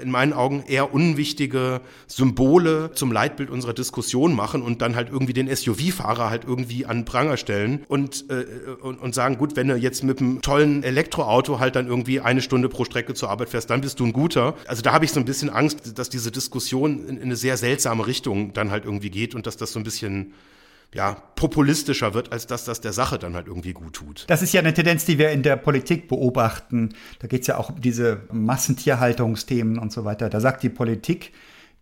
in 0.03 0.11
meinen 0.11 0.33
Augen 0.33 0.65
eher 0.67 0.93
unwichtige 0.93 1.81
Symbole 2.07 2.91
zum 2.95 3.13
Leitbild 3.13 3.51
unserer 3.51 3.73
Diskussion 3.73 4.35
machen 4.35 4.63
und 4.63 4.83
dann 4.83 4.97
halt 4.97 5.11
irgendwie 5.11 5.33
den 5.33 5.55
SUV-Fahrer 5.55 6.31
halt 6.31 6.45
irgendwie 6.45 6.87
an 6.87 7.05
Pranger 7.05 7.37
stellen 7.37 7.85
und, 7.89 8.27
äh, 8.31 8.45
und, 8.83 9.01
und 9.01 9.15
sagen, 9.15 9.39
gut, 9.39 9.57
wenn 9.57 9.69
du 9.69 9.77
jetzt 9.77 10.05
mit 10.05 10.21
einem 10.21 10.43
tollen 10.43 10.83
Elektroauto 10.83 11.59
halt 11.59 11.77
dann 11.77 11.87
irgendwie 11.87 12.21
eine 12.21 12.43
Stunde 12.43 12.69
pro 12.69 12.85
Strecke 12.85 13.15
zur 13.15 13.31
Arbeit 13.31 13.51
fährst, 13.51 13.71
dann 13.71 13.81
bist 13.81 14.01
du 14.01 14.07
ein 14.07 14.13
guter. 14.13 14.55
Also 14.67 14.83
da 14.83 14.93
habe 14.93 15.05
ich 15.05 15.13
so 15.13 15.21
ein 15.21 15.27
bisschen 15.27 15.51
Angst, 15.51 15.99
dass 15.99 16.11
diese 16.11 16.31
Diskussion 16.31 17.07
in, 17.09 17.17
in 17.17 17.23
eine 17.23 17.37
sehr 17.37 17.57
seltsame 17.57 18.07
Richtung 18.07 18.53
dann 18.53 18.71
halt 18.71 18.85
irgendwie 18.85 19.11
geht 19.11 19.35
und 19.35 19.47
dass 19.47 19.57
das 19.57 19.73
so 19.73 19.81
ein 19.81 19.85
bisschen 19.85 20.33
ja, 20.95 21.17
populistischer 21.37 22.15
wird, 22.15 22.33
als 22.33 22.47
dass 22.47 22.65
das 22.65 22.81
der 22.81 22.93
Sache 22.93 23.19
dann 23.19 23.35
halt 23.35 23.47
irgendwie 23.47 23.73
gut 23.73 23.95
tut. 23.95 24.25
Das 24.29 24.43
ist 24.43 24.53
ja 24.53 24.61
eine 24.61 24.75
Tendenz, 24.75 25.05
die 25.05 25.19
wir 25.19 25.31
in 25.31 25.43
der 25.43 25.57
Politik 25.57 26.09
beobachten. 26.09 26.91
Da 27.21 27.29
geht 27.29 27.43
es 27.43 27.47
ja 27.47 27.59
auch 27.59 27.71
um 27.71 27.81
diese 27.81 28.23
Massentierhaltungsthemen 28.33 29.79
und 29.79 29.93
so 29.93 30.05
weiter. 30.05 30.29
Da 30.29 30.41
sagt 30.41 30.63
die 30.63 30.69
Politik, 30.69 31.33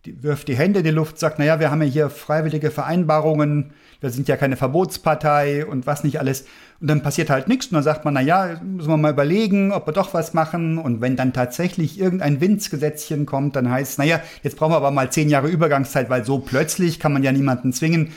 die 0.05 0.23
wirft 0.23 0.47
die 0.47 0.55
Hände 0.55 0.79
in 0.79 0.85
die 0.85 0.91
Luft, 0.91 1.19
sagt, 1.19 1.39
naja, 1.39 1.59
wir 1.59 1.71
haben 1.71 1.81
ja 1.81 1.87
hier 1.87 2.09
freiwillige 2.09 2.71
Vereinbarungen, 2.71 3.73
wir 3.99 4.11
sind 4.11 4.29
ja 4.29 4.37
keine 4.37 4.55
Verbotspartei 4.55 5.65
und 5.65 5.87
was 5.87 6.05
nicht 6.05 6.19
alles. 6.19 6.45
Und 6.79 6.87
dann 6.87 7.01
passiert 7.01 7.29
halt 7.29 7.49
nichts 7.49 7.67
und 7.67 7.73
dann 7.73 7.83
sagt 7.83 8.05
man, 8.05 8.13
naja, 8.13 8.61
müssen 8.63 8.89
wir 8.89 8.95
mal 8.95 9.11
überlegen, 9.11 9.73
ob 9.73 9.87
wir 9.87 9.91
doch 9.91 10.13
was 10.13 10.33
machen. 10.33 10.77
Und 10.77 11.01
wenn 11.01 11.17
dann 11.17 11.33
tatsächlich 11.33 11.99
irgendein 11.99 12.39
Winzgesetzchen 12.39 13.25
kommt, 13.25 13.57
dann 13.57 13.69
heißt 13.69 13.93
es, 13.93 13.97
naja, 13.97 14.21
jetzt 14.41 14.55
brauchen 14.55 14.71
wir 14.71 14.77
aber 14.77 14.91
mal 14.91 15.11
zehn 15.11 15.29
Jahre 15.29 15.49
Übergangszeit, 15.49 16.09
weil 16.09 16.23
so 16.23 16.39
plötzlich 16.39 16.99
kann 16.99 17.11
man 17.11 17.23
ja 17.23 17.33
niemanden 17.33 17.73
zwingen. 17.73 18.13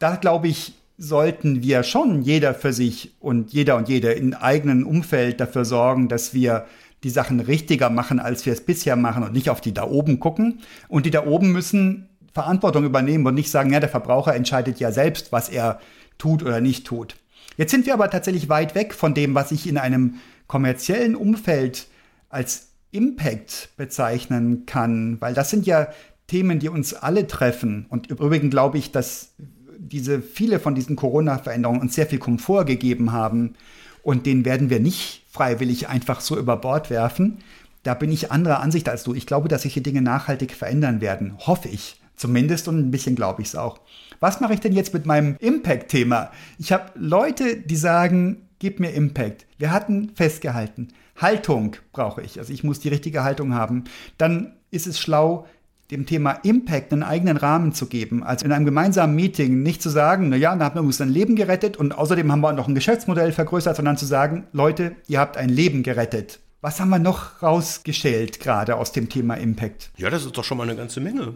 Da 0.00 0.16
glaube 0.16 0.48
ich, 0.48 0.72
sollten 0.98 1.62
wir 1.62 1.82
schon 1.82 2.22
jeder 2.22 2.54
für 2.54 2.72
sich 2.72 3.14
und 3.20 3.52
jeder 3.52 3.76
und 3.76 3.88
jede 3.88 4.12
in 4.12 4.34
eigenen 4.34 4.82
Umfeld 4.82 5.40
dafür 5.40 5.64
sorgen, 5.64 6.08
dass 6.08 6.34
wir 6.34 6.66
die 7.04 7.10
Sachen 7.10 7.38
richtiger 7.38 7.90
machen, 7.90 8.18
als 8.18 8.44
wir 8.44 8.52
es 8.52 8.62
bisher 8.62 8.96
machen 8.96 9.22
und 9.22 9.32
nicht 9.32 9.50
auf 9.50 9.60
die 9.60 9.72
da 9.72 9.84
oben 9.84 10.18
gucken. 10.18 10.60
Und 10.88 11.04
die 11.04 11.10
da 11.10 11.26
oben 11.26 11.52
müssen 11.52 12.08
Verantwortung 12.32 12.84
übernehmen 12.84 13.26
und 13.26 13.34
nicht 13.34 13.50
sagen, 13.50 13.72
ja, 13.72 13.80
der 13.80 13.88
Verbraucher 13.90 14.34
entscheidet 14.34 14.80
ja 14.80 14.90
selbst, 14.90 15.32
was 15.32 15.48
er 15.50 15.80
tut 16.16 16.42
oder 16.42 16.62
nicht 16.62 16.86
tut. 16.86 17.16
Jetzt 17.58 17.70
sind 17.70 17.84
wir 17.84 17.92
aber 17.92 18.08
tatsächlich 18.08 18.48
weit 18.48 18.74
weg 18.74 18.94
von 18.94 19.12
dem, 19.12 19.34
was 19.34 19.52
ich 19.52 19.68
in 19.68 19.76
einem 19.76 20.14
kommerziellen 20.46 21.14
Umfeld 21.14 21.88
als 22.30 22.68
Impact 22.90 23.70
bezeichnen 23.76 24.64
kann, 24.64 25.20
weil 25.20 25.34
das 25.34 25.50
sind 25.50 25.66
ja 25.66 25.88
Themen, 26.26 26.58
die 26.58 26.68
uns 26.68 26.94
alle 26.94 27.26
treffen. 27.26 27.86
Und 27.88 28.10
im 28.10 28.16
Übrigen 28.16 28.50
glaube 28.50 28.78
ich, 28.78 28.92
dass 28.92 29.34
diese 29.80 30.20
viele 30.20 30.60
von 30.60 30.74
diesen 30.74 30.96
Corona-Veränderungen 30.96 31.80
uns 31.80 31.94
sehr 31.94 32.06
viel 32.06 32.18
Komfort 32.18 32.64
gegeben 32.64 33.12
haben 33.12 33.54
und 34.02 34.26
den 34.26 34.44
werden 34.44 34.70
wir 34.70 34.80
nicht 34.80 35.24
freiwillig 35.30 35.88
einfach 35.88 36.20
so 36.20 36.38
über 36.38 36.56
Bord 36.56 36.90
werfen. 36.90 37.38
Da 37.82 37.94
bin 37.94 38.12
ich 38.12 38.30
anderer 38.30 38.60
Ansicht 38.60 38.88
als 38.88 39.04
du. 39.04 39.14
Ich 39.14 39.26
glaube, 39.26 39.48
dass 39.48 39.62
sich 39.62 39.74
die 39.74 39.82
Dinge 39.82 40.02
nachhaltig 40.02 40.52
verändern 40.52 41.00
werden. 41.00 41.34
Hoffe 41.38 41.68
ich. 41.68 42.00
Zumindest 42.16 42.68
und 42.68 42.78
ein 42.78 42.90
bisschen 42.90 43.16
glaube 43.16 43.40
ich 43.40 43.48
es 43.48 43.56
auch. 43.56 43.80
Was 44.20 44.40
mache 44.40 44.52
ich 44.52 44.60
denn 44.60 44.74
jetzt 44.74 44.92
mit 44.92 45.06
meinem 45.06 45.36
Impact-Thema? 45.40 46.30
Ich 46.58 46.72
habe 46.72 46.90
Leute, 46.94 47.56
die 47.56 47.76
sagen, 47.76 48.48
gib 48.58 48.78
mir 48.78 48.90
Impact. 48.90 49.46
Wir 49.56 49.70
hatten 49.70 50.10
festgehalten, 50.14 50.88
Haltung 51.16 51.76
brauche 51.92 52.20
ich. 52.20 52.38
Also 52.38 52.52
ich 52.52 52.62
muss 52.62 52.80
die 52.80 52.90
richtige 52.90 53.24
Haltung 53.24 53.54
haben. 53.54 53.84
Dann 54.18 54.52
ist 54.70 54.86
es 54.86 55.00
schlau, 55.00 55.46
dem 55.90 56.06
Thema 56.06 56.32
Impact 56.42 56.92
einen 56.92 57.02
eigenen 57.02 57.36
Rahmen 57.36 57.72
zu 57.72 57.86
geben. 57.86 58.22
Also 58.22 58.46
in 58.46 58.52
einem 58.52 58.64
gemeinsamen 58.64 59.14
Meeting 59.14 59.62
nicht 59.62 59.82
zu 59.82 59.88
sagen, 59.88 60.28
na 60.28 60.36
ja, 60.36 60.54
da 60.54 60.66
haben 60.66 60.76
wir 60.76 60.82
uns 60.82 61.00
ein 61.00 61.08
Leben 61.08 61.36
gerettet 61.36 61.76
und 61.76 61.96
außerdem 61.96 62.30
haben 62.30 62.40
wir 62.40 62.52
noch 62.52 62.68
ein 62.68 62.74
Geschäftsmodell 62.74 63.32
vergrößert, 63.32 63.76
sondern 63.76 63.96
zu 63.96 64.06
sagen, 64.06 64.44
Leute, 64.52 64.92
ihr 65.08 65.18
habt 65.18 65.36
ein 65.36 65.48
Leben 65.48 65.82
gerettet. 65.82 66.40
Was 66.62 66.78
haben 66.78 66.90
wir 66.90 66.98
noch 66.98 67.42
rausgestellt 67.42 68.38
gerade 68.38 68.76
aus 68.76 68.92
dem 68.92 69.08
Thema 69.08 69.34
Impact? 69.34 69.90
Ja, 69.96 70.10
das 70.10 70.26
ist 70.26 70.36
doch 70.36 70.44
schon 70.44 70.58
mal 70.58 70.64
eine 70.64 70.76
ganze 70.76 71.00
Menge. 71.00 71.32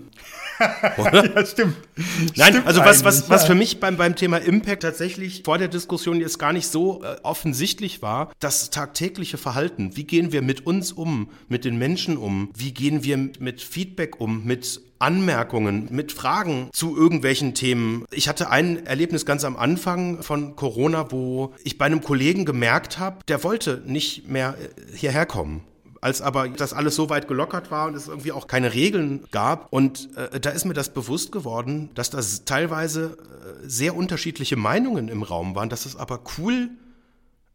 Oder? 0.99 1.35
ja, 1.35 1.47
stimmt. 1.47 1.77
Nein, 2.37 2.53
stimmt 2.53 2.67
also 2.67 2.81
was, 2.83 3.05
was, 3.05 3.31
was 3.31 3.47
für 3.47 3.55
mich 3.55 3.81
beim, 3.81 3.97
beim 3.97 4.17
Thema 4.17 4.37
Impact 4.37 4.83
tatsächlich 4.83 5.41
vor 5.43 5.57
der 5.57 5.69
Diskussion 5.69 6.21
jetzt 6.21 6.39
gar 6.39 6.53
nicht 6.53 6.69
so 6.69 7.03
äh, 7.03 7.17
offensichtlich 7.23 8.03
war, 8.03 8.33
das 8.39 8.69
tagtägliche 8.69 9.39
Verhalten. 9.39 9.97
Wie 9.97 10.05
gehen 10.05 10.31
wir 10.31 10.43
mit 10.43 10.67
uns 10.67 10.93
um, 10.93 11.31
mit 11.49 11.65
den 11.65 11.79
Menschen 11.79 12.19
um? 12.19 12.51
Wie 12.55 12.75
gehen 12.75 13.03
wir 13.03 13.17
mit 13.17 13.63
Feedback 13.63 14.21
um, 14.21 14.45
mit 14.45 14.83
Anmerkungen, 15.05 15.89
mit 15.91 16.13
Fragen 16.13 16.71
zu 16.73 16.97
irgendwelchen 16.97 17.53
Themen. 17.53 18.07
Ich 18.11 18.27
hatte 18.27 18.51
ein 18.51 18.87
Erlebnis 18.87 19.27
ganz 19.27 19.45
am 19.45 19.57
Anfang 19.57 20.23
von 20.23 20.57
Corona, 20.57 21.13
wo 21.13 21.53
ich 21.63 21.77
bei 21.77 21.85
einem 21.85 22.01
Kollegen 22.01 22.47
gemerkt 22.47 22.99
habe, 22.99 23.19
der 23.29 23.45
wollte 23.45 23.83
nicht 23.85 24.29
mehr 24.29 24.57
äh, 24.59 24.97
hierher 24.97 25.27
kommen 25.27 25.63
als 26.01 26.21
aber 26.21 26.51
das 26.51 26.75
alles 26.75 26.97
so 26.97 27.09
weit 27.09 27.29
gelockert 27.29 27.71
war 27.71 27.87
und 27.87 27.95
es 27.95 28.09
irgendwie 28.09 28.33
auch 28.33 28.47
keine 28.47 28.75
Regeln 28.75 29.25
gab. 29.31 29.73
Und 29.73 30.11
äh, 30.19 30.39
da 30.39 30.51
ist 30.51 30.67
mir 30.67 30.75
das 30.75 30.93
bewusst 30.93 31.33
geworden, 31.33 31.89
dass 31.95 32.11
das 32.11 32.45
teilweise 32.45 33.17
äh, 33.17 33.67
sehr 33.67 33.97
unterschiedliche 33.97 34.57
Meinungen 34.57 35.09
im 35.09 35.23
Raum 35.23 35.55
waren, 35.55 35.71
dass 35.71 35.87
es 35.87 35.97
aber 35.97 36.21
cool, 36.37 36.69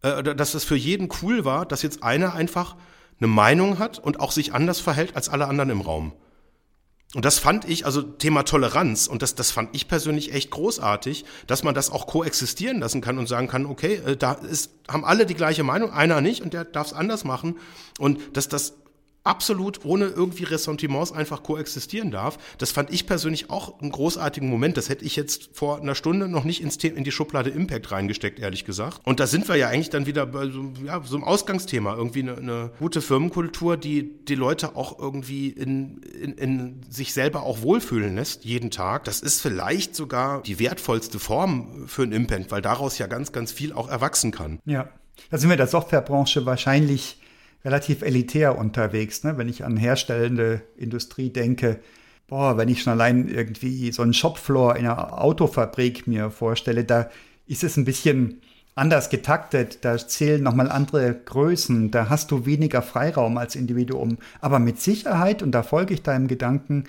äh, 0.02 0.24
dass 0.24 0.56
es 0.56 0.64
für 0.64 0.76
jeden 0.76 1.10
cool 1.22 1.46
war, 1.46 1.68
dass 1.68 1.84
jetzt 1.84 2.02
einer 2.02 2.34
einfach 2.34 2.76
eine 3.20 3.28
Meinung 3.28 3.78
hat 3.78 4.00
und 4.00 4.20
auch 4.20 4.32
sich 4.32 4.52
anders 4.52 4.80
verhält 4.80 5.16
als 5.16 5.30
alle 5.30 5.46
anderen 5.46 5.70
im 5.70 5.82
Raum. 5.82 6.14
Und 7.16 7.26
das 7.26 7.40
fand 7.40 7.68
ich, 7.68 7.88
also 7.88 8.04
Thema 8.04 8.44
Toleranz, 8.44 9.08
und 9.08 9.24
das, 9.24 9.34
das 9.34 9.50
fand 9.50 9.76
ich 9.76 9.88
persönlich 9.88 10.32
echt 10.32 10.52
großartig, 10.52 11.26
dass 11.48 11.64
man 11.64 11.74
das 11.74 11.90
auch 11.90 12.06
koexistieren 12.06 12.80
lassen 12.80 13.02
kann 13.02 13.18
und 13.18 13.28
sagen 13.28 13.48
kann, 13.48 13.66
okay, 13.66 13.96
äh, 14.06 14.16
da 14.16 14.34
ist, 14.34 14.72
haben 14.88 15.04
alle 15.04 15.26
die 15.26 15.34
gleiche 15.34 15.64
Meinung, 15.64 15.92
einer 15.92 16.22
nicht 16.22 16.44
und 16.44 16.54
der 16.54 16.66
darf 16.66 16.88
es 16.88 16.94
anders 16.94 17.24
machen. 17.24 17.58
Und 17.98 18.38
dass 18.38 18.48
das 18.48 18.76
absolut 19.30 19.86
ohne 19.86 20.06
irgendwie 20.06 20.44
Ressentiments 20.44 21.12
einfach 21.12 21.44
koexistieren 21.44 22.10
darf. 22.10 22.40
Das 22.58 22.72
fand 22.72 22.92
ich 22.92 23.06
persönlich 23.06 23.52
auch 23.52 23.80
einen 23.80 23.92
großartigen 23.92 24.50
Moment. 24.50 24.76
Das 24.76 24.90
hätte 24.90 25.06
ich 25.06 25.16
jetzt 25.16 25.52
vor 25.54 25.80
einer 25.80 25.94
Stunde 25.94 26.28
noch 26.28 26.44
nicht 26.44 26.62
ins 26.62 26.80
in 26.80 27.04
die 27.04 27.12
Schublade 27.12 27.50
Impact 27.50 27.92
reingesteckt, 27.92 28.40
ehrlich 28.40 28.66
gesagt. 28.66 29.02
Und 29.04 29.20
da 29.20 29.28
sind 29.28 29.48
wir 29.48 29.56
ja 29.56 29.68
eigentlich 29.68 29.90
dann 29.90 30.06
wieder 30.06 30.26
bei 30.26 30.48
so, 30.48 30.72
ja, 30.84 31.02
so 31.04 31.16
einem 31.18 31.26
Ausgangsthema. 31.26 31.96
Irgendwie 31.96 32.22
eine, 32.22 32.38
eine, 32.38 32.72
gute 32.80 33.02
Firmenkultur, 33.02 33.78
die 33.78 34.24
die 34.26 34.36
Leute 34.36 34.76
auch 34.76 34.98
irgendwie 34.98 35.50
in, 35.50 36.02
in, 36.04 36.34
in 36.38 36.82
sich 36.90 37.14
selber 37.14 37.44
auch 37.44 37.62
wohlfühlen 37.62 38.16
lässt, 38.16 38.46
jeden 38.46 38.72
Tag. 38.72 39.04
Das 39.04 39.20
ist 39.20 39.42
vielleicht 39.42 39.96
sogar 39.96 40.42
die 40.42 40.58
wertvollste 40.58 41.20
Form 41.20 41.88
für 41.88 42.04
ein 42.04 42.14
Impact, 42.14 42.50
weil 42.50 42.62
daraus 42.62 42.98
ja 42.98 43.08
ganz, 43.08 43.32
ganz 43.32 43.52
viel 43.52 43.74
auch 43.74 43.90
erwachsen 43.90 44.32
kann. 44.32 44.60
Ja. 44.66 44.90
Da 45.30 45.38
sind 45.38 45.50
wir 45.50 45.58
der 45.58 45.68
Softwarebranche 45.68 46.46
wahrscheinlich 46.46 47.20
relativ 47.64 48.02
elitär 48.02 48.58
unterwegs. 48.58 49.24
Ne? 49.24 49.38
Wenn 49.38 49.50
ich 49.50 49.66
an 49.66 49.78
herstellende 49.78 50.62
Industrie 50.78 51.30
denke, 51.30 51.80
boah, 52.28 52.58
wenn 52.58 52.70
ich 52.70 52.82
schon 52.82 52.94
allein 52.94 53.28
irgendwie 53.28 53.92
so 53.92 54.02
einen 54.02 54.14
Shopfloor 54.14 54.76
in 54.76 54.86
einer 54.86 55.22
Autofabrik 55.22 56.08
mir 56.08 56.30
vorstelle, 56.30 56.84
da 56.84 57.10
ist 57.48 57.64
es 57.64 57.76
ein 57.76 57.86
bisschen 57.86 58.42
anders 58.76 59.10
getaktet, 59.10 59.80
da 59.84 59.98
zählen 59.98 60.42
nochmal 60.42 60.70
andere 60.72 61.14
Größen, 61.14 61.92
da 61.92 62.08
hast 62.08 62.32
du 62.32 62.46
weniger 62.46 62.82
Freiraum 62.82 63.38
als 63.38 63.56
Individuum. 63.56 64.20
Aber 64.40 64.60
mit 64.60 64.80
Sicherheit, 64.80 65.44
und 65.44 65.52
da 65.52 65.64
folge 65.64 65.94
ich 65.94 66.04
deinem 66.04 66.28
Gedanken, 66.28 66.86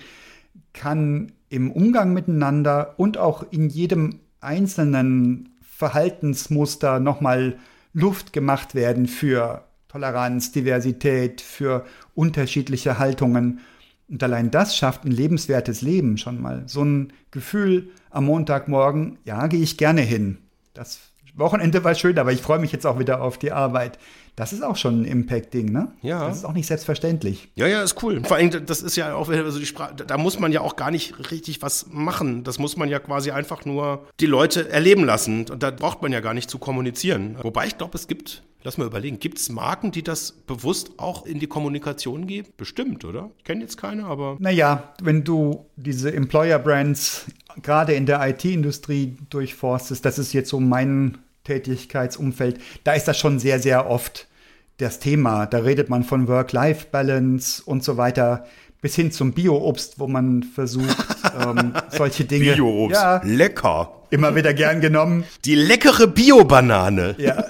kann 0.73 1.33
im 1.49 1.69
Umgang 1.71 2.13
miteinander 2.13 2.93
und 2.97 3.17
auch 3.17 3.45
in 3.51 3.67
jedem 3.67 4.19
einzelnen 4.39 5.49
Verhaltensmuster 5.61 6.99
nochmal 6.99 7.57
Luft 7.93 8.31
gemacht 8.31 8.73
werden 8.73 9.07
für 9.07 9.65
Toleranz, 9.91 10.53
Diversität, 10.53 11.41
für 11.41 11.85
unterschiedliche 12.15 12.97
Haltungen. 12.97 13.59
Und 14.07 14.23
allein 14.23 14.49
das 14.49 14.77
schafft 14.77 15.03
ein 15.03 15.11
lebenswertes 15.11 15.81
Leben 15.81 16.17
schon 16.17 16.41
mal. 16.41 16.63
So 16.65 16.83
ein 16.83 17.11
Gefühl 17.29 17.89
am 18.09 18.25
Montagmorgen, 18.25 19.17
ja, 19.25 19.47
gehe 19.47 19.61
ich 19.61 19.77
gerne 19.77 20.01
hin. 20.01 20.37
Das 20.73 20.99
Wochenende 21.35 21.83
war 21.83 21.93
schön, 21.95 22.17
aber 22.17 22.31
ich 22.31 22.41
freue 22.41 22.59
mich 22.59 22.71
jetzt 22.71 22.85
auch 22.85 22.99
wieder 22.99 23.21
auf 23.21 23.37
die 23.37 23.51
Arbeit. 23.51 23.99
Das 24.41 24.53
ist 24.53 24.63
auch 24.63 24.75
schon 24.75 25.03
ein 25.03 25.05
Impact-Ding, 25.05 25.71
ne? 25.71 25.91
Ja. 26.01 26.27
Das 26.27 26.37
ist 26.37 26.45
auch 26.45 26.53
nicht 26.53 26.65
selbstverständlich. 26.65 27.49
Ja, 27.53 27.67
ja, 27.67 27.83
ist 27.83 28.01
cool. 28.01 28.23
Vor 28.25 28.37
allem, 28.37 28.65
das 28.65 28.81
ist 28.81 28.95
ja 28.95 29.13
auch, 29.13 29.29
also 29.29 29.59
die 29.59 29.67
Sprache, 29.67 29.93
da 29.93 30.17
muss 30.17 30.39
man 30.39 30.51
ja 30.51 30.61
auch 30.61 30.75
gar 30.75 30.89
nicht 30.89 31.29
richtig 31.29 31.61
was 31.61 31.85
machen. 31.91 32.43
Das 32.43 32.57
muss 32.57 32.75
man 32.75 32.89
ja 32.89 32.97
quasi 32.97 33.29
einfach 33.29 33.65
nur 33.65 34.07
die 34.19 34.25
Leute 34.25 34.67
erleben 34.67 35.03
lassen. 35.03 35.45
Und 35.47 35.61
da 35.61 35.69
braucht 35.69 36.01
man 36.01 36.11
ja 36.11 36.21
gar 36.21 36.33
nicht 36.33 36.49
zu 36.49 36.57
kommunizieren. 36.57 37.37
Wobei 37.39 37.67
ich 37.67 37.77
glaube, 37.77 37.95
es 37.95 38.07
gibt 38.07 38.41
Lass 38.63 38.77
mal 38.77 38.85
überlegen, 38.85 39.19
gibt 39.19 39.39
es 39.39 39.49
Marken, 39.49 39.91
die 39.91 40.03
das 40.03 40.31
bewusst 40.31 40.91
auch 40.97 41.25
in 41.25 41.39
die 41.39 41.47
Kommunikation 41.47 42.27
geben? 42.27 42.49
Bestimmt, 42.57 43.05
oder? 43.05 43.31
Ich 43.39 43.43
kenne 43.43 43.61
jetzt 43.61 43.77
keine, 43.77 44.05
aber. 44.05 44.37
Naja, 44.39 44.93
wenn 45.01 45.23
du 45.23 45.65
diese 45.77 46.13
Employer-Brands 46.13 47.25
gerade 47.63 47.93
in 47.93 48.05
der 48.05 48.27
IT-Industrie 48.27 49.17
durchforstest, 49.31 50.05
das 50.05 50.19
ist 50.19 50.33
jetzt 50.33 50.49
so 50.49 50.59
mein 50.59 51.17
Tätigkeitsumfeld, 51.43 52.59
da 52.83 52.93
ist 52.93 53.07
das 53.07 53.17
schon 53.17 53.39
sehr, 53.39 53.59
sehr 53.59 53.89
oft 53.89 54.27
das 54.81 54.99
Thema. 54.99 55.45
Da 55.45 55.59
redet 55.59 55.89
man 55.89 56.03
von 56.03 56.27
Work-Life-Balance 56.27 57.63
und 57.65 57.83
so 57.83 57.97
weiter 57.97 58.45
bis 58.81 58.95
hin 58.95 59.11
zum 59.11 59.33
Bio-Obst, 59.33 59.99
wo 59.99 60.07
man 60.07 60.43
versucht, 60.43 60.97
ähm, 61.39 61.73
solche 61.89 62.25
Dinge. 62.25 62.53
Bio-Obst, 62.53 62.99
ja, 62.99 63.21
lecker. 63.23 63.93
Immer 64.09 64.35
wieder 64.35 64.53
gern 64.53 64.81
genommen. 64.81 65.23
Die 65.45 65.55
leckere 65.55 66.05
Bio-Banane. 66.05 67.15
Ja, 67.17 67.45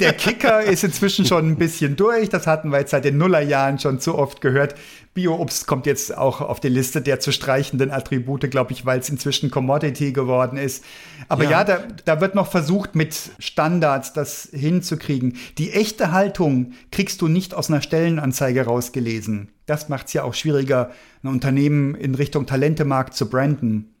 der 0.00 0.14
Kicker 0.14 0.62
ist 0.62 0.82
inzwischen 0.82 1.26
schon 1.26 1.46
ein 1.46 1.56
bisschen 1.56 1.94
durch. 1.96 2.30
Das 2.30 2.46
hatten 2.46 2.70
wir 2.70 2.78
jetzt 2.78 2.92
seit 2.92 3.04
den 3.04 3.18
Nullerjahren 3.18 3.78
schon 3.78 4.00
zu 4.00 4.16
oft 4.16 4.40
gehört. 4.40 4.76
Bio-Obst 5.20 5.66
kommt 5.66 5.84
jetzt 5.84 6.16
auch 6.16 6.40
auf 6.40 6.60
die 6.60 6.70
Liste 6.70 7.02
der 7.02 7.20
zu 7.20 7.30
streichenden 7.30 7.90
Attribute, 7.90 8.50
glaube 8.50 8.72
ich, 8.72 8.86
weil 8.86 9.00
es 9.00 9.10
inzwischen 9.10 9.50
Commodity 9.50 10.12
geworden 10.12 10.56
ist. 10.56 10.82
Aber 11.28 11.44
ja, 11.44 11.50
ja 11.50 11.64
da, 11.64 11.78
da 12.06 12.20
wird 12.22 12.34
noch 12.34 12.50
versucht, 12.50 12.94
mit 12.94 13.14
Standards 13.38 14.14
das 14.14 14.48
hinzukriegen. 14.52 15.36
Die 15.58 15.72
echte 15.72 16.12
Haltung 16.12 16.72
kriegst 16.90 17.20
du 17.20 17.28
nicht 17.28 17.52
aus 17.52 17.68
einer 17.68 17.82
Stellenanzeige 17.82 18.64
rausgelesen. 18.64 19.50
Das 19.66 19.90
macht 19.90 20.06
es 20.06 20.14
ja 20.14 20.22
auch 20.22 20.32
schwieriger, 20.32 20.90
ein 21.22 21.28
Unternehmen 21.28 21.94
in 21.94 22.14
Richtung 22.14 22.46
Talentemarkt 22.46 23.14
zu 23.14 23.28
branden. 23.28 23.94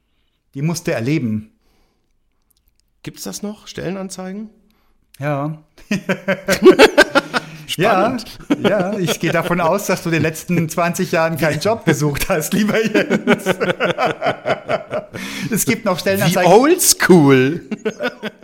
Die 0.54 0.62
musst 0.62 0.86
du 0.86 0.92
erleben. 0.92 1.52
Gibt 3.02 3.18
es 3.18 3.24
das 3.24 3.42
noch? 3.42 3.66
Stellenanzeigen? 3.66 4.48
Ja. 5.18 5.62
Spannend. 7.70 8.24
Ja, 8.62 8.92
ja, 8.92 8.98
ich 8.98 9.20
gehe 9.20 9.32
davon 9.32 9.60
aus, 9.60 9.86
dass 9.86 10.02
du 10.02 10.08
in 10.08 10.14
den 10.14 10.22
letzten 10.22 10.68
20 10.68 11.12
Jahren 11.12 11.36
keinen 11.36 11.60
Job 11.60 11.84
gesucht 11.84 12.28
hast, 12.28 12.52
lieber 12.52 12.84
Jens. 12.84 13.44
es 15.50 15.64
gibt 15.64 15.84
noch 15.84 15.98
Stellenanzeigen. 15.98 16.50
Wie 16.50 16.54
oldschool. 16.54 17.62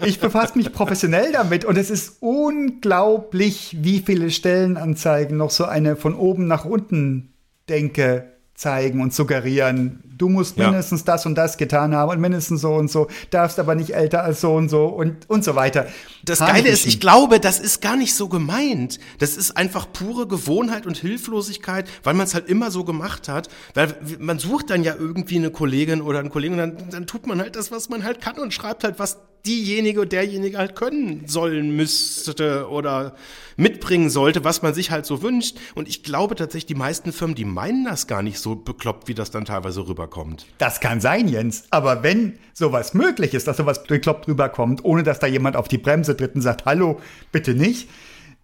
Ich 0.04 0.20
befasse 0.20 0.56
mich 0.56 0.72
professionell 0.72 1.32
damit 1.32 1.64
und 1.64 1.76
es 1.76 1.90
ist 1.90 2.18
unglaublich, 2.20 3.76
wie 3.80 4.00
viele 4.00 4.30
Stellenanzeigen 4.30 5.36
noch 5.36 5.50
so 5.50 5.64
eine 5.64 5.96
von 5.96 6.14
oben 6.14 6.46
nach 6.46 6.64
unten 6.64 7.32
denke 7.68 8.35
zeigen 8.56 9.00
und 9.02 9.12
suggerieren, 9.14 10.02
du 10.16 10.28
musst 10.28 10.56
Ja. 10.56 10.70
mindestens 10.70 11.04
das 11.04 11.26
und 11.26 11.34
das 11.34 11.58
getan 11.58 11.94
haben 11.94 12.10
und 12.10 12.20
mindestens 12.20 12.62
so 12.62 12.74
und 12.74 12.90
so, 12.90 13.06
darfst 13.30 13.58
aber 13.58 13.74
nicht 13.74 13.94
älter 13.94 14.24
als 14.24 14.40
so 14.40 14.54
und 14.54 14.68
so 14.70 14.86
und, 14.86 15.28
und 15.28 15.44
so 15.44 15.54
weiter. 15.54 15.86
Das 16.24 16.38
Geile 16.38 16.52
ist, 16.52 16.56
Hanebüchen. 16.64 16.88
ich 16.88 17.00
glaube, 17.00 17.38
das 17.40 17.60
ist 17.60 17.82
gar 17.82 17.96
nicht 17.96 18.14
so 18.14 18.28
gemeint. 18.28 18.98
Das 19.18 19.36
ist 19.36 19.56
einfach 19.56 19.86
pure 19.92 20.26
Gewohnheit 20.26 20.86
und 20.86 20.96
Hilflosigkeit, 20.96 21.86
weil 22.02 22.14
man 22.14 22.26
es 22.26 22.34
halt 22.34 22.48
immer 22.48 22.70
so 22.70 22.82
gemacht 22.84 23.28
hat. 23.28 23.48
Weil 23.74 23.94
man 24.18 24.38
sucht 24.38 24.70
dann 24.70 24.82
ja 24.82 24.94
irgendwie 24.98 25.36
eine 25.36 25.50
Kollegin 25.50 26.00
oder 26.00 26.18
einen 26.20 26.30
Kollegen 26.30 26.54
und 26.54 26.58
dann, 26.60 26.90
dann 26.90 27.06
tut 27.06 27.26
man 27.26 27.40
halt 27.40 27.56
das, 27.56 27.70
was 27.70 27.88
man 27.90 28.04
halt 28.04 28.20
kann 28.20 28.38
und 28.38 28.52
schreibt 28.54 28.84
halt, 28.84 28.98
was 28.98 29.18
diejenige 29.46 30.00
oder 30.00 30.08
derjenige 30.08 30.58
halt 30.58 30.74
können 30.76 31.22
sollen 31.26 31.76
müsste 31.76 32.68
oder 32.68 33.14
mitbringen 33.56 34.10
sollte, 34.10 34.44
was 34.44 34.62
man 34.62 34.74
sich 34.74 34.90
halt 34.90 35.06
so 35.06 35.22
wünscht. 35.22 35.56
Und 35.74 35.88
ich 35.88 36.02
glaube 36.02 36.34
tatsächlich, 36.34 36.66
die 36.66 36.74
meisten 36.74 37.12
Firmen, 37.12 37.34
die 37.34 37.44
meinen 37.44 37.84
das 37.84 38.06
gar 38.06 38.22
nicht 38.22 38.38
so 38.38 38.56
bekloppt, 38.56 39.08
wie 39.08 39.14
das 39.14 39.30
dann 39.30 39.44
teilweise 39.44 39.86
rüberkommt. 39.86 40.46
Das 40.58 40.80
kann 40.80 41.00
sein, 41.00 41.28
Jens. 41.28 41.64
Aber 41.70 42.02
wenn 42.02 42.38
sowas 42.52 42.94
möglich 42.94 43.34
ist, 43.34 43.46
dass 43.46 43.56
sowas 43.56 43.84
bekloppt 43.84 44.28
rüberkommt, 44.28 44.84
ohne 44.84 45.02
dass 45.02 45.18
da 45.18 45.26
jemand 45.26 45.56
auf 45.56 45.68
die 45.68 45.78
Bremse 45.78 46.16
tritt 46.16 46.34
und 46.34 46.42
sagt, 46.42 46.64
hallo, 46.64 47.00
bitte 47.32 47.54
nicht. 47.54 47.88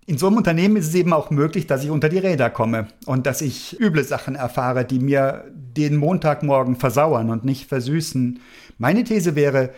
In 0.05 0.19
so 0.19 0.27
einem 0.27 0.37
Unternehmen 0.37 0.77
ist 0.77 0.89
es 0.89 0.95
eben 0.97 1.13
auch 1.13 1.31
möglich, 1.31 1.69
dass 1.69 1.85
ich 1.85 1.91
unter 1.91 2.09
die 2.09 2.19
Räder 2.19 2.51
komme 2.51 2.89
und 3.07 3.25
dass 3.25 3.41
ich 3.41 3.79
üble 3.79 4.03
Sachen 4.03 4.35
erfahre, 4.35 4.85
die 4.85 4.99
mir 4.99 5.45
den 5.53 5.97
Montagmorgen 5.97 6.75
versauern 6.75 7.31
und 7.31 7.45
nicht 7.45 7.69
versüßen. 7.69 8.41
Meine 8.79 9.05
These 9.05 9.37
wäre, 9.37 9.71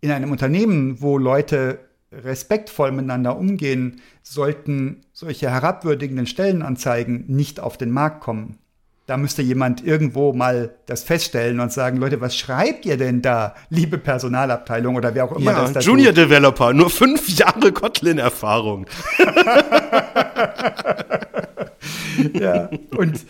in 0.00 0.10
einem 0.10 0.30
Unternehmen, 0.30 1.00
wo 1.00 1.18
Leute 1.18 1.78
respektvoll 2.12 2.92
miteinander 2.92 3.36
umgehen, 3.36 4.00
sollten 4.22 5.02
solche 5.12 5.50
herabwürdigenden 5.50 6.26
Stellenanzeigen 6.26 7.24
nicht 7.28 7.60
auf 7.60 7.76
den 7.76 7.90
Markt 7.90 8.20
kommen. 8.20 8.58
Da 9.06 9.16
müsste 9.16 9.42
jemand 9.42 9.84
irgendwo 9.84 10.32
mal 10.32 10.76
das 10.86 11.02
feststellen 11.02 11.58
und 11.58 11.72
sagen, 11.72 11.96
Leute, 11.96 12.20
was 12.20 12.36
schreibt 12.36 12.86
ihr 12.86 12.96
denn 12.96 13.22
da, 13.22 13.54
liebe 13.68 13.98
Personalabteilung 13.98 14.94
oder 14.94 15.14
wer 15.16 15.24
auch 15.24 15.32
immer 15.32 15.50
Ja, 15.50 15.62
das 15.62 15.72
da 15.72 15.80
Junior 15.80 16.14
tut? 16.14 16.24
Developer, 16.24 16.72
nur 16.72 16.90
fünf 16.90 17.28
Jahre 17.28 17.72
Kotlin-Erfahrung. 17.72 18.86
Ja. 22.34 22.70
Und 22.96 23.24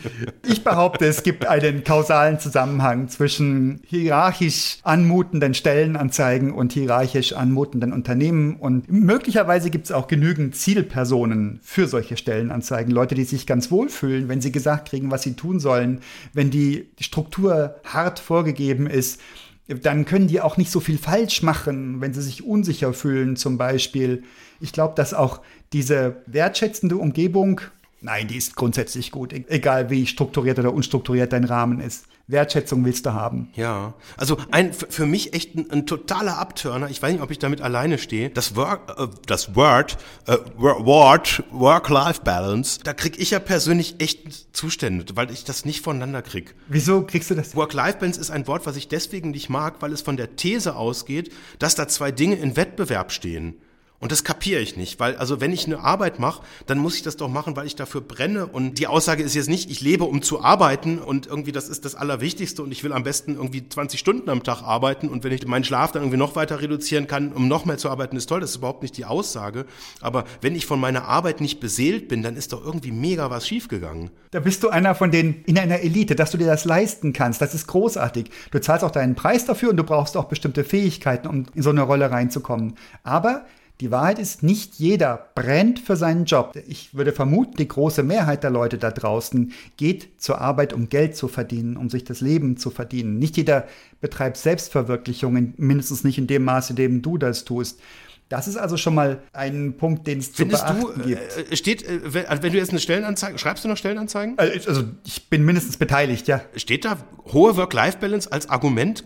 ich 0.46 0.64
behaupte, 0.64 1.06
es 1.06 1.22
gibt 1.22 1.46
einen 1.46 1.84
kausalen 1.84 2.38
Zusammenhang 2.38 3.08
zwischen 3.08 3.80
hierarchisch 3.86 4.78
anmutenden 4.82 5.54
Stellenanzeigen 5.54 6.52
und 6.52 6.72
hierarchisch 6.72 7.32
anmutenden 7.32 7.92
Unternehmen. 7.92 8.56
Und 8.56 8.90
möglicherweise 8.90 9.70
gibt 9.70 9.86
es 9.86 9.92
auch 9.92 10.08
genügend 10.08 10.56
Zielpersonen 10.56 11.60
für 11.62 11.86
solche 11.86 12.16
Stellenanzeigen. 12.16 12.92
Leute, 12.92 13.14
die 13.14 13.24
sich 13.24 13.46
ganz 13.46 13.70
wohl 13.70 13.88
fühlen, 13.88 14.28
wenn 14.28 14.40
sie 14.40 14.52
gesagt 14.52 14.88
kriegen, 14.88 15.10
was 15.10 15.22
sie 15.22 15.34
tun 15.34 15.60
sollen, 15.60 16.00
wenn 16.32 16.50
die 16.50 16.90
Struktur 17.00 17.76
hart 17.84 18.18
vorgegeben 18.18 18.86
ist. 18.86 19.20
Dann 19.68 20.04
können 20.04 20.26
die 20.26 20.40
auch 20.40 20.56
nicht 20.56 20.72
so 20.72 20.80
viel 20.80 20.98
falsch 20.98 21.42
machen, 21.42 22.00
wenn 22.00 22.12
sie 22.12 22.22
sich 22.22 22.44
unsicher 22.44 22.92
fühlen, 22.92 23.36
zum 23.36 23.56
Beispiel. 23.56 24.24
Ich 24.60 24.72
glaube, 24.72 24.94
dass 24.96 25.14
auch 25.14 25.40
diese 25.72 26.22
wertschätzende 26.26 26.96
Umgebung 26.96 27.60
Nein, 28.02 28.28
die 28.28 28.36
ist 28.36 28.56
grundsätzlich 28.56 29.10
gut, 29.10 29.32
e- 29.32 29.44
egal 29.48 29.90
wie 29.90 30.06
strukturiert 30.06 30.58
oder 30.58 30.72
unstrukturiert 30.72 31.32
dein 31.32 31.44
Rahmen 31.44 31.80
ist. 31.80 32.06
Wertschätzung 32.28 32.84
willst 32.84 33.04
du 33.06 33.12
haben. 33.12 33.48
Ja, 33.56 33.92
also 34.16 34.36
ein 34.52 34.72
für 34.72 35.04
mich 35.04 35.34
echt 35.34 35.56
ein, 35.56 35.68
ein 35.70 35.86
totaler 35.86 36.38
Abturner. 36.38 36.88
Ich 36.88 37.02
weiß 37.02 37.12
nicht, 37.12 37.22
ob 37.22 37.30
ich 37.32 37.40
damit 37.40 37.60
alleine 37.60 37.98
stehe. 37.98 38.30
Das 38.30 38.54
Work, 38.54 38.94
äh, 38.98 39.08
das 39.26 39.56
Word, 39.56 39.98
äh, 40.28 40.36
Wor- 40.56 40.86
Word, 40.86 41.42
Work-Life-Balance. 41.50 42.80
Da 42.84 42.94
krieg 42.94 43.18
ich 43.18 43.32
ja 43.32 43.38
persönlich 43.40 43.96
echt 44.00 44.56
Zustände, 44.56 45.04
weil 45.16 45.30
ich 45.30 45.44
das 45.44 45.64
nicht 45.64 45.82
voneinander 45.84 46.22
krieg. 46.22 46.54
Wieso 46.68 47.02
kriegst 47.02 47.30
du 47.30 47.34
das? 47.34 47.56
Work-Life-Balance 47.56 48.20
ist 48.20 48.30
ein 48.30 48.46
Wort, 48.46 48.64
was 48.64 48.76
ich 48.76 48.88
deswegen 48.88 49.30
nicht 49.32 49.48
mag, 49.50 49.76
weil 49.80 49.92
es 49.92 50.00
von 50.02 50.16
der 50.16 50.36
These 50.36 50.76
ausgeht, 50.76 51.32
dass 51.58 51.74
da 51.74 51.88
zwei 51.88 52.12
Dinge 52.12 52.36
in 52.36 52.56
Wettbewerb 52.56 53.10
stehen. 53.12 53.56
Und 54.00 54.12
das 54.12 54.24
kapiere 54.24 54.62
ich 54.62 54.78
nicht, 54.78 54.98
weil 54.98 55.16
also 55.16 55.42
wenn 55.42 55.52
ich 55.52 55.66
eine 55.66 55.80
Arbeit 55.80 56.18
mache, 56.18 56.42
dann 56.66 56.78
muss 56.78 56.96
ich 56.96 57.02
das 57.02 57.18
doch 57.18 57.28
machen, 57.28 57.54
weil 57.54 57.66
ich 57.66 57.76
dafür 57.76 58.00
brenne. 58.00 58.46
Und 58.46 58.78
die 58.78 58.86
Aussage 58.86 59.22
ist 59.22 59.34
jetzt 59.34 59.50
nicht, 59.50 59.70
ich 59.70 59.82
lebe, 59.82 60.04
um 60.04 60.22
zu 60.22 60.42
arbeiten 60.42 60.98
und 60.98 61.26
irgendwie 61.26 61.52
das 61.52 61.68
ist 61.68 61.84
das 61.84 61.94
Allerwichtigste 61.94 62.62
und 62.62 62.72
ich 62.72 62.82
will 62.82 62.94
am 62.94 63.02
besten 63.02 63.34
irgendwie 63.34 63.68
20 63.68 64.00
Stunden 64.00 64.30
am 64.30 64.42
Tag 64.42 64.62
arbeiten 64.62 65.10
und 65.10 65.22
wenn 65.22 65.32
ich 65.32 65.46
meinen 65.46 65.64
Schlaf 65.64 65.92
dann 65.92 66.02
irgendwie 66.02 66.16
noch 66.16 66.34
weiter 66.34 66.62
reduzieren 66.62 67.08
kann, 67.08 67.32
um 67.32 67.46
noch 67.46 67.66
mehr 67.66 67.76
zu 67.76 67.90
arbeiten, 67.90 68.16
ist 68.16 68.26
toll. 68.26 68.40
Das 68.40 68.50
ist 68.50 68.56
überhaupt 68.56 68.80
nicht 68.80 68.96
die 68.96 69.04
Aussage. 69.04 69.66
Aber 70.00 70.24
wenn 70.40 70.56
ich 70.56 70.64
von 70.64 70.80
meiner 70.80 71.04
Arbeit 71.04 71.42
nicht 71.42 71.60
beseelt 71.60 72.08
bin, 72.08 72.22
dann 72.22 72.36
ist 72.36 72.54
doch 72.54 72.64
irgendwie 72.64 72.92
mega 72.92 73.28
was 73.28 73.46
schiefgegangen. 73.46 74.10
Da 74.30 74.40
bist 74.40 74.62
du 74.62 74.70
einer 74.70 74.94
von 74.94 75.10
denen 75.10 75.44
in 75.44 75.58
einer 75.58 75.80
Elite, 75.80 76.14
dass 76.14 76.30
du 76.30 76.38
dir 76.38 76.46
das 76.46 76.64
leisten 76.64 77.12
kannst. 77.12 77.42
Das 77.42 77.54
ist 77.54 77.66
großartig. 77.66 78.30
Du 78.50 78.60
zahlst 78.60 78.82
auch 78.82 78.92
deinen 78.92 79.14
Preis 79.14 79.44
dafür 79.44 79.68
und 79.68 79.76
du 79.76 79.84
brauchst 79.84 80.16
auch 80.16 80.24
bestimmte 80.24 80.64
Fähigkeiten, 80.64 81.28
um 81.28 81.44
in 81.54 81.62
so 81.62 81.68
eine 81.68 81.82
Rolle 81.82 82.10
reinzukommen. 82.10 82.76
Aber 83.02 83.44
die 83.80 83.90
Wahrheit 83.90 84.18
ist, 84.18 84.42
nicht 84.42 84.74
jeder 84.74 85.28
brennt 85.34 85.78
für 85.78 85.96
seinen 85.96 86.26
Job. 86.26 86.54
Ich 86.68 86.94
würde 86.94 87.12
vermuten, 87.12 87.56
die 87.56 87.68
große 87.68 88.02
Mehrheit 88.02 88.42
der 88.44 88.50
Leute 88.50 88.76
da 88.78 88.90
draußen 88.90 89.52
geht 89.76 90.20
zur 90.20 90.40
Arbeit, 90.40 90.72
um 90.72 90.88
Geld 90.88 91.16
zu 91.16 91.28
verdienen, 91.28 91.76
um 91.76 91.88
sich 91.90 92.04
das 92.04 92.20
Leben 92.20 92.56
zu 92.56 92.70
verdienen. 92.70 93.18
Nicht 93.18 93.36
jeder 93.36 93.66
betreibt 94.00 94.36
Selbstverwirklichung, 94.36 95.36
in- 95.36 95.54
mindestens 95.56 96.04
nicht 96.04 96.18
in 96.18 96.26
dem 96.26 96.44
Maße, 96.44 96.70
in 96.72 96.76
dem 96.76 97.02
du 97.02 97.16
das 97.18 97.44
tust. 97.44 97.80
Das 98.28 98.46
ist 98.46 98.56
also 98.56 98.76
schon 98.76 98.94
mal 98.94 99.22
ein 99.32 99.76
Punkt, 99.76 100.06
den 100.06 100.20
es 100.20 100.30
zu 100.32 100.42
Findest 100.42 100.62
du, 100.68 100.74
beachten 100.86 101.02
gibt. 101.02 101.52
äh, 101.52 101.56
steht, 101.56 101.82
äh, 101.82 102.00
wenn, 102.14 102.26
also 102.26 102.42
wenn 102.44 102.52
du 102.52 102.58
jetzt 102.58 102.70
eine 102.70 102.78
Stellenanzeige, 102.78 103.38
schreibst 103.38 103.64
du 103.64 103.68
noch 103.68 103.76
Stellenanzeigen? 103.76 104.38
Also 104.38 104.84
ich 105.04 105.28
bin 105.28 105.44
mindestens 105.44 105.78
beteiligt, 105.78 106.28
ja. 106.28 106.40
Steht 106.54 106.84
da 106.84 106.98
hohe 107.32 107.56
Work-Life-Balance 107.56 108.30
als 108.30 108.48
Argument 108.48 109.02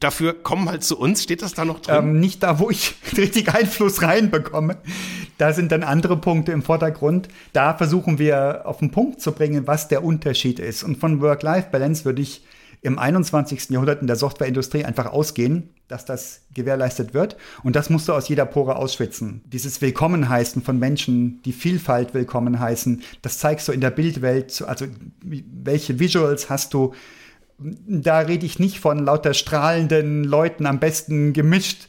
dafür, 0.00 0.34
komm 0.42 0.68
halt 0.68 0.84
zu 0.84 0.98
uns? 0.98 1.22
Steht 1.22 1.42
das 1.42 1.54
da 1.54 1.64
noch 1.64 1.80
drin? 1.80 1.96
Ähm, 1.96 2.20
nicht 2.20 2.42
da, 2.42 2.58
wo 2.58 2.70
ich 2.70 2.94
richtig 3.16 3.54
Einfluss 3.54 4.02
reinbekomme. 4.02 4.76
Da 5.38 5.52
sind 5.52 5.72
dann 5.72 5.82
andere 5.82 6.16
Punkte 6.16 6.52
im 6.52 6.62
Vordergrund. 6.62 7.28
Da 7.52 7.74
versuchen 7.74 8.18
wir 8.18 8.62
auf 8.64 8.78
den 8.78 8.90
Punkt 8.90 9.20
zu 9.20 9.32
bringen, 9.32 9.66
was 9.66 9.88
der 9.88 10.04
Unterschied 10.04 10.58
ist. 10.58 10.82
Und 10.82 10.98
von 10.98 11.20
Work-Life-Balance 11.20 12.04
würde 12.04 12.22
ich 12.22 12.42
im 12.82 12.98
21. 12.98 13.70
Jahrhundert 13.70 14.00
in 14.00 14.08
der 14.08 14.16
Softwareindustrie 14.16 14.84
einfach 14.84 15.06
ausgehen, 15.06 15.70
dass 15.86 16.04
das 16.04 16.40
gewährleistet 16.52 17.14
wird. 17.14 17.36
Und 17.62 17.76
das 17.76 17.90
musst 17.90 18.08
du 18.08 18.12
aus 18.12 18.28
jeder 18.28 18.44
Pore 18.44 18.74
ausschwitzen. 18.76 19.40
Dieses 19.46 19.80
Willkommenheißen 19.80 20.62
von 20.62 20.78
Menschen, 20.80 21.40
die 21.44 21.52
Vielfalt 21.52 22.12
willkommen 22.12 22.58
heißen, 22.58 23.02
das 23.22 23.38
zeigst 23.38 23.68
du 23.68 23.72
in 23.72 23.80
der 23.80 23.92
Bildwelt. 23.92 24.62
Also 24.66 24.86
welche 25.22 26.00
Visuals 26.00 26.50
hast 26.50 26.74
du? 26.74 26.92
Da 27.86 28.20
rede 28.20 28.46
ich 28.46 28.58
nicht 28.58 28.80
von 28.80 29.04
lauter 29.04 29.34
strahlenden 29.34 30.24
Leuten, 30.24 30.66
am 30.66 30.78
besten 30.78 31.32
gemischt, 31.32 31.88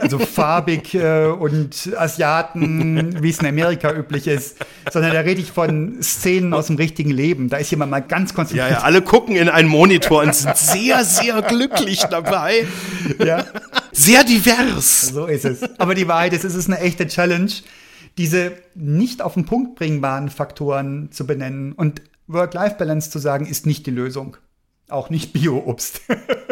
also 0.00 0.18
farbig 0.18 0.94
äh, 0.94 1.26
und 1.26 1.90
Asiaten, 1.96 3.22
wie 3.22 3.30
es 3.30 3.38
in 3.38 3.46
Amerika 3.46 3.92
üblich 3.92 4.26
ist, 4.26 4.64
sondern 4.90 5.12
da 5.12 5.20
rede 5.20 5.40
ich 5.40 5.52
von 5.52 6.02
Szenen 6.02 6.54
aus 6.54 6.68
dem 6.68 6.76
richtigen 6.76 7.10
Leben. 7.10 7.48
Da 7.48 7.56
ist 7.56 7.70
jemand 7.70 7.90
mal 7.90 8.00
ganz 8.00 8.30
ja, 8.30 8.36
konzentriert. 8.36 8.70
ja, 8.70 8.82
alle 8.82 9.02
gucken 9.02 9.36
in 9.36 9.48
einen 9.48 9.68
Monitor 9.68 10.22
und 10.22 10.34
sind 10.34 10.56
sehr, 10.56 11.04
sehr 11.04 11.42
glücklich 11.42 12.00
dabei. 12.04 12.66
Ja, 13.24 13.44
Sehr 13.92 14.24
divers. 14.24 15.08
so 15.08 15.26
ist 15.26 15.44
es. 15.44 15.62
Aber 15.78 15.94
die 15.94 16.08
Wahrheit 16.08 16.32
ist, 16.32 16.44
es 16.44 16.54
ist 16.54 16.66
eine 16.66 16.80
echte 16.80 17.06
Challenge, 17.06 17.50
diese 18.18 18.52
nicht 18.74 19.22
auf 19.22 19.34
den 19.34 19.44
Punkt 19.44 19.76
bringbaren 19.76 20.28
Faktoren 20.28 21.10
zu 21.10 21.26
benennen. 21.26 21.72
Und 21.72 22.02
Work-Life-Balance 22.26 23.10
zu 23.10 23.18
sagen, 23.18 23.46
ist 23.46 23.66
nicht 23.66 23.86
die 23.86 23.90
Lösung. 23.90 24.36
Auch 24.94 25.10
nicht 25.10 25.32
Bio-Obst. 25.32 26.02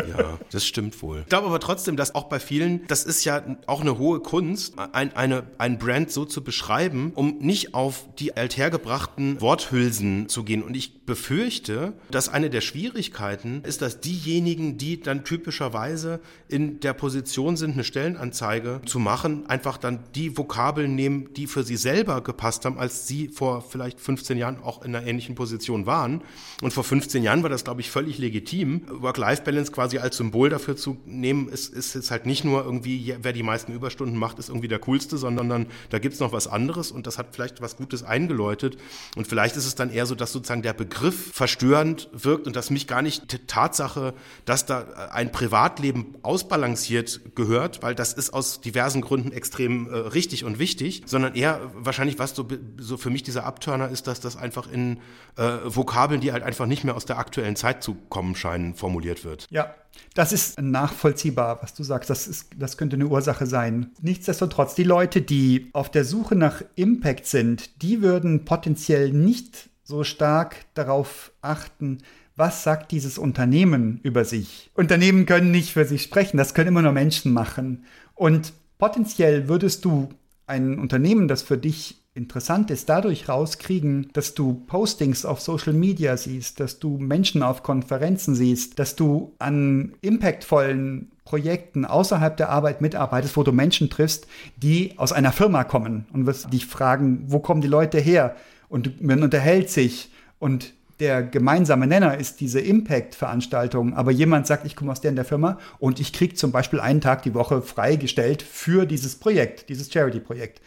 Ja, 0.09 0.39
das 0.51 0.67
stimmt 0.67 1.01
wohl. 1.01 1.21
Ich 1.21 1.29
glaube 1.29 1.47
aber 1.47 1.61
trotzdem, 1.61 1.97
dass 1.97 2.15
auch 2.15 2.25
bei 2.25 2.41
vielen, 2.41 2.87
das 2.87 3.05
ist 3.05 3.25
ja 3.25 3.43
auch 3.67 3.81
eine 3.81 3.99
hohe 3.99 4.21
Kunst, 4.21 4.75
ein, 4.79 5.15
eine, 5.15 5.45
ein 5.59 5.79
Brand 5.79 6.11
so 6.11 6.25
zu 6.25 6.43
beschreiben, 6.43 7.13
um 7.15 7.39
nicht 7.39 7.73
auf 7.75 8.07
die 8.19 8.37
althergebrachten 8.37 9.41
Worthülsen 9.41 10.29
zu 10.29 10.45
gehen. 10.45 10.63
Und 10.63 10.77
ich 10.77 11.07
befürchte, 11.07 11.95
dass 12.11 12.29
eine 12.29 12.51
der 12.51 12.63
Schwierigkeiten 12.63 13.63
ist, 13.65 13.81
dass 13.81 14.01
diejenigen, 14.01 14.77
die 14.77 15.01
dann 15.01 15.25
typischerweise 15.25 16.21
in 16.49 16.81
der 16.81 16.95
Position 16.95 17.57
sind, 17.57 17.73
eine 17.73 17.85
Stellenanzeige 17.85 18.81
zu 18.85 18.99
machen, 18.99 19.47
einfach 19.47 19.79
dann 19.79 20.01
die 20.15 20.37
Vokabeln 20.37 20.95
nehmen, 20.95 21.33
die 21.35 21.47
für 21.47 21.63
sie 21.63 21.77
selber 21.77 22.23
gepasst 22.23 22.65
haben, 22.65 22.79
als 22.79 23.07
sie 23.07 23.29
vor 23.29 23.63
vielleicht 23.63 24.01
15 24.01 24.37
Jahren 24.37 24.63
auch 24.63 24.85
in 24.85 24.95
einer 24.95 25.07
ähnlichen 25.07 25.37
Position 25.37 25.87
waren. 25.87 26.23
Und 26.61 26.73
vor 26.73 26.85
15 26.85 27.23
Jahren 27.23 27.43
war 27.43 27.51
das, 27.51 27.65
glaube 27.65 27.81
ich, 27.81 27.91
völlig 27.91 28.19
legitim 28.19 28.32
legitim. 28.33 28.83
Work-Life-Balance 28.89 29.73
quasi 29.73 29.99
als 29.99 30.17
Symbol 30.17 30.49
dafür 30.49 30.77
zu 30.77 30.97
nehmen, 31.05 31.49
ist, 31.49 31.73
ist 31.73 31.95
jetzt 31.95 32.11
halt 32.11 32.25
nicht 32.25 32.45
nur 32.45 32.65
irgendwie, 32.65 33.15
wer 33.21 33.33
die 33.33 33.43
meisten 33.43 33.73
Überstunden 33.73 34.17
macht, 34.17 34.39
ist 34.39 34.49
irgendwie 34.49 34.69
der 34.69 34.79
Coolste, 34.79 35.19
sondern 35.19 35.67
da 35.91 35.99
gibt's 35.99 36.19
noch 36.19 36.33
was 36.33 36.47
anderes 36.47 36.91
und 36.91 37.07
das 37.07 37.19
hat 37.19 37.29
vielleicht 37.33 37.61
was 37.61 37.77
Gutes 37.77 38.03
eingeläutet. 38.03 38.79
Und 39.17 39.27
vielleicht 39.27 39.57
ist 39.57 39.67
es 39.67 39.75
dann 39.75 39.91
eher 39.91 40.07
so, 40.07 40.15
dass 40.15 40.33
sozusagen 40.33 40.63
der 40.63 40.73
Begriff 40.73 41.33
verstörend 41.33 42.09
wirkt 42.13 42.47
und 42.47 42.57
dass 42.57 42.71
mich 42.71 42.87
gar 42.87 43.03
nicht 43.03 43.33
die 43.33 43.47
Tatsache, 43.47 44.15
dass 44.45 44.65
da 44.65 45.11
ein 45.13 45.31
Privatleben 45.31 46.15
ausbalanciert 46.23 47.21
gehört, 47.35 47.83
weil 47.83 47.95
das 47.95 48.15
ist 48.15 48.33
aus 48.33 48.61
diversen 48.61 49.03
Gründen 49.03 49.33
extrem 49.33 49.89
äh, 49.89 49.97
richtig 49.97 50.45
und 50.45 50.59
wichtig, 50.59 51.03
sondern 51.07 51.35
eher 51.35 51.61
wahrscheinlich, 51.75 52.19
was 52.19 52.35
so, 52.35 52.49
so 52.79 52.97
für 52.97 53.11
mich 53.11 53.23
dieser 53.23 53.45
Abturner 53.45 53.89
ist, 53.89 54.07
dass 54.07 54.21
das 54.21 54.37
einfach 54.37 54.71
in 54.71 54.99
äh, 55.37 55.59
Vokabeln, 55.65 56.21
die 56.21 56.33
halt 56.33 56.43
einfach 56.43 56.67
nicht 56.67 56.85
mehr 56.85 56.97
aus 56.97 57.05
der 57.05 57.19
aktuellen 57.19 57.57
Zeit 57.57 57.83
zu 57.83 57.95
kommen 58.13 58.37
scheinen, 58.37 58.75
formuliert 58.75 59.25
wird. 59.25 59.47
Ja, 59.51 59.75
das 60.13 60.35
ist 60.35 60.61
nachvollziehbar, 60.61 61.63
was 61.63 61.73
du 61.73 61.83
sagst. 61.83 62.11
Das, 62.11 62.29
ist, 62.29 62.51
das 62.59 62.77
könnte 62.77 62.97
eine 62.97 63.07
Ursache 63.07 63.47
sein. 63.47 63.91
Nichtsdestotrotz, 64.03 64.75
die 64.75 64.85
Leute, 64.85 65.23
die 65.23 65.71
auf 65.73 65.91
der 65.91 66.05
Suche 66.05 66.37
nach 66.37 66.63
Impact 66.75 67.25
sind, 67.25 67.83
die 67.83 68.03
würden 68.03 68.45
potenziell 68.45 69.13
nicht 69.13 69.71
so 69.83 70.05
stark 70.05 70.57
darauf 70.75 71.33
achten, 71.41 71.99
was 72.37 72.63
sagt 72.63 72.93
dieses 72.93 73.17
Unternehmen 73.17 73.99
über 74.03 74.27
sich. 74.27 74.71
Unternehmen 74.75 75.25
können 75.25 75.51
nicht 75.51 75.73
für 75.73 75.87
sich 75.87 76.03
sprechen, 76.03 76.37
das 76.37 76.53
können 76.53 76.69
immer 76.69 76.83
nur 76.83 76.93
Menschen 76.93 77.33
machen. 77.33 77.87
Und 78.15 78.53
potenziell 78.77 79.49
würdest 79.49 79.87
du 79.87 80.11
ein 80.47 80.79
Unternehmen, 80.79 81.29
das 81.29 81.41
für 81.41 81.57
dich 81.57 82.02
interessant 82.15 82.71
ist, 82.71 82.89
dadurch 82.89 83.29
rauskriegen, 83.29 84.09
dass 84.13 84.35
du 84.35 84.55
Postings 84.67 85.25
auf 85.25 85.41
Social 85.41 85.73
Media 85.73 86.17
siehst, 86.17 86.61
dass 86.61 86.79
du 86.79 86.99
Menschen 86.99 87.43
auf 87.43 87.63
Konferenzen 87.63 88.35
siehst, 88.35 88.79
dass 88.79 88.97
du 88.97 89.33
an 89.39 89.95
impactvollen 90.03 91.11
Projekten 91.25 91.87
außerhalb 91.87 92.37
der 92.37 92.51
Arbeit 92.51 92.83
mitarbeitest, 92.83 93.37
wo 93.37 93.43
du 93.43 93.53
Menschen 93.53 93.89
triffst, 93.89 94.27
die 94.57 94.93
aus 94.99 95.13
einer 95.13 95.33
Firma 95.33 95.65
kommen 95.65 96.07
und 96.13 96.27
wirst 96.27 96.53
dich 96.53 96.67
fragen, 96.67 97.25
wo 97.29 97.39
kommen 97.39 97.63
die 97.63 97.69
Leute 97.69 97.99
her? 97.99 98.37
Und 98.69 99.03
man 99.03 99.23
unterhält 99.23 99.71
sich 99.71 100.11
und 100.39 100.75
der 101.01 101.23
gemeinsame 101.23 101.87
Nenner 101.87 102.19
ist 102.19 102.41
diese 102.41 102.61
Impact-Veranstaltung, 102.61 103.95
aber 103.95 104.11
jemand 104.11 104.47
sagt, 104.47 104.67
ich 104.67 104.77
komme 104.77 104.93
aus 104.93 105.01
der 105.01 105.11
in 105.11 105.17
der 105.17 105.25
Firma 105.25 105.59
und 105.79 105.99
ich 105.99 106.13
kriege 106.13 106.35
zum 106.35 106.53
Beispiel 106.53 106.79
einen 106.79 107.01
Tag 107.01 107.23
die 107.23 107.35
Woche 107.35 107.63
freigestellt 107.63 108.43
für 108.43 108.87
dieses 108.87 109.17
Projekt, 109.17 109.69
dieses 109.69 109.91
Charity-Projekt. 109.93 110.61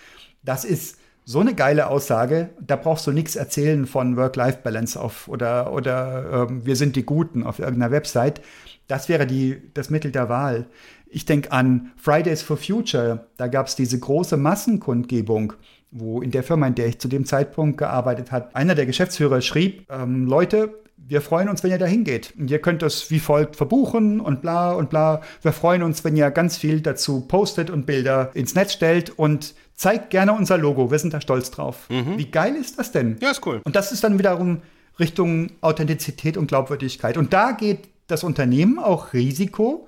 Das 0.44 0.66
ist 0.66 0.98
so 1.26 1.40
eine 1.40 1.56
geile 1.56 1.88
Aussage, 1.88 2.52
da 2.62 2.76
brauchst 2.76 3.08
du 3.08 3.12
nichts 3.12 3.36
erzählen 3.36 3.88
von 3.88 4.16
Work-Life-Balance 4.16 5.00
auf 5.00 5.28
oder, 5.28 5.74
oder 5.74 6.48
ähm, 6.50 6.66
wir 6.66 6.76
sind 6.76 6.96
die 6.96 7.06
Guten 7.06 7.44
auf 7.44 7.58
irgendeiner 7.58 7.92
Website. 7.92 8.42
Das 8.88 9.10
wäre 9.10 9.26
die, 9.26 9.60
das 9.74 9.90
Mittel 9.90 10.12
der 10.12 10.30
Wahl. 10.30 10.68
Ich 11.08 11.26
denke 11.26 11.52
an 11.52 11.92
Fridays 11.98 12.44
for 12.44 12.58
Future, 12.58 13.28
da 13.38 13.48
gab 13.48 13.68
es 13.68 13.76
diese 13.76 14.00
große 14.00 14.38
Massenkundgebung, 14.38 15.54
wo 15.90 16.22
in 16.22 16.30
der 16.30 16.44
Firma, 16.44 16.68
in 16.68 16.76
der 16.76 16.88
ich 16.88 17.00
zu 17.00 17.08
dem 17.08 17.26
Zeitpunkt 17.26 17.80
gearbeitet 17.80 18.32
habe, 18.32 18.56
einer 18.56 18.76
der 18.76 18.86
Geschäftsführer 18.86 19.42
schrieb, 19.42 19.92
ähm, 19.92 20.28
Leute, 20.28 20.85
wir 20.98 21.22
freuen 21.22 21.50
uns, 21.50 21.64
wenn 21.64 21.72
ihr 21.72 21.78
da 21.78 21.86
hingeht. 21.86 22.34
Und 22.38 22.50
ihr 22.50 22.60
könnt 22.60 22.82
das 22.82 23.12
wie 23.12 23.20
folgt 23.20 23.56
verbuchen 23.56 24.20
und 24.20 24.42
bla 24.42 24.74
und 24.74 24.90
bla. 24.90 25.22
Wir 25.42 25.54
freuen 25.54 25.84
uns, 25.84 26.04
wenn 26.04 26.16
ihr 26.18 26.32
ganz 26.32 26.58
viel 26.58 26.82
dazu 26.82 27.22
postet 27.22 27.70
und 27.70 27.86
Bilder 27.86 28.32
ins 28.34 28.56
Netz 28.56 28.74
stellt 28.74 29.12
und 29.12 29.54
zeigt 29.76 30.10
gerne 30.10 30.34
unser 30.34 30.58
Logo. 30.58 30.90
Wir 30.90 31.00
sind 31.00 31.14
da 31.14 31.22
stolz 31.22 31.52
drauf. 31.52 31.90
Mhm. 31.90 32.18
Wie 32.18 32.32
geil 32.32 32.56
ist 32.56 32.80
das 32.80 32.92
denn? 32.92 33.18
Ja, 33.20 33.32
ist 33.32 33.46
cool. 33.46 33.62
Und 33.64 33.76
das 33.76 33.92
ist 33.92 34.04
dann 34.04 34.18
wiederum 34.18 34.62
Richtung 35.00 35.52
Authentizität 35.62 36.38
und 36.38 36.48
Glaubwürdigkeit. 36.48 37.18
Und 37.18 37.34
da 37.34 37.52
geht 37.52 37.90
das 38.08 38.24
Unternehmen 38.24 38.80
auch 38.80 39.14
Risiko, 39.14 39.88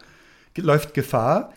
läuft 0.55 0.93
Gefahr, 0.93 1.53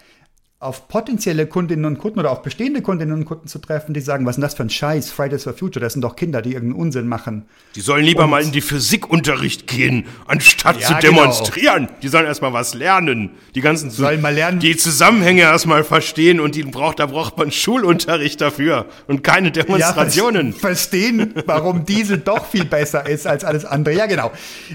auf 0.62 0.88
potenzielle 0.88 1.46
Kundinnen 1.46 1.86
und 1.86 1.98
Kunden 1.98 2.18
oder 2.18 2.30
auf 2.30 2.42
bestehende 2.42 2.82
Kundinnen 2.82 3.14
und 3.14 3.24
Kunden 3.24 3.48
zu 3.48 3.60
treffen, 3.60 3.94
die 3.94 4.00
sagen, 4.00 4.26
was 4.26 4.32
ist 4.32 4.36
denn 4.36 4.42
das 4.42 4.54
für 4.54 4.62
ein 4.62 4.68
Scheiß, 4.68 5.10
Fridays 5.10 5.44
for 5.44 5.54
Future, 5.54 5.82
das 5.82 5.94
sind 5.94 6.02
doch 6.02 6.16
Kinder, 6.16 6.42
die 6.42 6.52
irgendeinen 6.52 6.82
Unsinn 6.82 7.08
machen. 7.08 7.46
Die 7.74 7.80
sollen 7.80 8.04
lieber 8.04 8.24
und 8.24 8.30
mal 8.30 8.42
in 8.42 8.52
die 8.52 8.60
Physikunterricht 8.60 9.66
gehen, 9.66 10.04
anstatt 10.26 10.78
ja, 10.78 10.86
zu 10.86 10.94
genau. 10.96 11.22
demonstrieren. 11.22 11.86
Genau. 11.86 11.98
Die 12.02 12.08
sollen 12.08 12.26
erstmal 12.26 12.52
was 12.52 12.74
lernen. 12.74 13.30
Die 13.54 13.62
ganzen 13.62 13.90
sollen 13.90 14.20
mal 14.20 14.34
lernen. 14.34 14.60
Die 14.60 14.76
Zusammenhänge 14.76 15.40
erstmal 15.40 15.82
verstehen 15.82 16.40
und 16.40 16.54
die 16.54 16.64
braucht, 16.64 16.98
da 16.98 17.06
braucht 17.06 17.38
man 17.38 17.50
Schulunterricht 17.50 18.42
dafür 18.42 18.84
und 19.06 19.24
keine 19.24 19.52
Demonstrationen. 19.52 20.52
Ja, 20.52 20.58
verstehen, 20.58 21.32
warum 21.46 21.86
Diesel 21.86 22.18
doch 22.18 22.44
viel 22.44 22.66
besser 22.66 23.08
ist 23.08 23.26
als 23.26 23.44
alles 23.44 23.64
andere. 23.64 23.94
Ja, 23.94 24.04
genau. 24.04 24.30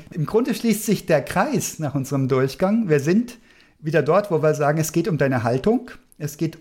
Im 0.10 0.26
Grunde 0.26 0.56
schließt 0.56 0.84
sich 0.84 1.06
der 1.06 1.22
Kreis 1.22 1.78
nach 1.78 1.94
unserem 1.94 2.28
Durchgang. 2.28 2.90
Wir 2.90 3.00
sind 3.00 3.38
wieder 3.86 4.02
dort, 4.02 4.32
wo 4.32 4.42
wir 4.42 4.54
sagen, 4.54 4.80
es 4.80 4.92
geht 4.92 5.08
um 5.08 5.18
deine 5.18 5.44
Haltung, 5.44 5.92
es 6.18 6.38
geht 6.38 6.58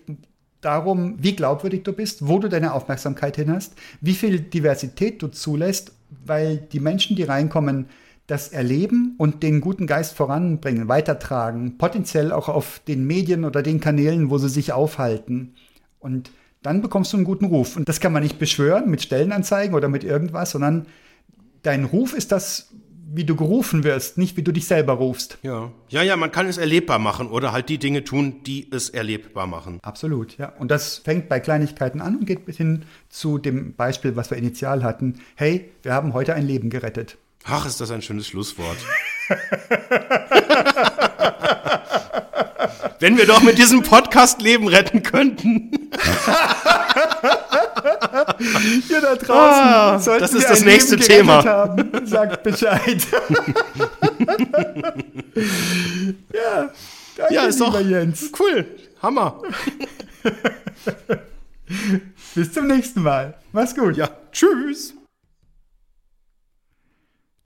darum, 0.61 1.15
wie 1.17 1.35
glaubwürdig 1.35 1.83
du 1.83 1.93
bist, 1.93 2.27
wo 2.27 2.39
du 2.39 2.49
deine 2.49 2.73
Aufmerksamkeit 2.73 3.35
hin 3.35 3.51
hast, 3.51 3.73
wie 4.01 4.13
viel 4.13 4.39
Diversität 4.39 5.21
du 5.21 5.27
zulässt, 5.27 5.91
weil 6.25 6.57
die 6.57 6.79
Menschen, 6.79 7.15
die 7.15 7.23
reinkommen, 7.23 7.87
das 8.27 8.49
erleben 8.49 9.15
und 9.17 9.43
den 9.43 9.61
guten 9.61 9.85
Geist 9.85 10.15
voranbringen, 10.15 10.87
weitertragen, 10.87 11.77
potenziell 11.77 12.31
auch 12.31 12.49
auf 12.49 12.81
den 12.87 13.05
Medien 13.05 13.45
oder 13.45 13.61
den 13.61 13.79
Kanälen, 13.79 14.31
wo 14.31 14.39
sie 14.39 14.49
sich 14.49 14.73
aufhalten. 14.73 15.53
Und 15.99 16.31
dann 16.63 16.81
bekommst 16.81 17.13
du 17.13 17.17
einen 17.17 17.25
guten 17.25 17.45
Ruf. 17.45 17.75
Und 17.75 17.87
das 17.87 17.99
kann 17.99 18.13
man 18.13 18.23
nicht 18.23 18.39
beschwören 18.39 18.89
mit 18.89 19.03
Stellenanzeigen 19.03 19.75
oder 19.75 19.89
mit 19.89 20.03
irgendwas, 20.03 20.51
sondern 20.51 20.87
dein 21.61 21.85
Ruf 21.85 22.13
ist 22.13 22.31
das, 22.31 22.71
wie 23.07 23.23
du 23.23 23.35
gerufen 23.35 23.83
wirst, 23.83 24.17
nicht 24.17 24.35
wie 24.37 24.41
du 24.41 24.51
dich 24.51 24.67
selber 24.67 24.93
rufst. 24.93 25.37
Ja. 25.43 25.71
Ja, 25.89 26.01
ja, 26.01 26.15
man 26.15 26.31
kann 26.31 26.47
es 26.47 26.57
erlebbar 26.57 26.99
machen 26.99 27.27
oder 27.27 27.51
halt 27.51 27.69
die 27.69 27.77
Dinge 27.77 28.03
tun, 28.03 28.43
die 28.43 28.67
es 28.71 28.89
erlebbar 28.89 29.47
machen. 29.47 29.79
Absolut, 29.83 30.37
ja. 30.37 30.53
Und 30.57 30.71
das 30.71 30.97
fängt 30.97 31.29
bei 31.29 31.39
Kleinigkeiten 31.39 32.01
an 32.01 32.17
und 32.17 32.25
geht 32.25 32.45
bis 32.45 32.57
hin 32.57 32.83
zu 33.09 33.37
dem 33.37 33.73
Beispiel, 33.73 34.15
was 34.15 34.31
wir 34.31 34.37
initial 34.37 34.83
hatten. 34.83 35.19
Hey, 35.35 35.71
wir 35.83 35.93
haben 35.93 36.13
heute 36.13 36.33
ein 36.33 36.47
Leben 36.47 36.69
gerettet. 36.69 37.17
Ach, 37.43 37.65
ist 37.65 37.79
das 37.79 37.91
ein 37.91 38.01
schönes 38.01 38.27
Schlusswort. 38.27 38.77
Wenn 43.05 43.17
wir 43.19 43.27
doch 43.27 43.43
mit 43.43 43.59
diesem 43.59 43.83
Podcast 43.83 44.41
Leben 44.41 44.67
retten 44.67 45.03
könnten. 45.03 45.69
Hier 48.87 48.99
da 48.99 49.15
draußen. 49.15 50.11
Ah, 50.11 50.17
das 50.17 50.33
ist 50.33 50.49
das 50.49 50.65
nächste 50.65 50.97
Thema. 50.97 51.45
Haben, 51.45 52.07
sagt 52.07 52.41
Bescheid. 52.41 52.97
ja, 56.33 56.71
danke, 57.15 57.33
ja, 57.35 57.43
ist 57.43 57.61
doch 57.61 57.79
Jens. 57.79 58.31
Cool. 58.39 58.65
Hammer. 59.03 59.39
Bis 62.33 62.53
zum 62.53 62.65
nächsten 62.65 63.03
Mal. 63.03 63.35
Mach's 63.51 63.75
gut. 63.75 63.97
Ja, 63.97 64.09
tschüss. 64.31 64.95